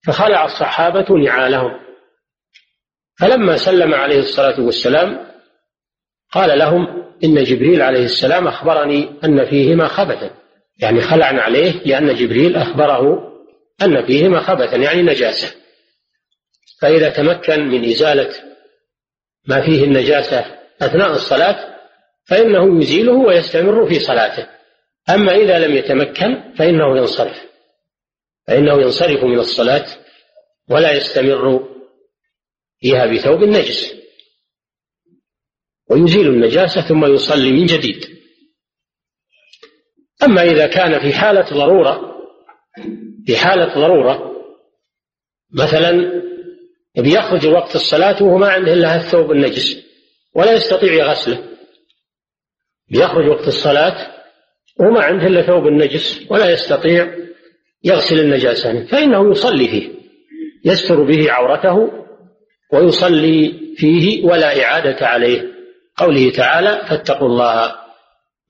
فخلع 0.05 0.45
الصحابة 0.45 1.17
نعالهم. 1.17 1.79
فلما 3.19 3.57
سلم 3.57 3.93
عليه 3.93 4.19
الصلاة 4.19 4.61
والسلام 4.61 5.27
قال 6.31 6.59
لهم 6.59 7.05
إن 7.23 7.43
جبريل 7.43 7.81
عليه 7.81 8.05
السلام 8.05 8.47
أخبرني 8.47 9.19
أن 9.23 9.45
فيهما 9.45 9.87
خبثا. 9.87 10.31
يعني 10.79 11.01
خلعنا 11.01 11.41
عليه 11.41 11.71
لأن 11.71 12.15
جبريل 12.15 12.55
أخبره 12.55 13.31
أن 13.81 14.05
فيهما 14.05 14.39
خبثا 14.39 14.75
يعني 14.75 15.01
نجاسة. 15.01 15.55
فإذا 16.81 17.09
تمكن 17.09 17.67
من 17.67 17.89
إزالة 17.89 18.33
ما 19.47 19.61
فيه 19.61 19.83
النجاسة 19.83 20.45
أثناء 20.81 21.11
الصلاة 21.11 21.74
فإنه 22.25 22.81
يزيله 22.81 23.13
ويستمر 23.13 23.87
في 23.89 23.99
صلاته. 23.99 24.47
أما 25.09 25.35
إذا 25.35 25.59
لم 25.59 25.75
يتمكن 25.75 26.53
فإنه 26.57 26.97
ينصرف. 26.97 27.45
فإنه 28.47 28.81
ينصرف 28.81 29.23
من 29.23 29.39
الصلاة 29.39 29.85
ولا 30.69 30.91
يستمر 30.91 31.69
فيها 32.79 33.05
بثوب 33.05 33.43
نجس 33.43 33.95
ويزيل 35.89 36.27
النجاسة 36.27 36.81
ثم 36.81 37.13
يصلي 37.13 37.51
من 37.51 37.65
جديد. 37.65 38.05
أما 40.23 40.43
إذا 40.43 40.67
كان 40.67 40.99
في 40.99 41.13
حالة 41.13 41.45
ضرورة 41.49 42.15
في 43.25 43.37
حالة 43.37 43.75
ضرورة 43.75 44.35
مثلا 45.53 46.21
بيخرج 46.97 47.47
وقت 47.47 47.75
الصلاة 47.75 48.23
وهو 48.23 48.37
ما 48.37 48.47
عنده 48.47 48.73
إلا 48.73 48.95
الثوب 48.95 49.31
النجس 49.31 49.77
ولا 50.35 50.53
يستطيع 50.53 50.93
يغسله. 50.93 51.54
بيخرج 52.89 53.27
وقت 53.27 53.47
الصلاة 53.47 54.15
وهو 54.79 54.91
ما 54.91 55.03
عنده 55.03 55.27
إلا 55.27 55.41
ثوب 55.41 55.67
النجس 55.67 56.25
ولا 56.29 56.51
يستطيع 56.51 57.15
يغسل 57.83 58.19
النجاسة 58.19 58.85
فإنه 58.85 59.31
يصلي 59.31 59.67
فيه 59.67 59.95
يستر 60.65 61.03
به 61.03 61.31
عورته 61.31 62.05
ويصلي 62.73 63.65
فيه 63.77 64.23
ولا 64.25 64.63
إعادة 64.63 65.07
عليه. 65.07 65.55
قوله 65.97 66.31
تعالى 66.31 66.85
فاتقوا 66.89 67.27
الله 67.27 67.75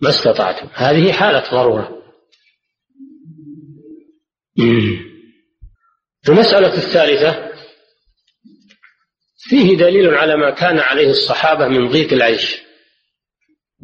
ما 0.02 0.10
استطعتم. 0.10 0.68
هذه 0.74 1.12
حالة 1.12 1.44
ضرورة. 1.52 2.02
المسألة 6.30 6.74
الثالثة 6.74 7.52
فيه 9.38 9.78
دليل 9.78 10.14
على 10.14 10.38
ما 10.38 10.50
كان 10.50 10.80
عليه 10.80 11.10
الصحابة 11.10 11.68
من 11.68 11.88
ضيق 11.88 12.14
العيش. 12.14 12.65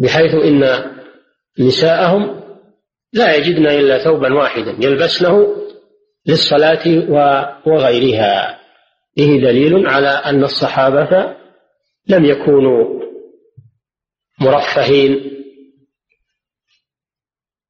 بحيث 0.01 0.33
إن 0.33 0.91
نساءهم 1.59 2.41
لا 3.13 3.35
يجدن 3.35 3.67
إلا 3.67 4.03
ثوبا 4.03 4.33
واحدا 4.33 4.77
يلبسنه 4.79 5.55
للصلاة 6.25 7.09
وغيرها. 7.65 8.61
فيه 9.15 9.41
دليل 9.41 9.87
على 9.87 10.07
أن 10.07 10.43
الصحابة 10.43 11.35
لم 12.07 12.25
يكونوا 12.25 13.01
مرفهين 14.39 15.31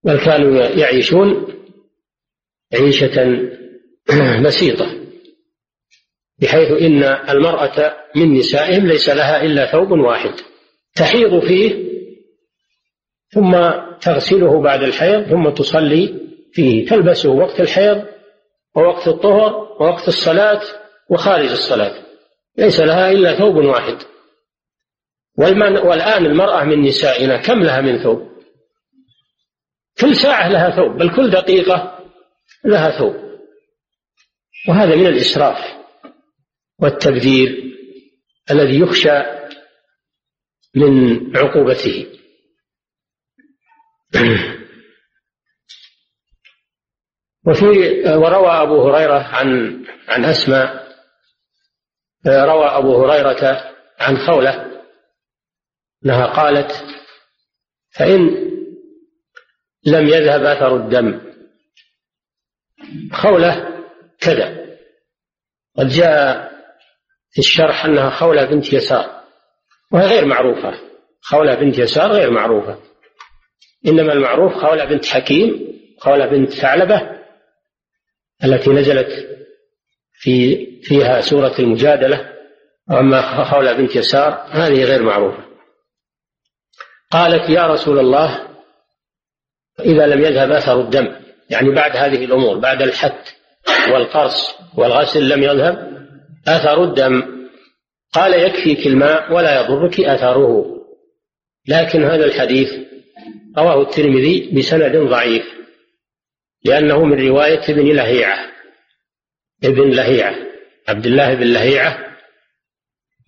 بل 0.04 0.20
كانوا 0.20 0.62
يعيشون 0.62 1.48
عيشة 2.74 3.48
بسيطة 4.46 5.02
بحيث 6.40 6.72
إن 6.72 7.04
المرأة 7.04 7.96
من 8.16 8.34
نسائهم 8.34 8.88
ليس 8.88 9.10
لها 9.10 9.44
إلا 9.44 9.72
ثوب 9.72 9.92
واحد. 9.92 10.34
تحيض 10.96 11.40
فيه 11.40 11.91
ثم 13.34 13.72
تغسله 14.02 14.62
بعد 14.62 14.84
الحيض 14.84 15.24
ثم 15.24 15.50
تصلي 15.50 16.20
فيه. 16.54 16.86
تلبسه 16.86 17.32
وقت 17.32 17.60
الحيض 17.60 18.06
ووقت 18.76 19.08
الطهر 19.08 19.54
ووقت 19.80 20.08
الصلاة 20.08 20.62
وخارج 21.10 21.50
الصلاة. 21.50 21.94
ليس 22.58 22.80
لها 22.80 23.12
إلا 23.12 23.38
ثوب 23.38 23.56
واحد. 23.56 23.98
والآن 25.38 26.26
المرأة 26.26 26.64
من 26.64 26.82
نسائنا 26.82 27.38
كم 27.38 27.64
لها 27.64 27.82
من 27.82 28.04
ثوب؟ 28.04 28.32
كل 30.02 30.16
ساعة 30.16 30.50
لها 30.50 30.76
ثوب 30.76 30.98
بل 30.98 31.16
كل 31.16 31.30
دقيقة 31.30 32.00
لها 32.66 33.00
ثوب. 33.00 33.16
وهذا 34.70 34.96
من 34.96 35.08
الإسراف 35.08 35.58
والتبذير 36.80 37.64
الذي 38.52 38.80
يخشى 38.80 39.20
من 40.76 41.38
عقوبته. 41.38 42.06
وفي 47.48 47.66
وروى 48.16 48.50
أبو 48.50 48.90
هريرة 48.90 49.20
عن 49.20 49.82
عن 50.08 50.26
أسماء 50.26 50.92
روى 52.28 52.66
أبو 52.66 53.06
هريرة 53.06 53.74
عن 54.00 54.18
خولة 54.18 54.82
أنها 56.06 56.26
قالت 56.26 56.72
فإن 57.92 58.52
لم 59.86 60.08
يذهب 60.08 60.44
أثر 60.44 60.76
الدم 60.76 61.32
خولة 63.14 63.84
كذا. 64.20 64.62
قد 65.78 65.88
جاء 65.88 66.52
في 67.32 67.40
الشرح 67.40 67.86
أنها 67.86 68.10
خولة 68.10 68.46
بنت 68.46 68.74
يسار 68.74 69.24
وهي 69.92 70.06
غير 70.06 70.26
معروفة. 70.26 70.74
خولة 71.22 71.56
بنت 71.56 71.78
يسار 71.78 72.12
غير 72.12 72.32
معروفة. 72.32 72.80
إنما 73.88 74.14
المعروف 74.14 74.54
خولة 74.54 74.86
بنت 74.86 75.06
حكيم 75.06 75.72
خولة 76.00 76.26
بنت 76.26 76.52
ثعلبة 76.52 77.02
التي 78.44 78.70
نزلت 78.70 79.28
في 80.14 80.66
فيها 80.82 81.22
سورة 81.22 81.56
المجادلة. 81.60 82.32
وأما 82.90 83.44
خولة 83.44 83.74
بنت 83.74 83.96
يسار 83.96 84.46
هذه 84.50 84.84
غير 84.84 85.04
معروفة. 85.04 85.44
قالت 87.12 87.50
يا 87.50 87.68
رسول 87.68 88.00
الله 88.00 88.48
إذا 89.80 90.08
لم 90.08 90.22
يذهب 90.22 90.52
أثر 90.52 90.82
الدم 90.82 91.16
يعني 91.50 91.76
بعد 91.76 91.98
هذه 91.98 92.26
الأمور 92.26 92.60
بعد 92.60 92.82
الحت 92.82 93.36
والقرص 93.94 94.56
والغسل 94.78 95.30
لم 95.30 95.44
يذهب 95.44 95.92
أثر 96.48 96.84
الدم. 96.84 97.42
قال 98.14 98.34
يكفيك 98.34 98.88
الماء 98.88 99.34
ولا 99.34 99.62
يضرك 99.62 100.00
أثره. 100.00 100.66
لكن 101.68 102.04
هذا 102.04 102.26
الحديث 102.26 102.70
رواه 103.58 103.82
الترمذي 103.82 104.52
بسند 104.54 104.96
ضعيف 104.96 105.46
لأنه 106.66 107.06
من 107.06 107.28
رواية 107.28 107.62
ابن 107.70 107.96
لهيعة 107.96 108.52
ابن 109.64 109.90
لهيعة 109.90 110.36
عبد 110.90 111.06
الله 111.06 111.34
بن 111.34 111.54
لهيعة 111.54 112.18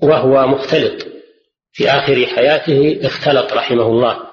وهو 0.01 0.47
مختلط 0.47 1.07
في 1.71 1.89
آخر 1.89 2.25
حياته 2.25 2.99
اختلط 3.03 3.53
رحمه 3.53 3.87
الله 3.87 4.29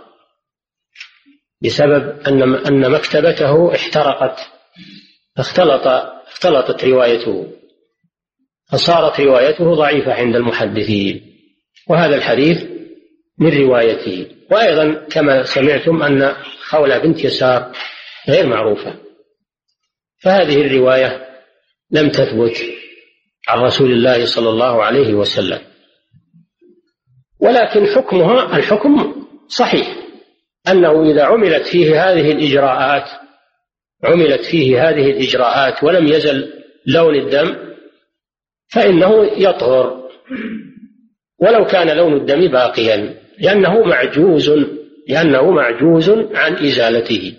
بسبب 1.63 2.21
أن 2.27 2.43
أن 2.55 2.91
مكتبته 2.91 3.75
احترقت 3.75 4.39
اختلط 5.39 5.87
اختلطت 6.27 6.85
روايته 6.85 7.53
فصارت 8.73 9.21
روايته 9.21 9.75
ضعيفة 9.75 10.15
عند 10.15 10.37
المحدثين 10.37 11.37
وهذا 11.89 12.17
الحديث 12.17 12.70
من 13.41 13.63
روايته. 13.63 14.27
وأيضا 14.51 15.07
كما 15.11 15.43
سمعتم 15.43 16.03
أن 16.03 16.35
خولة 16.69 16.99
بنت 16.99 17.25
يسار 17.25 17.73
غير 18.29 18.47
معروفة. 18.47 18.95
فهذه 20.23 20.61
الرواية 20.61 21.27
لم 21.91 22.09
تثبت 22.09 22.57
عن 23.49 23.59
رسول 23.59 23.93
الله 23.93 24.27
صلى 24.27 24.49
الله 24.49 24.85
عليه 24.85 25.15
وسلم. 25.15 25.59
ولكن 27.41 27.87
حكمها 27.87 28.57
الحكم 28.57 29.25
صحيح. 29.49 29.97
أنه 30.69 31.11
إذا 31.11 31.25
عملت 31.25 31.67
فيه 31.67 32.11
هذه 32.11 32.33
الإجراءات 32.33 33.09
عملت 34.05 34.45
فيه 34.45 34.89
هذه 34.89 35.11
الإجراءات 35.11 35.85
ولم 35.85 36.07
يزل 36.07 36.53
لون 36.87 37.15
الدم 37.15 37.57
فإنه 38.69 39.25
يطهر. 39.25 40.11
ولو 41.39 41.65
كان 41.65 41.97
لون 41.97 42.17
الدم 42.17 42.49
باقيا. 42.49 43.20
لأنه 43.41 43.83
معجوز 43.83 44.51
لأنه 45.09 45.51
معجوز 45.51 46.11
عن 46.11 46.67
إزالته. 46.67 47.37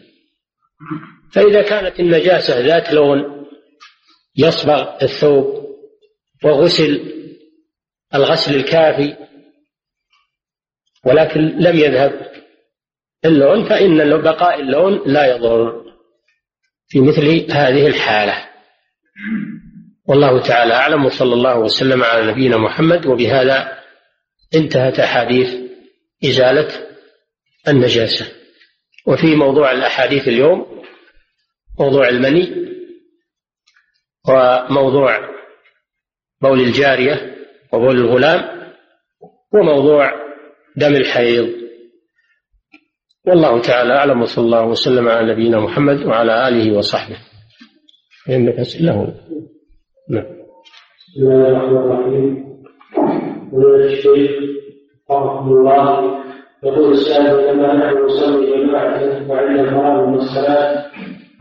فإذا 1.31 1.61
كانت 1.61 1.99
النجاسة 1.99 2.59
ذات 2.59 2.93
لون 2.93 3.45
يصبغ 4.37 5.03
الثوب 5.03 5.61
وغسل 6.43 7.13
الغسل 8.15 8.55
الكافي 8.55 9.17
ولكن 11.05 11.41
لم 11.41 11.77
يذهب 11.77 12.31
اللون 13.25 13.69
فإن 13.69 14.21
بقاء 14.21 14.59
اللون 14.59 15.01
لا 15.05 15.35
يضر 15.35 15.85
في 16.87 16.99
مثل 16.99 17.51
هذه 17.51 17.87
الحالة. 17.87 18.49
والله 20.07 20.41
تعالى 20.41 20.73
أعلم 20.73 21.05
وصلى 21.05 21.33
الله 21.33 21.59
وسلم 21.59 22.03
على 22.03 22.31
نبينا 22.31 22.57
محمد 22.57 23.05
وبهذا 23.05 23.77
انتهت 24.55 24.99
أحاديث 24.99 25.70
إزالة 26.23 26.67
النجاسة. 27.67 28.25
وفي 29.07 29.35
موضوع 29.35 29.71
الأحاديث 29.71 30.27
اليوم 30.27 30.81
موضوع 31.79 32.09
المني 32.09 32.61
وموضوع 34.29 35.19
بول 36.41 36.59
الجارية 36.61 37.35
وبول 37.73 37.95
الغلام 37.95 38.71
وموضوع 39.53 40.11
دم 40.77 40.95
الحيض. 40.95 41.49
والله 43.27 43.61
تعالى 43.61 43.93
أعلم 43.93 44.21
وصلى 44.21 44.45
الله 44.45 44.65
وسلم 44.65 45.07
على 45.09 45.33
نبينا 45.33 45.59
محمد 45.59 46.05
وعلى 46.05 46.47
آله 46.47 46.77
وصحبه. 46.77 47.17
إنك 48.29 48.59
أسئلة 48.59 48.93
نعم. 50.09 50.23
بسم 51.15 51.21
الله 51.21 51.47
الرحمن 51.47 51.77
الرحيم. 51.77 52.51
رحمه 55.17 55.51
الله. 55.51 56.21
يقول 56.63 56.91
السائل 56.91 57.47
لما 57.47 57.73
نحن 57.73 58.05
نصلي 58.05 58.65
جماعة 58.65 59.29
وعند 59.29 59.59
الفراغ 59.59 60.05
من 60.05 60.15
الصلاة 60.15 60.91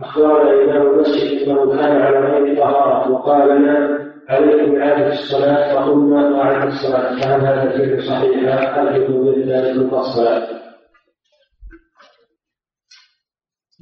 أخبرنا 0.02 0.50
إمام 0.50 0.86
المسجد 0.86 1.48
أنه 1.48 1.76
كان 1.76 2.02
على 2.02 2.18
غير 2.18 2.56
طهارة 2.56 3.10
وقال 3.10 3.48
لنا 3.48 4.00
عليكم 4.28 4.82
إعادة 4.82 5.12
الصلاة 5.12 5.74
فقلنا 5.74 6.28
وأعد 6.28 6.66
الصلاة. 6.66 7.20
فهل 7.20 7.40
هذا 7.40 7.62
الفعل 7.62 8.02
صحيح؟ 8.02 8.78
أرجو 8.78 9.32
من 9.32 9.48
ذلك 9.48 9.92
الصلاة. 9.92 10.48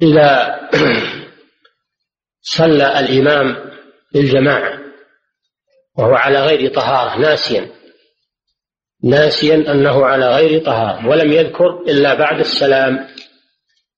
إذا 0.01 0.59
صلى 2.41 2.99
الإمام 2.99 3.55
للجماعة 4.15 4.79
وهو 5.97 6.15
على 6.15 6.39
غير 6.39 6.73
طهارة 6.73 7.19
ناسيا 7.19 7.78
ناسيا 9.03 9.55
أنه 9.55 10.05
على 10.05 10.29
غير 10.29 10.65
طهارة 10.65 11.07
ولم 11.07 11.31
يذكر 11.31 11.81
إلا 11.87 12.13
بعد 12.13 12.39
السلام. 12.39 13.07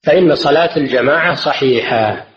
فإن 0.04 0.36
صلاة 0.36 0.78
الجماعة 0.78 1.36
صحيحة 1.36 2.28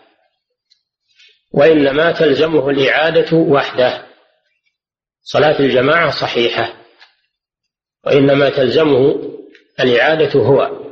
وإنما 1.53 2.11
تلزمه 2.11 2.69
الإعادة 2.69 3.37
وحده. 3.37 4.05
صلاة 5.23 5.59
الجماعة 5.59 6.09
صحيحة 6.09 6.73
وإنما 8.05 8.49
تلزمه 8.49 9.21
الإعادة 9.79 10.39
هو. 10.39 10.85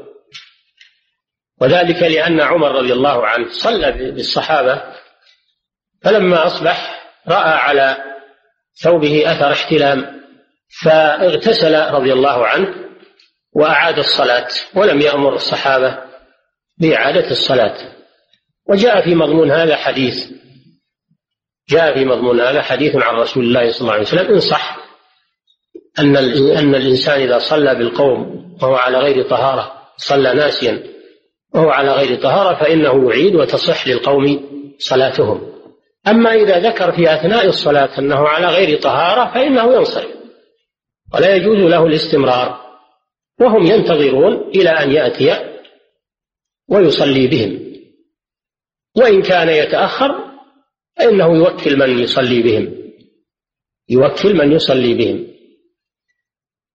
وذلك 1.62 2.04
لأن 2.04 2.42
عمر 2.42 2.72
رضي 2.72 2.94
الله 2.94 3.28
عنه 3.28 3.50
صلى 3.50 3.92
بالصحابة 3.92 4.84
فلما 6.02 6.48
أصبح 6.48 7.04
رأى 7.28 7.54
على 7.54 7.98
ثوبه 8.82 9.32
أثر 9.32 9.52
احتلام. 9.52 10.23
فاغتسل 10.82 11.76
رضي 11.76 12.14
الله 12.14 12.48
عنه 12.48 12.76
وأعاد 13.56 13.98
الصلاة 13.98 14.48
ولم 14.76 15.02
يأمر 15.02 15.36
الصحابة 15.36 15.98
بإعادة 16.78 17.32
الصلاة. 17.32 17.78
وجاء 18.70 19.02
في 19.02 19.16
مضمون 19.16 19.52
هذا 19.52 19.76
حديث 19.76 20.32
جاء 21.70 21.94
في 21.94 22.06
مضمون 22.06 22.42
هذا 22.42 22.62
حديث 22.62 22.96
عن 22.96 23.16
رسول 23.16 23.44
الله 23.44 23.72
صلى 23.72 23.82
الله 23.82 23.94
عليه 23.94 24.04
وسلم. 24.04 24.34
إن 24.34 24.40
صح 24.40 24.78
أن 26.00 26.18
أن 26.58 26.76
الإنسان 26.76 27.22
إذا 27.22 27.40
صلى 27.40 27.76
بالقوم 27.76 28.44
وهو 28.62 28.76
على 28.76 28.98
غير 28.98 29.30
طهارة 29.30 29.72
صلى 29.98 30.34
ناسيا 30.34 30.84
وهو 31.54 31.70
على 31.70 31.92
غير 31.92 32.22
طهارة 32.22 32.56
فإنه 32.56 33.10
يعيد 33.10 33.36
وتصح 33.36 33.88
للقوم 33.88 34.50
صلاتهم. 34.80 35.54
أما 36.08 36.34
إذا 36.34 36.60
ذكر 36.60 36.92
في 36.92 37.14
أثناء 37.14 37.46
الصلاة 37.46 38.00
أنه 38.00 38.28
على 38.28 38.48
غير 38.48 38.80
طهارة 38.82 39.34
فإنه 39.34 39.74
ينصرف. 39.74 40.23
ولا 41.14 41.36
يجوز 41.36 41.58
له 41.58 41.86
الاستمرار. 41.86 42.64
وهم 43.40 43.66
ينتظرون 43.66 44.34
إلى 44.34 44.70
أن 44.70 44.92
يأتي 44.92 45.60
ويصلي 46.70 47.28
بهم. 47.28 47.74
وإن 48.98 49.22
كان 49.22 49.50
يتأخر 49.50 50.34
فإنه 50.98 51.38
يوكل 51.38 51.78
من 51.78 52.00
يصلي 52.00 52.42
بهم. 52.42 52.94
يوكل 53.90 54.36
من 54.36 54.52
يصلي 54.52 54.94
بهم. 54.94 55.28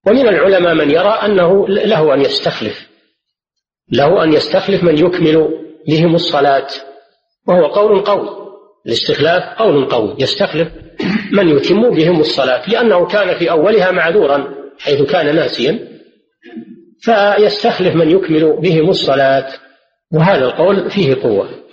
ومن 0.07 0.28
العلماء 0.28 0.74
من 0.74 0.91
يرى 0.91 1.09
أنه 1.09 1.68
له 1.68 2.14
أن 2.14 2.20
يستخلف. 2.20 2.89
له 3.93 4.24
أن 4.24 4.32
يستخلف 4.32 4.84
من 4.84 4.99
يكمل 4.99 5.64
بهم 5.89 6.14
الصلاة. 6.14 6.68
وهو 7.49 7.66
قول 7.66 8.05
قوي. 8.05 8.47
الاستخلاف 8.86 9.58
قول 9.58 9.84
قوي 9.88 10.16
يستخلف 10.18 10.68
من 11.32 11.48
يتم 11.48 11.90
بهم 11.90 12.20
الصلاة 12.20 12.70
لأنه 12.70 13.06
كان 13.06 13.38
في 13.38 13.50
أولها 13.50 13.90
معذورا 13.90 14.54
حيث 14.78 15.02
كان 15.02 15.36
ناسيا 15.36 15.88
فيستخلف 17.00 17.94
من 17.94 18.10
يكمل 18.10 18.60
بهم 18.60 18.90
الصلاة 18.90 19.52
وهذا 20.12 20.44
القول 20.44 20.90
فيه 20.90 21.22
قوة 21.22 21.64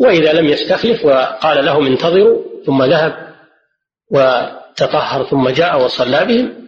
وإذا 0.00 0.32
لم 0.32 0.46
يستخلف 0.46 1.04
وقال 1.04 1.64
لهم 1.64 1.86
انتظروا 1.86 2.42
ثم 2.66 2.82
ذهب 2.82 3.34
وتطهر 4.10 5.24
ثم 5.24 5.48
جاء 5.48 5.84
وصلى 5.84 6.24
بهم 6.24 6.62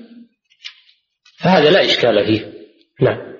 فهذا 1.38 1.70
لا 1.70 1.84
إشكال 1.84 2.26
فيه 2.26 2.52
نعم 3.00 3.34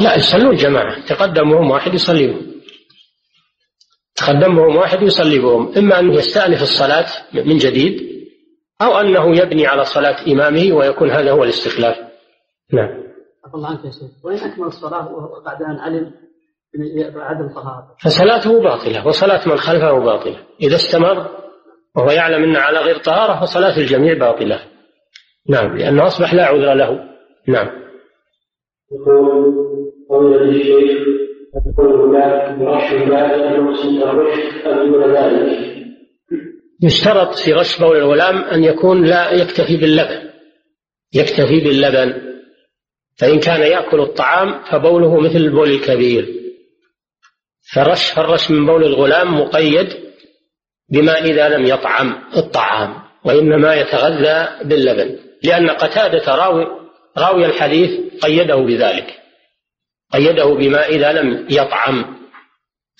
لا 0.00 0.16
يصلون 0.16 0.56
جماعة. 0.56 1.06
تقدم 1.06 1.52
وهم 1.52 1.70
واحد 1.70 1.94
يصلي 1.94 2.26
بهم 2.26 2.48
تقدم 4.16 4.58
وهم 4.58 4.76
واحد 4.76 5.02
يصلي 5.02 5.38
بهم 5.38 5.78
إما 5.78 5.98
أنه 5.98 6.14
يستأنف 6.14 6.62
الصلاة 6.62 7.06
من 7.32 7.56
جديد 7.56 8.08
أو 8.82 9.00
أنه 9.00 9.38
يبني 9.38 9.66
على 9.66 9.84
صلاة 9.84 10.32
إمامه 10.32 10.72
ويكون 10.72 11.10
هذا 11.10 11.30
هو 11.30 11.44
الاستخلاف. 11.44 11.96
نعم. 12.72 13.08
الله 13.54 13.68
عنك 13.68 13.84
يا 13.84 13.90
شيخ. 13.90 14.24
وين 14.24 14.38
أكمل 14.38 14.66
الصلاة 14.66 15.08
بعد 15.44 15.62
أن 15.62 15.76
علم 15.76 16.12
بعدم 17.14 17.54
طهارة 17.54 17.96
فصلاته 18.02 18.62
باطلة 18.62 19.06
وصلاة 19.06 19.48
من 19.48 19.56
خلفه 19.56 19.98
باطلة. 19.98 20.46
إذا 20.60 20.76
استمر 20.76 21.28
وهو 21.96 22.10
يعلم 22.10 22.42
أنه 22.42 22.58
على 22.58 22.78
غير 22.78 22.98
طهارة 22.98 23.40
فصلاة 23.40 23.76
الجميع 23.76 24.18
باطلة. 24.18 24.60
نعم 25.48 25.76
لأنه 25.76 26.06
أصبح 26.06 26.34
لا 26.34 26.46
عذر 26.46 26.74
له. 26.74 27.17
نعم. 27.48 27.68
يقول 28.92 29.58
قول 30.08 30.48
الشيخ 30.48 30.98
يقول 31.66 32.00
هناك 32.00 32.60
رش 32.60 32.92
الماء 32.92 33.54
يقصد 33.54 34.02
الرشد 34.02 34.66
أم 34.66 34.92
دون 34.92 35.16
ذلك. 35.16 35.68
يشترط 36.82 37.34
في 37.34 37.52
غش 37.52 37.80
بول 37.80 37.96
الغلام 37.96 38.36
أن 38.36 38.64
يكون 38.64 39.04
لا 39.04 39.32
يكتفي 39.32 39.76
باللبن. 39.76 40.30
يكتفي 41.14 41.60
باللبن. 41.64 42.28
فإن 43.18 43.38
كان 43.38 43.60
يأكل 43.60 44.00
الطعام 44.00 44.64
فبوله 44.64 45.20
مثل 45.20 45.36
البول 45.36 45.70
الكبير. 45.70 46.26
فرش 47.74 48.12
فرش 48.12 48.50
من 48.50 48.66
بول 48.66 48.84
الغلام 48.84 49.40
مقيد 49.40 49.88
بما 50.92 51.12
إذا 51.12 51.48
لم 51.48 51.64
يطعم 51.66 52.14
الطعام 52.36 52.94
وإنما 53.24 53.74
يتغذى 53.74 54.48
باللبن. 54.64 55.18
لأن 55.44 55.70
قتادة 55.70 56.34
راوي 56.34 56.77
راوي 57.18 57.46
الحديث 57.46 58.14
قيده 58.22 58.56
بذلك 58.56 59.18
قيده 60.12 60.44
بما 60.44 60.86
إذا 60.86 61.12
لم 61.12 61.46
يطعم. 61.50 62.18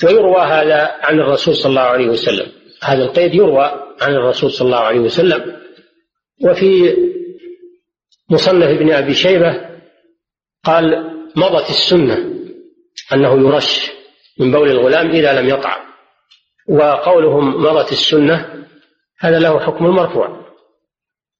ويروى 0.04 0.40
هذا 0.40 0.96
عن 1.02 1.20
الرسول 1.20 1.56
صلى 1.56 1.70
الله 1.70 1.82
عليه 1.82 2.08
وسلم. 2.08 2.52
هذا 2.82 3.04
القيد 3.04 3.34
يروى 3.34 3.94
عن 4.00 4.14
الرسول 4.14 4.50
صلى 4.50 4.66
الله 4.66 4.78
عليه 4.78 5.00
وسلم. 5.00 5.56
وفي 6.44 6.96
مصنف 8.30 8.70
ابن 8.70 8.92
أبي 8.92 9.14
شيبة 9.14 9.68
قال 10.64 11.14
مضت 11.36 11.70
السنة 11.70 12.34
أنه 13.12 13.48
يرش 13.48 13.90
من 14.40 14.52
بول 14.52 14.70
الغلام 14.70 15.10
إذا 15.10 15.40
لم 15.40 15.48
يطعم 15.48 15.80
وقولهم 16.68 17.62
مضت 17.62 17.92
السنة 17.92 18.64
هذا 19.18 19.38
له 19.38 19.60
حكم 19.60 19.86
المرفوع 19.86 20.46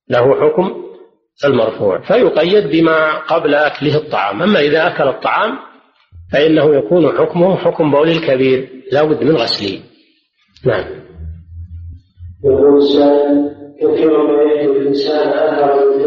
له 0.09 0.41
حكم 0.41 0.88
المرفوع 1.45 2.01
فيقيد 2.01 2.71
بما 2.71 3.19
قبل 3.19 3.55
أكله 3.55 3.97
الطعام. 3.97 4.43
أما 4.43 4.61
إذا 4.61 4.87
أكل 4.87 5.09
الطعام 5.09 5.59
فإنه 6.33 6.75
يكون 6.75 7.19
حكمه 7.19 7.57
حكم 7.57 7.91
بول 7.91 8.09
الكبير 8.09 8.69
لا 8.93 9.05
بد 9.05 9.25
من 9.25 9.37
غسله. 9.37 9.81
نعم. 10.67 10.85
يقول 12.45 12.79
السائل 12.79 13.55
كثيرا 13.81 14.23
ما 14.23 14.43
يجد 14.43 14.69
الإنسان 14.69 15.29
أثر 15.29 15.99
في 15.99 16.07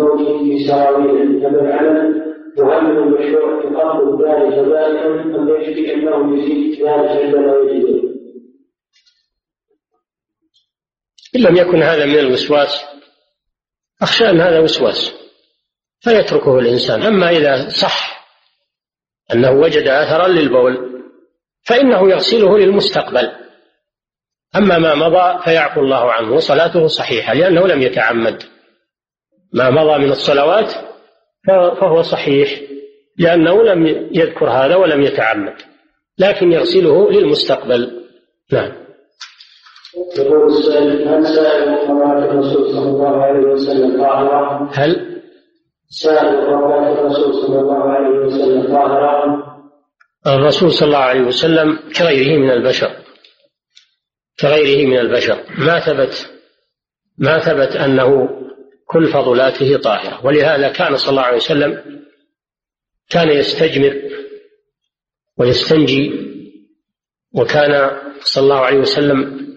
وهل 2.58 2.84
من 2.84 2.98
المشروع 2.98 3.62
الدار 4.10 4.50
كذلك 4.50 5.36
أم 5.36 5.50
يكفي 5.50 5.94
أنه 5.94 6.38
يزيد 6.38 6.74
ذلك 6.74 7.10
عندما 7.10 7.54
يجده 7.72 8.12
إن 11.36 11.42
لم 11.42 11.56
يكن 11.56 11.84
هذا 11.84 12.06
من 12.06 12.20
الوسواس 12.20 12.86
أخشى 14.02 14.30
أن 14.30 14.42
هذا 14.42 14.60
وسواس. 14.60 15.21
فيتركه 16.02 16.60
الإنسان. 16.60 17.04
أما 17.04 17.30
إذا 17.30 17.70
صح 17.70 18.28
أنه 19.34 19.52
وجد 19.52 19.88
أثرا 19.88 20.28
للبول 20.28 21.02
فإنه 21.64 22.10
يغسله 22.10 22.58
للمستقبل. 22.58 23.32
أما 24.56 24.78
ما 24.78 24.95
مضى 24.95 25.43
فيعفو 25.43 25.82
الله 25.82 26.12
عنه 26.12 26.36
وصلاته 26.36 26.88
صحيحة 26.88 27.34
لأنه 27.34 27.68
لم 27.68 27.82
يتعمد. 27.82 28.43
ما 29.54 29.70
مضى 29.70 29.97
من 29.97 30.12
الصلوات 30.12 30.72
فهو 31.80 32.02
صحيح 32.02 32.62
لأنه 33.18 33.64
لم 33.64 33.88
يذكر 34.12 34.49
هذا 34.49 34.76
ولم 34.76 35.02
يتعمد 35.02 35.56
لكن 36.18 36.52
يغسله 36.52 37.12
للمستقبل. 37.12 38.08
نعم. 38.52 38.72
يقول 40.18 40.47
السائل 40.47 41.08
هل 41.08 41.28
سائل 41.28 41.88
صلاة 41.88 42.26
الرسول 42.26 42.70
صلى 42.70 42.89
الله 42.89 43.24
عليه 43.24 43.39
وسلم 43.39 44.02
طاهرة؟ 44.02 44.70
هل؟ 44.74 45.11
الرسول 50.28 50.72
صلى 50.72 50.88
الله 50.88 50.98
عليه 50.98 51.22
وسلم 51.22 51.80
كغيره 51.98 52.39
من 52.39 52.52
البشر 52.52 52.92
كغيره 54.39 54.88
من 54.88 55.00
البشر. 55.00 55.44
ما 55.58 55.80
ثبت 55.80 56.32
ما 57.18 57.39
ثبت 57.39 57.76
أنه 57.76 58.30
كل 58.86 59.08
فضلاته 59.08 59.78
طاهرة. 59.78 60.26
ولهذا 60.26 60.70
كان 60.70 60.98
صلى 60.98 61.10
الله 61.10 61.22
عليه 61.22 61.38
وسلم 61.38 62.02
كان 63.10 63.30
يستجمر 63.30 64.02
ويستنجي 65.38 66.12
وكان 67.34 68.02
صلى 68.22 68.44
الله 68.44 68.60
عليه 68.60 68.80
وسلم 68.80 69.48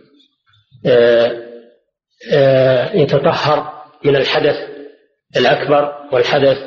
آه، 0.87 1.45
آه، 2.33 2.93
يتطهر 2.93 3.85
من 4.05 4.17
الحدث. 4.17 4.74
الأكبر 5.37 6.09
والحدث 6.13 6.59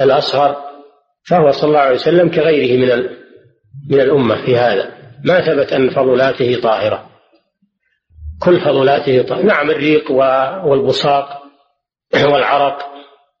الأصغر 0.00 0.56
فهو 1.24 1.50
صلى 1.50 1.68
الله 1.68 1.80
عليه 1.80 1.94
وسلم 1.94 2.28
كغيره 2.28 2.80
من 2.80 3.08
من 3.90 4.00
الأمة 4.00 4.46
في 4.46 4.56
هذا. 4.56 4.92
ما 5.24 5.40
ثبت 5.40 5.72
أن 5.72 5.90
فضلاته 5.90 6.60
طاهرة. 6.60 7.10
كل 8.42 8.60
فضلاته 8.60 9.22
طاهرة 9.22 9.42
نعم 9.42 9.70
الريق 9.70 10.10
والبصاق 10.66 11.42
والعرق 12.32 12.92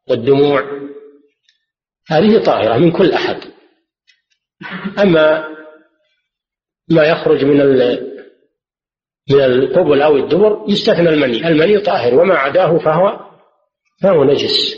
والدموع. 0.08 0.64
هذه 2.08 2.42
طاهرة 2.42 2.78
من 2.78 2.90
كل 2.90 3.12
أحد. 3.12 3.36
أما 4.98 5.44
ما 6.90 7.04
يخرج 7.04 7.44
من 7.44 7.56
من 9.30 9.40
القبل 9.40 10.02
أو 10.02 10.16
الدبر 10.16 10.64
يستثنى 10.68 11.08
المني. 11.08 11.48
المني 11.48 11.78
طاهر 11.78 12.14
وما 12.14 12.34
عداه 12.34 12.78
فهو 12.78 13.31
فهو 14.02 14.24
نجس. 14.24 14.76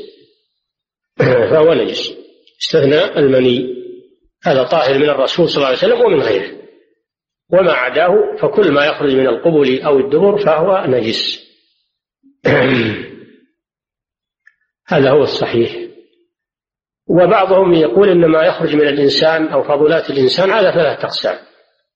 فهو 1.51 1.75
نجس. 1.75 2.15
استثنى 2.61 3.19
المني. 3.19 3.75
هذا 4.45 4.63
طاهر 4.63 4.99
من 4.99 5.09
الرسول 5.09 5.49
صلى 5.49 5.57
الله 5.57 5.67
عليه 5.67 5.79
وسلم 5.79 6.01
ومن 6.01 6.21
غيره. 6.23 6.65
وما 7.53 7.73
عداه 7.73 8.37
فكل 8.41 8.73
ما 8.73 8.87
يخرج 8.87 9.15
من 9.15 9.27
القبل 9.27 9.83
أو 9.83 9.99
الدبر 9.99 10.39
فهو 10.39 10.85
نجس. 10.87 11.45
هذا 14.87 15.11
هو 15.11 15.23
الصحيح. 15.23 15.85
وبعضهم 17.09 17.75
يقول 17.75 18.09
إن 18.09 18.27
ما 18.27 18.43
يخرج 18.43 18.75
من 18.75 18.89
الإنسان 18.89 19.49
أو 19.49 19.63
فضلات 19.63 20.11
الإنسان 20.11 20.51
على 20.51 20.73
ثلاثة 20.73 21.05
اقسام. 21.05 21.39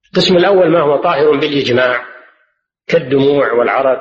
القسم 0.07 0.37
الأول 0.37 0.71
ما 0.71 0.81
هو 0.81 1.03
طاهر 1.03 1.37
بالإجماع. 1.37 2.05
كالدموع 2.87 3.53
والعرق 3.53 4.01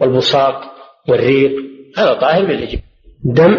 والبصاق 0.00 0.74
والريق. 1.08 1.69
هذا 1.98 2.14
طاهر 2.14 2.44
بالاجماع. 2.44 2.82
دم 3.24 3.54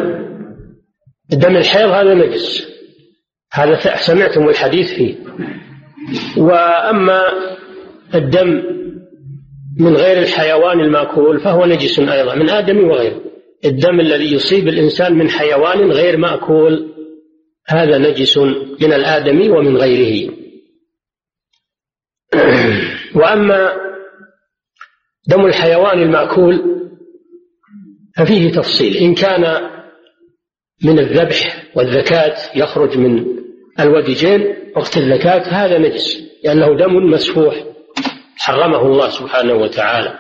دم 1.30 1.58
الحيض 1.58 1.90
هذا 1.90 2.14
نجس. 2.14 2.68
هذا 3.54 3.96
سمعتم 3.96 4.50
الحديث 4.50 4.94
فيه. 4.94 5.16
وأما 6.38 7.22
الدم 8.16 8.64
من 9.80 9.96
غير 9.96 10.18
الحيوان 10.18 10.80
المأكول 10.80 11.40
فهو 11.40 11.66
نجس 11.66 12.00
أيضا 12.00 12.36
من 12.36 12.50
آدم 12.50 12.90
وغيره. 12.90 13.22
الدم 13.66 14.00
الذي 14.00 14.34
يصيب 14.34 14.68
الإنسان 14.68 15.14
من 15.14 15.30
حيوان 15.30 15.92
غير 15.92 16.18
مأكول 16.18 16.92
هذا 17.68 17.98
نجس 17.98 18.38
من 18.82 18.94
الآدمي 18.94 19.50
ومن 19.50 19.78
غيره. 19.78 20.34
وأما 23.16 23.74
دم 25.28 25.46
الحيوان 25.46 26.02
المأكول 26.02 26.81
ففيه 28.18 28.52
تفصيل. 28.52 28.98
إن 28.98 29.16
كان 29.16 29.70
من 30.84 31.00
الذبح 31.00 31.64
والذكاة 31.76 32.38
يخرج 32.56 32.98
من 32.98 33.26
الودجين 33.80 34.56
وقت 34.76 34.98
الذكاة 34.98 35.44
هذا 35.48 35.78
نجس 35.78 36.18
لأنه 36.44 36.78
دم 36.78 36.96
مسفوح. 36.96 37.56
حرمه 38.38 38.82
الله 38.82 39.10
سبحانه 39.10 39.54
وتعالى. 39.54 40.20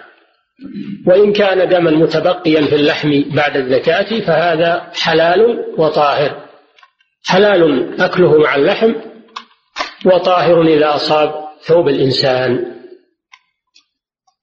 وإن 1.07 1.33
كان 1.33 1.69
دما 1.69 1.91
متبقيا 1.91 2.61
في 2.61 2.75
اللحم 2.75 3.23
بعد 3.35 3.57
الزكاة 3.57 4.19
فهذا 4.19 4.91
حلال 4.95 5.65
وطاهر. 5.77 6.47
حلال 7.25 8.01
أكله 8.01 8.37
مع 8.37 8.55
اللحم 8.55 8.93
وطاهر 10.05 10.61
إذا 10.61 10.95
أصاب 10.95 11.33
ثوب 11.61 11.87
الإنسان. 11.87 12.75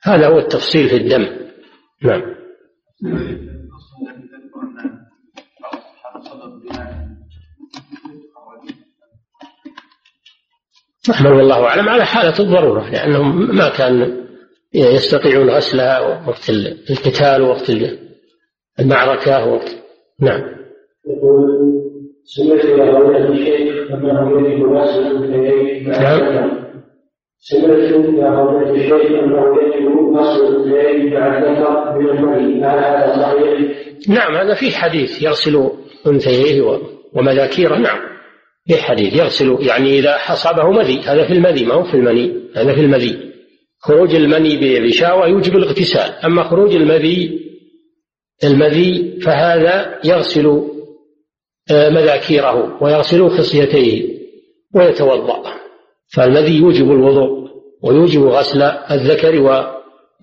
هذا 0.03 0.27
هو 0.29 0.39
التفصيل 0.39 0.89
في 0.89 0.97
الدم. 0.97 1.27
نعم. 2.03 2.38
نحمد 11.09 11.31
والله 11.31 11.65
أعلم 11.65 11.89
على 11.89 12.05
حالة 12.05 12.39
الضرورة 12.41 12.91
لأنهم 12.91 13.57
ما 13.57 13.69
كان 13.69 14.25
يستطيعون 14.75 15.51
غسلها 15.51 16.01
وقت 16.29 16.51
القتال 16.91 17.43
ووقت 17.43 17.73
المعركة 18.81 19.47
وقت 19.47 19.77
نعم. 20.21 20.41
يقول 21.07 21.49
سمعت 22.25 22.67
قولة 22.67 23.29
الشيخ 23.29 23.93
أنه 23.93 24.49
يجب 24.49 24.67
غسل 24.67 25.07
الأنثيين 25.07 25.89
نعم. 25.89 26.68
سمعت 27.41 27.93
إلى 27.93 28.37
قولة 28.37 28.71
الشيخ 28.71 28.93
أنه 28.93 29.63
يجب 29.63 30.17
غسل 30.17 30.47
الأنثيين 30.47 31.11
بعد 31.11 31.45
ذكر 31.45 31.99
من 31.99 32.65
هل 32.65 32.79
هذا 32.79 33.23
صحيح؟ 33.23 33.79
نعم 34.09 34.37
هذا 34.37 34.55
في 34.55 34.71
حديث 34.71 35.23
يغسل 35.23 35.71
أنثييه 36.07 36.81
ومذاكيره. 37.13 37.77
نعم 37.77 37.99
في 38.67 38.77
حديث 38.77 39.17
يغسل 39.17 39.59
يعني 39.61 39.99
إذا 39.99 40.17
حصبه 40.17 40.71
مذي. 40.71 41.01
هذا 41.01 41.27
في 41.27 41.33
المذي 41.33 41.65
ما 41.65 41.75
هو 41.75 41.85
في 41.85 41.95
المني 41.95 42.35
هذا 42.57 42.75
في 42.75 42.81
المذي. 42.81 43.19
خروج 43.81 44.15
المني 44.15 44.81
بشهوة 44.81 45.29
يوجب 45.29 45.57
الاغتسال. 45.57 46.15
أما 46.25 46.43
خروج 46.43 46.75
المذي 46.75 47.41
المذي 48.45 49.21
فهذا 49.23 49.99
يغسل 50.05 50.63
آه، 51.71 51.89
مذاكيره 51.91 52.83
ويغسل 52.83 53.29
خصيتيه 53.29 54.19
ويتوضأ. 54.75 55.59
فالمذي 56.15 56.57
يوجب 56.59 56.91
الوضوء 56.91 57.49
ويوجب 57.83 58.23
غسل 58.23 58.63
الذكر 58.63 59.63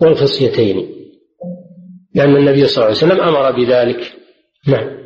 والخصيتين 0.02 0.96
لأن 2.14 2.36
النبي 2.36 2.66
صلى 2.66 2.84
الله 2.84 2.96
عليه 2.96 3.12
وسلم 3.12 3.20
أمر 3.20 3.52
بذلك. 3.52 4.12
نعم. 4.68 4.96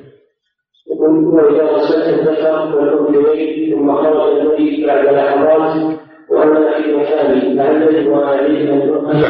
غسلت 1.75 2.09
الذكر 2.09 2.77
والأنثيين 2.77 3.75
ثم 3.75 3.95
خرج 3.97 4.41
لحظات 4.85 5.99
وأما 6.31 6.83
في 6.83 7.61
عليه 7.61 8.73
أن 8.73 9.25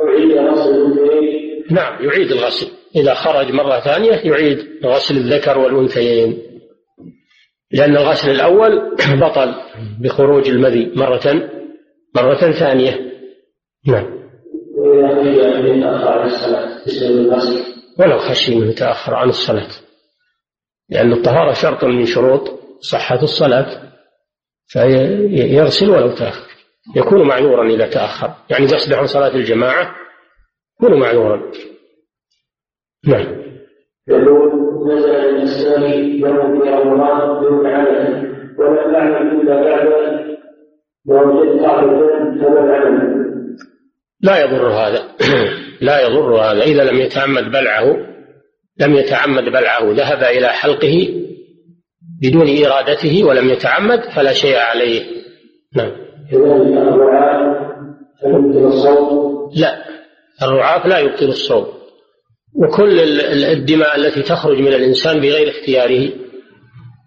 أعيد 0.00 0.32
غسل 0.32 0.96
نعم. 1.70 2.04
يعيد 2.04 2.32
الغسل. 2.32 2.66
إذا 2.96 3.14
خرج 3.14 3.52
مرة 3.52 3.80
ثانية 3.80 4.12
يعيد 4.24 4.58
غسل 4.84 5.16
الذكر 5.16 5.58
والأنثيين. 5.58 6.38
لأن 7.76 7.96
الغسل 7.96 8.30
الأول 8.30 8.96
بطل 9.22 9.54
بخروج 10.00 10.48
المذي 10.48 10.92
مرة 10.96 11.50
مرة 12.14 12.52
ثانية. 12.52 13.12
نعم. 13.86 14.16
ولو 17.98 18.18
خشي 18.18 18.54
من 18.54 18.68
يتأخر 18.70 19.14
عن 19.14 19.28
الصلاة. 19.28 19.68
لأن 20.88 21.12
الطهارة 21.12 21.52
شرط 21.52 21.84
من 21.84 22.04
شروط 22.04 22.60
صحة 22.80 23.22
الصلاة. 23.22 23.82
فيغسل 24.66 25.90
ولو 25.90 26.14
تأخر. 26.14 26.50
يكون 26.96 27.28
معذورا 27.28 27.68
إذا 27.68 27.86
تأخر. 27.86 28.34
يعني 28.50 28.64
يصبح 28.64 28.98
عن 28.98 29.06
صلاة 29.06 29.34
الجماعة 29.34 29.94
يكون 30.80 31.00
معذورا. 31.00 31.52
نعم. 33.06 33.46
نزل 34.86 35.10
الإسلام 35.10 35.82
يوم 35.82 36.62
في 36.62 36.70
رمضان 36.70 37.42
دون 37.42 37.66
عمل. 37.66 38.32
ولم 38.58 38.94
أعمل 38.94 39.40
إلا 39.40 39.62
بعد. 39.62 39.88
ما 41.06 41.22
وجدت 41.22 41.60
فما 42.40 42.64
العمل. 42.64 43.26
لا 44.20 44.44
يضر 44.44 44.68
هذا. 44.68 45.02
لا 45.88 46.00
يضر 46.00 46.34
هذا. 46.34 46.62
إذا 46.62 46.84
لم 46.84 46.96
يتعمد 46.96 47.44
بلعه 47.50 47.96
لم 48.80 48.94
يتعمد 48.94 49.44
بلعه 49.44 49.92
ذهب 49.92 50.22
إلى 50.22 50.48
حلقه 50.48 51.08
بدون 52.22 52.64
إرادته 52.64 53.24
ولم 53.24 53.48
يتعمد 53.48 54.00
فلا 54.16 54.32
شيء 54.32 54.56
عليه. 54.56 55.02
نعم. 55.76 55.90
لا. 59.56 59.86
الرعاف 60.42 60.86
لا 60.86 60.98
يبطل 60.98 61.24
الصوم 61.24 61.66
وكل 62.56 63.20
الدماء 63.44 63.96
التي 63.96 64.22
تخرج 64.22 64.58
من 64.58 64.72
الإنسان 64.72 65.20
بغير 65.20 65.48
اختياره 65.48 66.12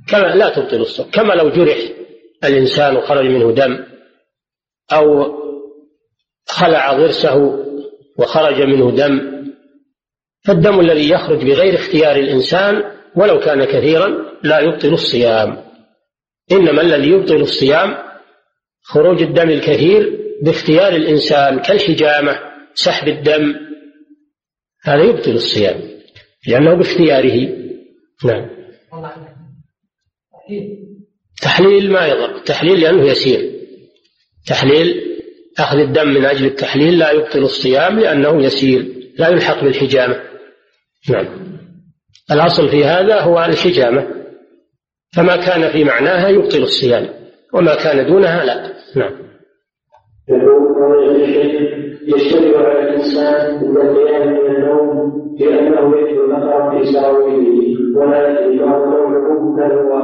كما 0.08 0.36
لا 0.36 0.50
تبطل 0.50 0.82
الصوم 0.82 1.10
كما 1.12 1.34
لو 1.34 1.50
جرح 1.50 1.78
الإنسان 2.44 2.96
وخرج 2.96 3.26
منه 3.26 3.52
دم 3.52 3.86
أو 4.94 5.34
خلع 6.48 6.94
ضرسه 6.94 7.66
وخرج 8.18 8.62
منه 8.62 8.92
دم 8.92 9.40
فالدم 10.46 10.80
الذي 10.80 11.10
يخرج 11.10 11.46
بغير 11.46 11.76
اختيار 11.76 12.16
الإنسان 12.16 12.84
ولو 13.16 13.40
كان 13.40 13.64
كثيرا 13.64 14.10
لا 14.44 14.60
يبطل 14.60 14.94
الصيام. 14.94 15.58
إنما 16.52 16.82
الذي 16.82 17.10
يبطل 17.10 17.36
الصيام 17.36 17.98
خروج 18.84 19.22
الدم 19.22 19.50
الكثير 19.50 20.20
باختيار 20.44 20.94
الإنسان 20.94 21.60
كالحجامة 21.60 22.40
سحب 22.74 23.08
الدم 23.08 23.69
هذا 24.84 25.04
يبطل 25.04 25.32
الصيام 25.32 25.82
لأنه 26.48 26.76
باختياره. 26.76 27.50
نعم. 28.26 28.50
تحليل 31.42 31.92
ما 31.92 32.08
يضر 32.08 32.40
تحليل 32.40 32.80
لأنه 32.80 33.04
يسير. 33.04 33.52
تحليل 34.48 35.02
أخذ 35.60 35.78
الدم 35.78 36.08
من 36.08 36.26
أجل 36.26 36.46
التحليل 36.46 37.00
لا 37.00 37.12
يبطل 37.12 37.40
الصيام 37.40 38.00
لأنه 38.00 38.44
يسير 38.44 38.86
لا 39.18 39.30
يلحق 39.30 39.64
بالحجامة. 39.64 40.24
نعم. 41.10 41.60
الأصل 42.32 42.70
في 42.70 42.86
هذا 42.86 43.22
هو 43.22 43.46
الحجامة. 43.46 44.08
فما 45.16 45.36
كان 45.38 45.72
في 45.72 45.84
معناها 45.84 46.30
يبطل 46.30 46.62
الصيام 46.62 47.10
وما 47.54 47.76
كان 47.76 48.08
دونها 48.08 48.46
لا. 48.46 48.74
نعم. 48.96 49.30
يشترك 52.08 52.56
على 52.56 52.90
الإنسان 52.90 53.60
بالقيام 53.74 54.28
من 54.28 54.56
النوم 54.56 55.10
لأنه 55.40 55.98
يجد 55.98 56.20
النقر 56.20 56.78
في 56.78 56.92
سراويله 56.92 57.98
ولا 57.98 58.30
يدري 58.30 58.60
هل 58.60 58.80
نومه 58.90 59.58
بل 59.58 59.72
هو 59.72 60.04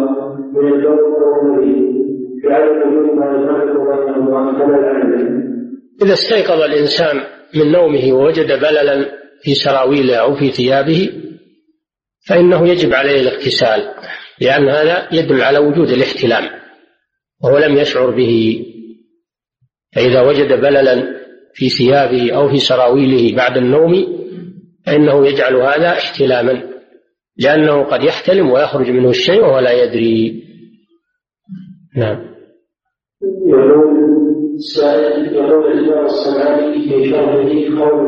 من 0.54 0.74
الجو 0.74 0.89
أو 0.89 1.41
المريض 1.41 1.96
في 2.41 2.48
عدم 2.54 2.98
وجود 2.98 3.16
ما 3.16 3.26
يفرق 3.26 4.06
بينهما 4.06 4.52
كما 4.60 4.80
العلم 4.80 5.46
إذا 6.02 6.14
استيقظ 6.14 6.62
الإنسان 6.62 7.16
من 7.56 7.72
نومه 7.72 8.14
ووجد 8.14 8.48
بللا 8.48 9.12
في 9.41 9.56
سراويله 9.56 10.16
أو 10.16 10.36
في 10.36 10.52
ثيابه 10.52 11.10
فإنه 12.28 12.70
يجب 12.70 12.93
عليه 12.93 13.22
الاغتسال 13.22 13.91
لأن 14.41 14.70
هذا 14.70 15.08
يدل 15.12 15.41
على 15.41 15.58
وجود 15.58 15.89
الاحتلام 15.89 16.43
وهو 17.43 17.58
لم 17.58 17.78
يشعر 17.78 18.10
به. 18.12 18.66
فإذا 19.96 20.22
وجد 20.22 20.54
بللا 20.62 21.14
في 21.56 21.70
ثيابه 21.70 22.36
أو 22.36 22.49
في 22.49 22.58
سراويله 22.58 23.36
بعد 23.38 23.58
النوم 23.58 23.93
فإنه 24.86 25.28
يجعل 25.28 25.56
هذا 25.56 25.88
احتلاما 25.88 26.64
لأنه 27.38 27.84
قد 27.84 28.03
يحتلم 28.03 28.51
ويخرج 28.51 28.89
منه 28.89 29.10
الشيء 29.10 29.41
وهو 29.41 29.60
لا 29.60 29.84
يدري. 29.84 30.43
نعم. 31.97 32.36
يقول 33.47 33.95
السائل 34.56 35.36
يقول 35.36 35.72
الإمام 35.72 36.06
الصنعاني 36.06 36.74
في 36.74 37.10
شرحه 37.10 37.86
قول 37.86 38.06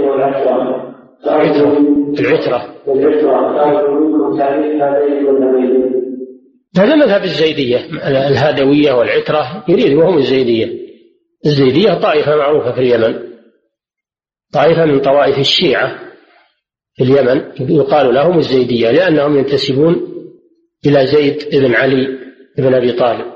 والعشرة 0.00 0.94
العترة 1.28 2.74
العترة 2.88 4.00
منكم 4.00 4.38
تعريف 4.38 4.82
هذين 4.82 5.26
والنبيين 5.26 6.04
هذا 6.78 6.94
مذهب 6.94 7.22
الزيدية 7.22 7.78
الهادوية 8.08 8.92
والعترة 8.92 9.64
يريد 9.68 9.94
وهم 9.96 10.18
الزيدية. 10.18 10.83
الزيدية 11.46 11.94
طائفة 11.94 12.36
معروفة 12.36 12.72
في 12.72 12.80
اليمن. 12.80 13.34
طائفة 14.52 14.84
من 14.84 15.00
طوائف 15.00 15.38
الشيعة 15.38 15.98
في 16.94 17.04
اليمن 17.04 17.52
يقال 17.70 18.14
لهم 18.14 18.38
الزيدية 18.38 18.90
لأنهم 18.90 19.38
ينتسبون 19.38 20.14
إلى 20.86 21.06
زيد 21.06 21.48
بن 21.52 21.74
علي 21.74 22.06
بن 22.58 22.74
أبي 22.74 22.92
طالب 22.92 23.34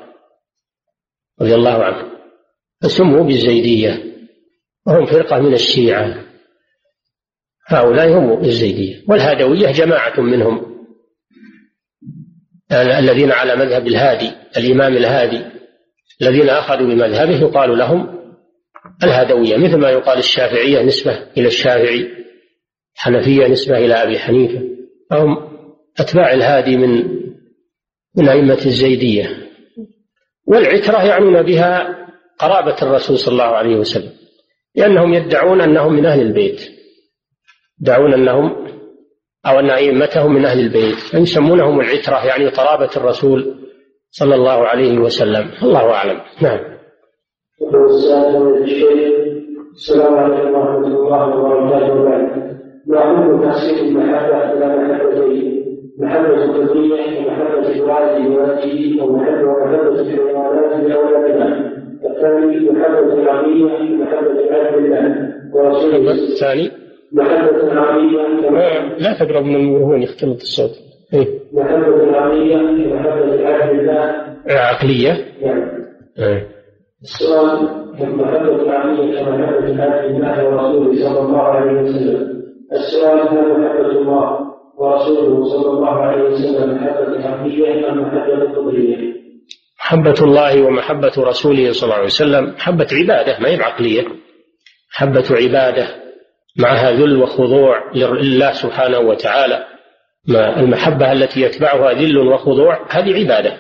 رضي 1.41 1.55
الله 1.55 1.85
عنه. 1.85 2.11
فسموا 2.83 3.25
بالزيدية 3.25 4.05
وهم 4.87 5.07
فرقة 5.07 5.41
من 5.41 5.55
الشيعة. 5.55 6.25
هؤلاء 7.67 8.19
هم 8.19 8.45
الزيدية. 8.45 9.05
والهادوية 9.09 9.73
جماعة 9.73 10.21
منهم. 10.21 10.79
الذين 12.73 13.33
على 13.33 13.57
مذهب 13.57 13.87
الهادي 13.87 14.33
الإمام 14.57 14.97
الهادي. 14.97 15.58
الذين 16.23 16.49
أخذوا 16.49 16.87
بمذهبه 16.87 17.41
يقال 17.41 17.79
لهم 17.79 18.19
الهدوية 19.05 19.57
مثل 19.57 19.77
ما 19.77 19.91
يقال 19.91 20.19
الشافعية 20.19 20.83
نسبة 20.83 21.27
إلى 21.37 21.47
الشافعي 21.47 22.09
حنفية 22.95 23.47
نسبة 23.47 23.79
إلى 23.79 23.95
أبي 23.95 24.19
حنيفة. 24.19 24.63
فهم 25.11 25.37
أتباع 26.01 26.33
الهادي 26.33 26.77
من 26.77 27.19
من 28.17 28.29
أئمة 28.29 28.59
الزيدية. 28.67 29.49
والعترة 30.47 31.05
يعنون 31.05 31.43
بها 31.43 31.99
قرابة 32.39 32.77
الرسول 32.83 33.19
صلى 33.19 33.33
الله 33.33 33.45
عليه 33.45 33.77
وسلم 33.77 34.13
لأنهم 34.75 35.15
يدعون 35.15 35.61
أنهم 35.61 35.93
من 35.93 36.07
أهل 36.07 36.21
البيت. 36.21 36.61
يدعون 37.81 38.15
أنهم 38.15 38.69
أو 39.47 39.61
أن 39.61 39.71
أئمتهم 39.71 40.35
من 40.35 40.45
أهل 40.45 40.61
البيت. 40.61 40.99
فيسمونهم 40.99 41.81
العترة 41.81 42.27
يعني 42.27 42.49
قرابة 42.49 42.91
الرسول 42.97 43.68
صلى 44.11 44.35
الله 44.35 44.67
عليه 44.67 44.99
وسلم. 44.99 45.51
الله 45.63 45.93
أعلم. 45.93 46.21
نعم. 46.43 46.59
السلام 49.75 50.15
عليكم 50.15 50.55
ورحمة 50.55 50.87
الله 50.87 51.37
وبركاته. 51.37 51.95
وبعد 51.95 52.23
ما 52.87 53.01
حكم 53.17 53.43
تقسيم 53.43 53.97
المحبة 53.97 54.53
إلى 54.53 54.67
محبتين. 54.77 55.65
محبة 55.99 56.67
كلية 56.73 57.27
ومحبة 57.27 57.73
الوالد 57.73 58.27
لوالده 58.27 59.05
ومحبة 59.05 60.01
الحيوانات 60.01 60.91
لأولادها 60.91 61.49
الثاني 62.05 62.71
محبة 62.71 63.31
عقلية 63.31 63.65
ومحبة 63.65 64.55
عبد 64.55 64.79
الله. 64.79 65.29
ورسوله. 65.55 66.11
الثاني. 66.13 66.71
محبة 67.13 67.81
عقلية 67.81 68.19
لا 68.99 69.13
تقرب 69.19 69.45
من 69.45 69.57
المروحين 69.57 70.03
يختلط 70.03 70.41
الصوت. 70.41 70.71
إيه؟ 71.15 71.38
محبة 71.53 72.17
عقلية 72.17 72.57
كمحبة 72.57 73.49
عبد 73.49 73.79
الله. 73.79 74.27
عقلية؟ 74.49 75.13
نعم. 75.45 75.69
إيه؟ 76.19 76.49
السؤال 77.03 77.69
محبة 77.93 78.73
عقلية 78.73 79.25
كمحبة 79.25 79.83
عبد 79.85 80.15
الله 80.15 80.49
ورسوله 80.49 80.93
صلى 80.95 81.21
الله 81.21 81.43
عليه 81.43 81.83
وسلم. 81.83 82.43
السؤال 82.73 83.21
هل 83.29 83.61
محبة 83.61 84.01
الله 84.01 84.39
ورسوله 84.79 85.45
صلى 85.45 85.71
الله 85.71 85.95
عليه 85.95 86.23
وسلم 86.23 86.75
محبة 86.75 87.29
عقلية 87.29 87.89
أم 87.91 88.01
محبة 88.01 88.53
قدرية؟ 88.57 89.19
محبة 89.81 90.15
الله 90.23 90.67
ومحبة 90.67 91.13
رسوله 91.19 91.73
صلى 91.73 91.85
الله 91.85 91.95
عليه 91.95 92.05
وسلم 92.05 92.45
محبة 92.45 92.87
عبادة 92.93 93.39
ما 93.41 93.49
هي 93.49 93.57
بعقلية 93.57 94.05
محبة 94.93 95.25
عبادة 95.31 95.87
معها 96.61 96.93
ذل 96.93 97.23
وخضوع 97.23 97.93
لله 97.95 98.53
سبحانه 98.53 98.99
وتعالى. 98.99 99.65
ما 100.27 100.61
المحبة 100.61 101.13
التي 101.13 101.41
يتبعها 101.41 101.93
ذل 101.93 102.19
وخضوع 102.19 102.87
هذه 102.91 103.15
عبادة 103.21 103.59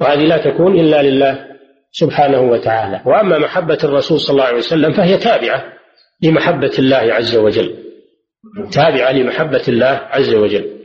وهذه 0.00 0.20
لا 0.26 0.38
تكون 0.38 0.80
إلا 0.80 1.02
لله 1.02 1.46
سبحانه 1.90 2.40
وتعالى. 2.40 3.02
وأما 3.06 3.38
محبة 3.38 3.78
الرسول 3.84 4.20
صلى 4.20 4.34
الله 4.34 4.44
عليه 4.44 4.56
وسلم 4.58 4.92
فهي 4.92 5.18
تابعة 5.18 5.72
لمحبة 6.22 6.72
الله 6.78 6.96
عز 6.96 7.36
وجل 7.36 7.84
تابعة 8.72 9.12
لمحبة 9.12 9.62
الله 9.68 10.00
عز 10.10 10.34
وجل. 10.34 10.80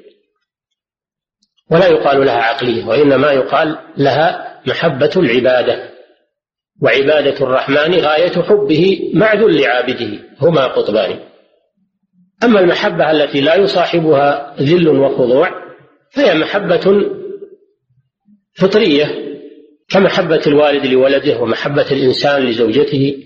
ولا 1.72 1.88
يقال 1.88 2.26
لها 2.26 2.42
عقلية 2.42 2.86
وإنما 2.86 3.32
يقال 3.32 3.78
لها 3.98 4.60
محبة 4.68 5.12
العبادة. 5.18 5.90
وعبادة 6.82 7.46
الرحمن 7.46 7.96
غاية 7.96 8.42
حبه 8.42 9.12
مع 9.14 9.34
ذل 9.34 9.66
عابده 9.66 10.20
هما 10.42 10.68
قطبان. 10.68 11.20
أما 12.44 12.60
المحبة 12.60 13.12
التي 13.12 13.42
لا 13.42 13.56
يصاحبها 13.56 14.56
ذل 14.60 14.88
وخضوع 14.90 15.50
فهي 16.12 16.40
محبة 16.40 17.06
فطرية 18.54 19.30
كمحبة 19.90 20.42
الوالد 20.48 20.86
لولده 20.86 21.40
ومحبة 21.42 21.92
الإنسان 21.92 22.42
لزوجته 22.42 23.24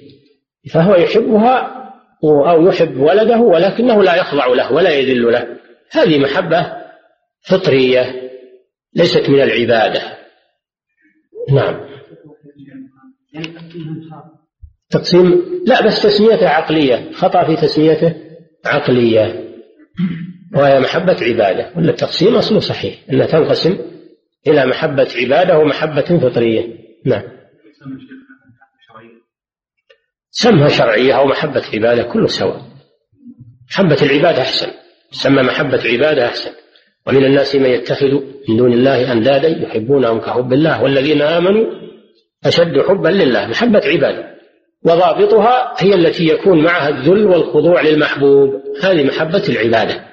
فهو 0.74 0.96
يحبها 0.96 1.84
أو 2.24 2.68
يحب 2.68 2.98
ولده 2.98 3.38
ولكنه 3.38 4.04
لا 4.04 4.16
يخضع 4.16 4.48
له 4.48 4.74
ولا 4.74 4.90
يذل 4.90 5.32
له. 5.32 5.48
هذه 5.92 6.20
محبة 6.20 6.74
فطرية 7.42 8.32
ليست 8.96 9.30
من 9.30 9.42
العبادة. 9.42 10.02
نعم. 11.52 11.80
تقسيم؟ 14.90 15.44
لا 15.66 15.86
بس 15.86 16.02
تسميته 16.02 16.50
عقلية 16.50 17.12
خطأ 17.12 17.44
في 17.44 17.56
تسميته. 17.56 18.23
عقلية 18.66 19.54
وهي 20.56 20.80
محبة 20.80 21.18
عبادة 21.22 21.72
ولا 21.76 21.90
التقسيم 21.90 22.36
أصله 22.36 22.60
صحيح 22.60 22.96
أنها 23.12 23.26
تنقسم 23.26 23.78
إلى 24.48 24.66
محبة 24.66 25.08
عبادة 25.16 25.58
ومحبة 25.60 26.20
فطرية. 26.20 26.78
نعم. 27.06 27.24
سمها 30.32 30.68
شرعية 30.68 31.14
أو 31.14 31.26
محبة 31.26 31.64
عبادة 31.74 32.04
كله 32.04 32.28
سواء. 32.28 32.62
محبة 33.72 33.98
العبادة 34.02 34.42
أحسن. 34.42 34.68
سمى 35.12 35.44
محبة 35.44 35.82
عبادة 35.86 36.26
أحسن. 36.26 36.52
ومن 37.08 37.26
الناس 37.26 37.56
من 37.56 37.70
يتخذ 37.70 38.12
من 38.50 38.58
دون 38.58 38.74
الله 38.74 39.12
أندادا 39.12 39.48
يحبونهم 39.48 40.20
كحب 40.20 40.54
الله 40.54 40.84
والذين 40.84 41.22
آمنوا 41.22 41.66
أشد 42.46 42.82
حبا 42.88 43.10
لله. 43.10 43.48
محبة 43.48 43.82
عبادة. 43.86 44.33
وضابطها 44.86 45.74
هي 45.78 45.96
التي 45.96 46.28
يكون 46.28 46.64
معها 46.64 46.90
الذل 46.90 47.26
والخضوع 47.26 47.82
للمحبوب. 47.82 48.62
هذه 48.84 49.04
محبة 49.04 49.44
العبادة. 49.50 50.06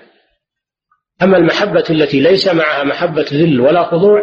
أما 1.23 1.37
المحبة 1.37 1.85
التي 1.91 2.21
ليس 2.21 2.49
معها 2.49 2.85
محبة 2.85 3.27
ذل 3.33 3.61
ولا 3.61 3.83
خضوع 3.83 4.21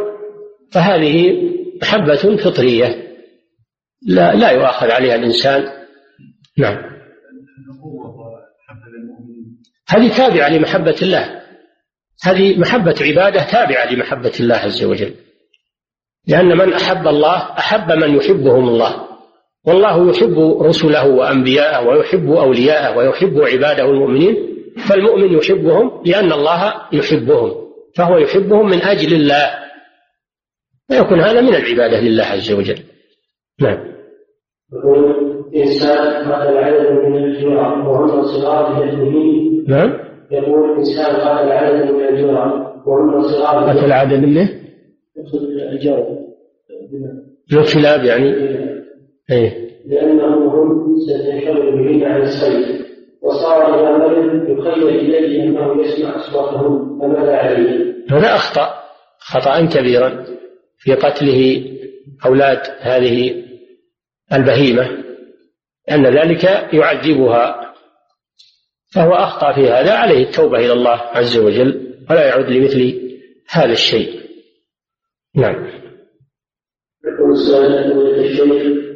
فهذه 0.71 1.33
محبة 1.81 2.37
فطرية. 2.37 3.07
لا 4.07 4.35
لا 4.35 4.49
يؤاخذ 4.51 4.91
عليها 4.91 5.15
الإنسان. 5.15 5.69
نعم. 6.57 6.97
هذه 9.89 10.17
تابعة 10.17 10.49
لمحبة 10.49 10.95
الله. 11.01 11.41
هذه 12.23 12.59
محبة 12.59 12.95
عبادة 13.01 13.43
تابعة 13.43 13.93
لمحبة 13.93 14.33
الله 14.39 14.55
عز 14.55 14.83
وجل. 14.83 15.13
لأن 16.27 16.57
من 16.57 16.73
أحب 16.73 17.07
الله 17.07 17.37
أحب 17.37 17.91
من 17.91 18.15
يحبهم 18.15 18.69
الله. 18.69 19.06
والله 19.67 20.09
يحب 20.09 20.61
رسله 20.61 21.09
وأنبياءه 21.09 21.87
ويحب 21.87 22.31
أولياءه 22.31 22.97
ويحب 22.97 23.39
عباده 23.41 23.89
المؤمنين 23.89 24.35
فالمؤمن 24.89 25.37
يحبهم 25.37 25.91
لأن 26.05 26.31
الله 26.31 26.73
يحبهم 26.93 27.51
فهو 27.95 28.17
يحبهم 28.17 28.65
من 28.65 28.81
أجل 28.81 29.13
الله. 29.13 29.49
ويكون 30.91 31.19
هذا 31.19 31.41
من 31.41 31.55
العبادة 31.55 31.99
لله 31.99 32.23
عز 32.23 32.51
وجل. 32.51 32.79
نعم. 33.61 33.77
يقول 34.73 35.15
إنسان 35.55 36.31
قتل 36.31 36.57
عدد 36.57 36.91
من 36.91 37.23
الجوع 37.23 37.87
وهم 37.87 38.23
صغار 38.23 38.83
المسلمين 38.83 39.65
نعم. 39.67 39.99
يقول 40.31 40.77
إنسان 40.77 41.15
قتل 41.15 41.51
عدد 41.51 41.91
من 41.91 42.07
الجوع 42.07 42.45
وهم 42.85 43.21
صغار 43.21 43.69
قتل 43.69 43.91
عدد 43.91 44.25
منه؟ 44.25 44.49
الجوع. 45.71 46.17
الكلاب 47.53 48.03
يعني. 48.03 48.76
إيه. 49.31 49.67
لأنهم 49.85 50.47
هم 50.47 50.77
بهن 51.75 52.03
عن 52.03 52.21
الصيد 52.21 52.85
وصار 53.21 53.79
إذا 53.79 53.97
مرض 53.97 54.49
يخيل 54.49 54.87
إليه 54.87 55.43
أنه 55.43 55.81
يسمع 55.81 56.15
أصواتهم 56.15 56.99
فماذا 56.99 57.35
عليه؟ 57.35 57.95
هذا 58.09 58.35
أخطأ. 58.35 58.83
خطأ 59.19 59.65
كبيرا 59.65 60.25
في 60.77 60.93
قتله 60.93 61.65
أولاد 62.25 62.59
هذه 62.79 63.43
البهيمة 64.33 65.03
أن 65.91 66.05
ذلك 66.05 66.43
يعذبها. 66.73 67.73
فهو 68.93 69.13
أخطأ 69.13 69.53
في 69.53 69.61
هذا 69.61 69.93
عليه 69.93 70.23
التوبة 70.23 70.59
إلى 70.59 70.73
الله 70.73 71.01
عز 71.01 71.37
وجل 71.37 71.95
ولا 72.09 72.27
يعود 72.27 72.49
لمثل 72.49 73.01
هذا 73.49 73.71
الشيء. 73.71 74.21
نعم. 75.35 75.67
يقول 77.05 77.31
السؤال 77.31 77.73
الشيخ 78.19 78.86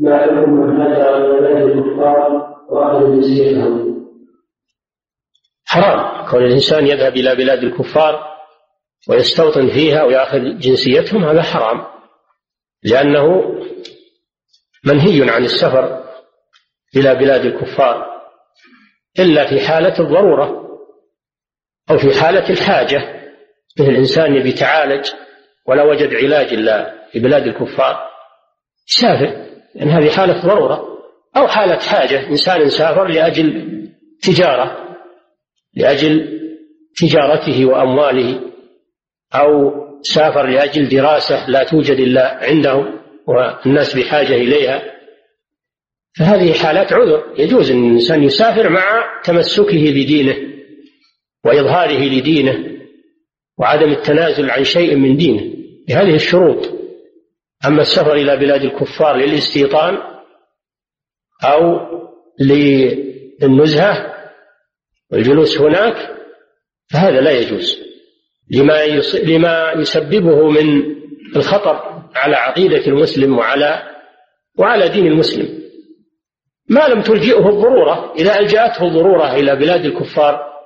ما 0.00 0.30
من 0.30 0.76
بلاد 0.76 1.62
الكفار 1.62 2.54
واخذ 2.70 3.14
جنسيتهم؟ 3.14 4.06
حرام. 5.66 6.28
كون 6.30 6.44
الإنسان 6.44 6.86
يذهب 6.86 7.16
إلى 7.16 7.34
بلاد 7.34 7.64
الكفار 7.64 8.36
ويستوطن 9.08 9.68
فيها 9.68 10.02
ويأخذ 10.02 10.38
جنسيتهم 10.38 11.24
هذا 11.24 11.42
حرام. 11.42 11.86
لأنه 12.82 13.54
منهي 14.84 15.30
عن 15.30 15.44
السفر 15.44 16.04
إلى 16.96 17.14
بلاد 17.14 17.44
الكفار 17.44 18.06
إلا 19.18 19.46
في 19.46 19.60
حالة 19.60 20.00
الضرورة 20.00 20.66
أو 21.90 21.98
في 21.98 22.20
حالة 22.20 22.50
الحاجة. 22.50 23.16
مثل 23.80 23.88
الإنسان 23.88 24.34
يبي 24.34 24.48
يتعالج 24.48 25.06
ولا 25.66 25.82
وجد 25.82 26.14
علاج 26.14 26.52
إلا 26.52 27.06
في 27.12 27.18
بلاد 27.18 27.42
الكفار 27.42 28.08
يسافر. 28.88 29.55
لأن 29.76 29.88
هذه 29.88 30.10
حالة 30.10 30.42
ضرورة 30.42 30.96
أو 31.36 31.48
حالة 31.48 31.78
حاجة 31.78 32.28
إنسان 32.28 32.68
سافر 32.68 33.08
لأجل 33.08 33.76
تجارة 34.22 34.96
لأجل 35.74 36.40
تجارته 36.96 37.66
وأمواله 37.66 38.40
أو 39.34 39.72
سافر 40.02 40.46
لأجل 40.46 40.88
دراسة 40.88 41.50
لا 41.50 41.64
توجد 41.64 42.00
إلا 42.00 42.44
عندهم 42.44 43.00
والناس 43.26 43.96
بحاجة 43.96 44.34
إليها. 44.34 44.82
فهذه 46.18 46.52
حالات 46.52 46.92
عذر. 46.92 47.34
يجوز 47.38 47.70
أن 47.70 47.88
الإنسان 47.88 48.22
يسافر 48.22 48.68
مع 48.68 49.04
تمسكه 49.24 49.90
بدينه 49.90 50.36
وإظهاره 51.44 52.04
لدينه 52.04 52.76
وعدم 53.58 53.92
التنازل 53.92 54.50
عن 54.50 54.64
شيء 54.64 54.96
من 54.96 55.16
دينه. 55.16 55.56
بهذه 55.88 56.14
الشروط. 56.14 56.75
أما 57.64 57.82
السفر 57.82 58.12
إلى 58.12 58.36
بلاد 58.36 58.62
الكفار 58.62 59.16
للاستيطان 59.16 59.98
أو 61.44 61.80
للنزهة 62.40 64.14
والجلوس 65.12 65.58
هناك 65.58 66.16
فهذا 66.92 67.20
لا 67.20 67.30
يجوز. 67.30 67.78
لما 68.50 68.86
لما 69.24 69.72
يسببه 69.72 70.50
من 70.50 70.96
الخطر 71.36 72.02
على 72.14 72.36
عقيدة 72.36 72.86
المسلم 72.86 73.38
وعلى 73.38 73.82
وعلى 74.58 74.88
دين 74.88 75.06
المسلم. 75.06 75.66
ما 76.68 76.88
لم 76.88 77.02
تلجئه 77.02 77.48
الضرورة 77.48 78.14
إذا 78.14 78.38
ألجأته 78.38 78.86
الضرورة 78.86 79.34
إلى 79.34 79.56
بلاد 79.56 79.84
الكفار 79.84 80.56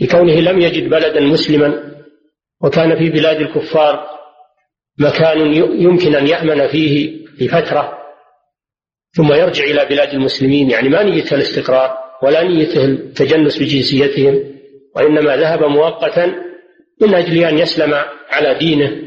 لكونه 0.00 0.40
لم 0.40 0.60
يجد 0.60 0.90
بلدا 0.90 1.20
مسلما 1.20 1.94
وكان 2.62 2.98
في 2.98 3.10
بلاد 3.10 3.40
الكفار 3.40 4.13
مكان 4.98 5.54
يمكن 5.82 6.14
أن 6.14 6.26
يأمن 6.26 6.66
فيه 6.66 7.24
لفترة 7.40 7.98
ثم 9.16 9.32
يرجع 9.32 9.64
إلى 9.64 9.86
بلاد 9.90 10.14
المسلمين. 10.14 10.70
يعني 10.70 10.88
ما 10.88 11.02
نيته 11.02 11.34
الاستقرار 11.34 11.98
ولا 12.22 12.42
نيته 12.42 12.84
التجنس 12.84 13.58
بجنسيتهم 13.58 14.54
وإنما 14.96 15.36
ذهب 15.36 15.64
مؤقتا 15.64 16.26
من 17.00 17.14
أجل 17.14 17.44
أن 17.44 17.58
يسلم 17.58 17.94
على 18.28 18.58
دينه 18.58 19.02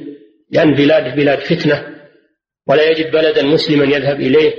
لأن 0.51 0.73
بلاد 0.73 1.15
بلاد 1.15 1.39
فتنة 1.39 1.97
ولا 2.67 2.89
يجد 2.89 3.11
بلدا 3.11 3.43
مسلما 3.43 3.85
يذهب 3.95 4.19
إليه. 4.19 4.53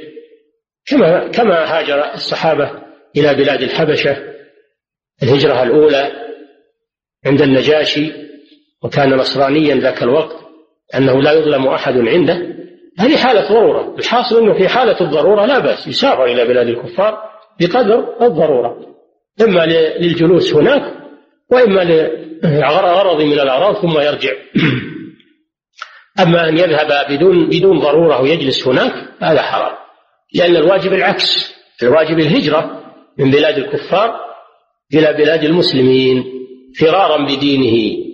كما 0.86 1.28
كما 1.28 1.78
هاجر 1.78 2.14
الصحابة 2.14 2.70
إلى 3.16 3.34
بلاد 3.34 3.62
الحبشة 3.62 4.16
الهجرة 5.22 5.62
الأولى 5.62 6.12
عند 7.26 7.42
النجاشي 7.42 8.12
وكان 8.82 9.14
نصرانيا 9.14 9.74
ذاك 9.74 10.02
الوقت. 10.02 10.47
أنه 10.94 11.22
لا 11.22 11.32
يظلم 11.32 11.66
أحد 11.66 11.96
عنده 11.96 12.58
هذه 12.98 13.16
حالة 13.16 13.48
ضرورة. 13.48 13.94
الحاصل 13.98 14.42
أنه 14.42 14.54
في 14.54 14.68
حالة 14.68 15.00
الضرورة 15.00 15.46
لا 15.46 15.58
بأس 15.58 15.86
يسافر 15.86 16.24
إلى 16.24 16.44
بلاد 16.44 16.68
الكفار 16.68 17.18
بقدر 17.60 18.22
الضرورة. 18.22 18.76
إما 19.40 19.66
للجلوس 20.00 20.54
هناك 20.54 20.94
وإما 21.50 21.84
لغرض 22.44 23.22
من 23.22 23.32
الأغراض 23.32 23.76
ثم 23.76 24.00
يرجع. 24.00 24.32
أما 26.22 26.48
أن 26.48 26.58
يذهب 26.58 27.06
بدون 27.10 27.48
بدون 27.48 27.78
ضرورة 27.78 28.22
ويجلس 28.22 28.68
هناك 28.68 28.92
هذا 29.22 29.42
حرام. 29.42 29.76
لأن 30.34 30.56
الواجب 30.56 30.92
العكس. 30.92 31.54
الواجب 31.82 32.18
الهجرة 32.18 32.82
من 33.18 33.30
بلاد 33.30 33.58
الكفار 33.58 34.14
إلى 34.94 35.12
بلاد 35.12 35.44
المسلمين 35.44 36.24
فرارا 36.80 37.24
بدينه. 37.24 38.07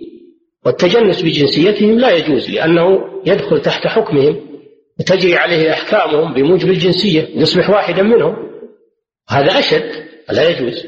والتجنس 0.65 1.21
بجنسيتهم 1.21 1.99
لا 1.99 2.11
يجوز 2.11 2.49
لأنه 2.49 3.01
يدخل 3.25 3.61
تحت 3.61 3.87
حكمهم 3.87 4.55
وتجري 4.99 5.35
عليه 5.35 5.71
أحكامهم 5.71 6.33
بموجب 6.33 6.69
الجنسية 6.69 7.41
يصبح 7.41 7.69
واحدا 7.69 8.03
منهم. 8.03 8.35
هذا 9.29 9.59
أشد 9.59 10.05
لا 10.29 10.49
يجوز. 10.49 10.87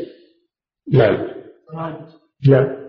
نعم. 0.94 1.28
نعم. 2.50 2.88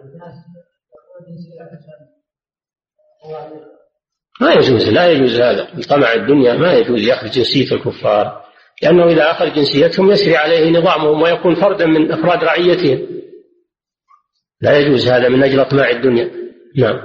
ما 4.41 4.53
يجوز 4.53 4.89
لا 4.89 5.11
يجوز 5.11 5.41
هذا. 5.41 5.68
طمع 5.89 6.12
الدنيا 6.12 6.55
ما 6.55 6.72
يجوز 6.72 7.01
يأخذ 7.01 7.30
جنسية 7.30 7.72
الكفار. 7.72 8.45
لأنه 8.82 9.07
إذا 9.07 9.30
أخذ 9.30 9.55
جنسيتهم 9.55 10.11
يسري 10.11 10.36
عليه 10.36 10.70
نظامهم 10.70 11.22
ويكون 11.22 11.55
فردا 11.55 11.86
من 11.86 12.12
أفراد 12.12 12.45
رعيتهم. 12.45 13.07
لا 14.61 14.78
يجوز 14.78 15.09
هذا 15.09 15.28
من 15.28 15.43
أجل 15.43 15.61
أطماع 15.61 15.91
الدنيا. 15.91 16.47
نعم. 16.77 17.01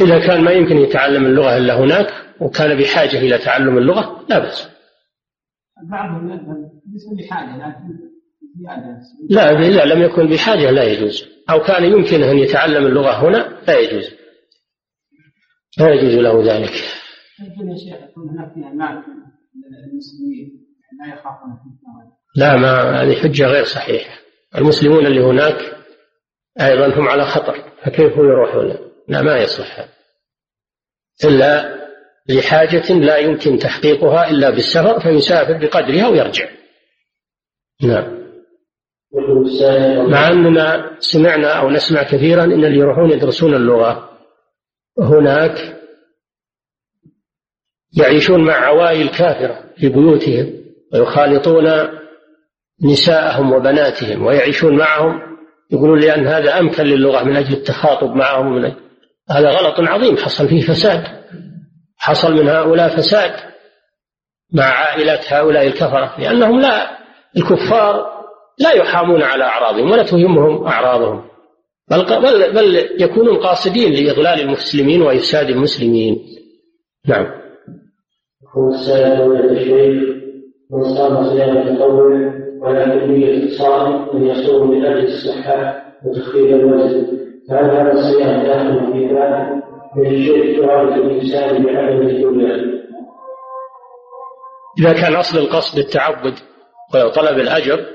إذا 0.00 0.26
كان 0.26 0.44
ما 0.44 0.50
يمكن 0.50 0.76
يتعلم 0.76 1.26
اللغة 1.26 1.56
إلا 1.56 1.78
هناك 1.80 2.06
وكان 2.40 2.78
بحاجة 2.78 3.18
إلى 3.18 3.38
تعلم 3.38 3.78
اللغة 3.78 4.26
لا 4.28 4.38
بأس. 4.38 4.68
بعضهم 5.90 6.28
ليس 6.92 7.26
بحاجة 7.26 7.56
لكن 7.56 8.14
لا 9.30 9.58
إذا 9.58 9.84
لم 9.84 10.02
يكن 10.02 10.26
بحاجة 10.26 10.70
لا 10.70 10.84
يجوز. 10.84 11.28
أو 11.50 11.60
كان 11.60 11.84
يمكنه 11.84 12.30
أن 12.30 12.38
يتعلم 12.38 12.86
اللغة 12.86 13.28
هنا 13.28 13.62
لا 13.68 13.78
يجوز. 13.78 14.10
لا 15.78 15.94
يجوز 15.94 16.14
له 16.14 16.54
ذلك. 16.54 16.72
لا 22.36 22.56
ما 22.56 23.02
هذه 23.02 23.14
حجة 23.14 23.46
غير 23.46 23.64
صحيحة. 23.64 24.18
المسلمون 24.58 25.06
اللي 25.06 25.20
هناك 25.20 25.83
أيضا 26.60 26.98
هم 26.98 27.08
على 27.08 27.24
خطر 27.24 27.72
فكيف 27.82 28.16
يروحون 28.16 28.76
لا 29.08 29.22
ما 29.22 29.36
يصلح 29.36 29.88
إلا 31.24 31.74
لحاجة 32.28 32.92
لا 32.92 33.16
يمكن 33.16 33.58
تحقيقها 33.58 34.30
إلا 34.30 34.50
بالسفر 34.50 35.00
فيسافر 35.00 35.58
بقدرها 35.58 36.08
ويرجع 36.08 36.48
نعم. 37.82 38.24
مع 40.10 40.28
أننا 40.28 40.96
سمعنا 40.98 41.52
أو 41.52 41.70
نسمع 41.70 42.02
كثيرا 42.02 42.44
أن 42.44 42.64
اللي 42.64 42.78
يروحون 42.78 43.10
يدرسون 43.10 43.54
اللغة. 43.54 44.10
هناك 44.98 45.80
يعيشون 47.96 48.44
مع 48.44 48.52
عوائل 48.54 49.08
كافرة 49.08 49.64
في 49.76 49.88
بيوتهم 49.88 50.64
ويخالطون 50.92 51.64
نساءهم 52.82 53.52
وبناتهم 53.52 54.26
ويعيشون 54.26 54.76
معهم 54.76 55.33
يقولون 55.72 56.00
لأن 56.00 56.26
هذا 56.26 56.58
أمكن 56.58 56.84
للغة 56.84 57.24
من 57.24 57.36
أجل 57.36 57.54
التخاطب 57.54 58.14
معهم 58.14 58.52
من 58.52 58.64
أجل 58.64 58.76
هذا 59.30 59.50
غلط 59.50 59.80
عظيم 59.80 60.16
حصل 60.16 60.48
فيه 60.48 60.60
فساد. 60.60 61.04
حصل 61.96 62.32
من 62.32 62.48
هؤلاء 62.48 62.88
فساد 62.88 63.32
مع 64.52 64.64
عائلات 64.64 65.32
هؤلاء 65.32 65.66
الكفرة 65.66 66.14
لأنهم 66.18 66.60
لا 66.60 66.98
الكفار 67.36 68.14
لا 68.58 68.72
يحامون 68.72 69.22
على 69.22 69.44
أعراضهم 69.44 69.90
ولا 69.90 70.02
تهمهم 70.02 70.66
أعراضهم. 70.66 71.24
بل, 71.90 72.04
بل, 72.04 72.52
بل 72.52 73.02
يكونون 73.02 73.36
قاصدين 73.36 73.92
لإضلال 73.92 74.40
المسلمين 74.40 75.02
وإفساد 75.02 75.50
المسلمين. 75.50 76.18
نعم. 77.08 77.26
السلام 78.74 79.20
والتشريف 79.20 80.14
من 80.70 80.84
صام 80.84 81.24
ولكن 82.64 83.22
الصائم 83.42 84.08
أن 84.14 84.26
يصوم 84.26 84.70
من 84.70 84.84
أجل 84.84 85.04
الصحة 85.04 85.82
وتخفيف 86.04 86.54
الوزن. 86.54 87.06
فهل 87.48 87.70
هذا 87.70 87.92
الصيام 87.92 88.42
داخل 88.42 88.92
في 88.92 89.06
ذلك. 89.06 89.64
من 89.96 90.06
الشرك 90.06 90.66
تعرف 90.66 90.94
الإنسان 90.94 91.62
بعدم 91.62 92.06
الدنيا. 92.06 92.74
إذا 94.80 94.92
كان 94.92 95.14
أصل 95.14 95.38
القصد 95.38 95.78
التعبد 95.78 96.34
وطلب 96.94 97.38
الأجر 97.38 97.86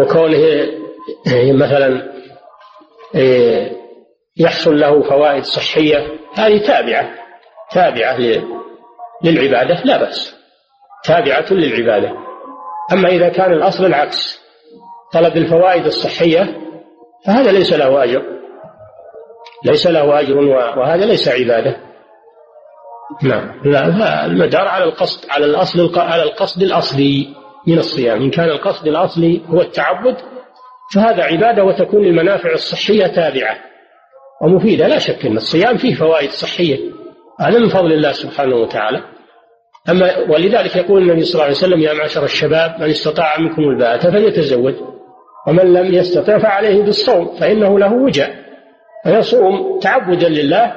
وكونه 0.00 0.38
مثلا 1.52 2.10
إيه، 3.14 3.72
يحصل 4.36 4.80
له 4.80 5.02
فوائد 5.02 5.42
صحية 5.42 6.06
هذه 6.34 6.66
تابعة. 6.66 7.10
تابعة 7.72 8.18
للعبادة 9.24 9.82
لا 9.84 9.96
بأس. 9.96 10.36
تابعة 11.04 11.46
للعبادة. 11.50 12.29
أما 12.92 13.08
إذا 13.08 13.28
كان 13.28 13.52
الأصل 13.52 13.84
العكس 13.84 14.40
طلب 15.12 15.36
الفوائد 15.36 15.86
الصحية 15.86 16.56
فهذا 17.26 17.52
ليس 17.52 17.72
له 17.72 18.04
أجر. 18.04 18.22
ليس 19.64 19.86
له 19.86 20.20
أجر 20.20 20.38
وهذا 20.78 21.06
ليس 21.06 21.28
عبادة. 21.28 21.76
نعم. 23.22 23.60
لا 23.64 24.26
المدار 24.26 24.68
على 24.68 24.84
القصد 24.84 25.30
على 25.30 25.44
الأصل 25.44 25.98
على 25.98 26.22
القصد 26.22 26.62
الأصلي 26.62 27.28
من 27.66 27.78
الصيام. 27.78 28.22
إن 28.22 28.30
كان 28.30 28.48
القصد 28.48 28.86
الأصلي 28.86 29.42
هو 29.48 29.60
التعبد 29.60 30.16
فهذا 30.94 31.22
عبادة 31.22 31.64
وتكون 31.64 32.04
المنافع 32.04 32.52
الصحية 32.52 33.06
تابعة. 33.06 33.56
ومفيدة 34.42 34.88
لا 34.88 34.98
شك 34.98 35.26
أن 35.26 35.36
الصيام 35.36 35.76
فيه 35.76 35.94
فوائد 35.94 36.30
صحية. 36.30 36.78
هذا 37.40 37.58
من 37.58 37.68
فضل 37.68 37.92
الله 37.92 38.12
سبحانه 38.12 38.56
وتعالى. 38.56 39.02
أما 39.88 40.18
ولذلك 40.28 40.76
يقول 40.76 41.02
النبي 41.02 41.24
صلى 41.24 41.32
الله 41.34 41.44
عليه 41.44 41.54
وسلم 41.56 41.80
يا 41.80 41.92
معشر 41.92 42.24
الشباب 42.24 42.80
من 42.80 42.90
استطاع 42.90 43.38
منكم 43.40 43.62
الباءة 43.62 44.10
فليتزوج 44.10 44.74
ومن 45.46 45.72
لم 45.72 45.94
يستطع 45.94 46.38
فعليه 46.38 46.82
بالصوم 46.82 47.36
فإنه 47.36 47.78
له 47.78 47.92
وجع 47.92 48.28
فيصوم 49.04 49.78
تعبدا 49.78 50.28
لله 50.28 50.72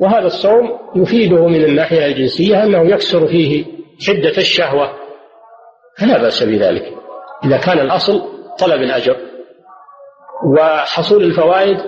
وهذا 0.00 0.26
الصوم 0.26 0.78
يفيده 0.96 1.46
من 1.46 1.64
الناحية 1.64 2.06
الجنسية 2.06 2.62
أنه 2.62 2.90
يكسر 2.90 3.26
فيه 3.26 3.64
شدة 3.98 4.36
الشهوة. 4.38 4.92
فلا 5.98 6.22
بأس 6.22 6.42
بذلك. 6.42 6.92
إذا 7.44 7.56
كان 7.56 7.78
الأصل 7.78 8.22
طلب 8.58 8.82
الأجر 8.82 9.16
وحصول 10.56 11.24
الفوائد 11.24 11.78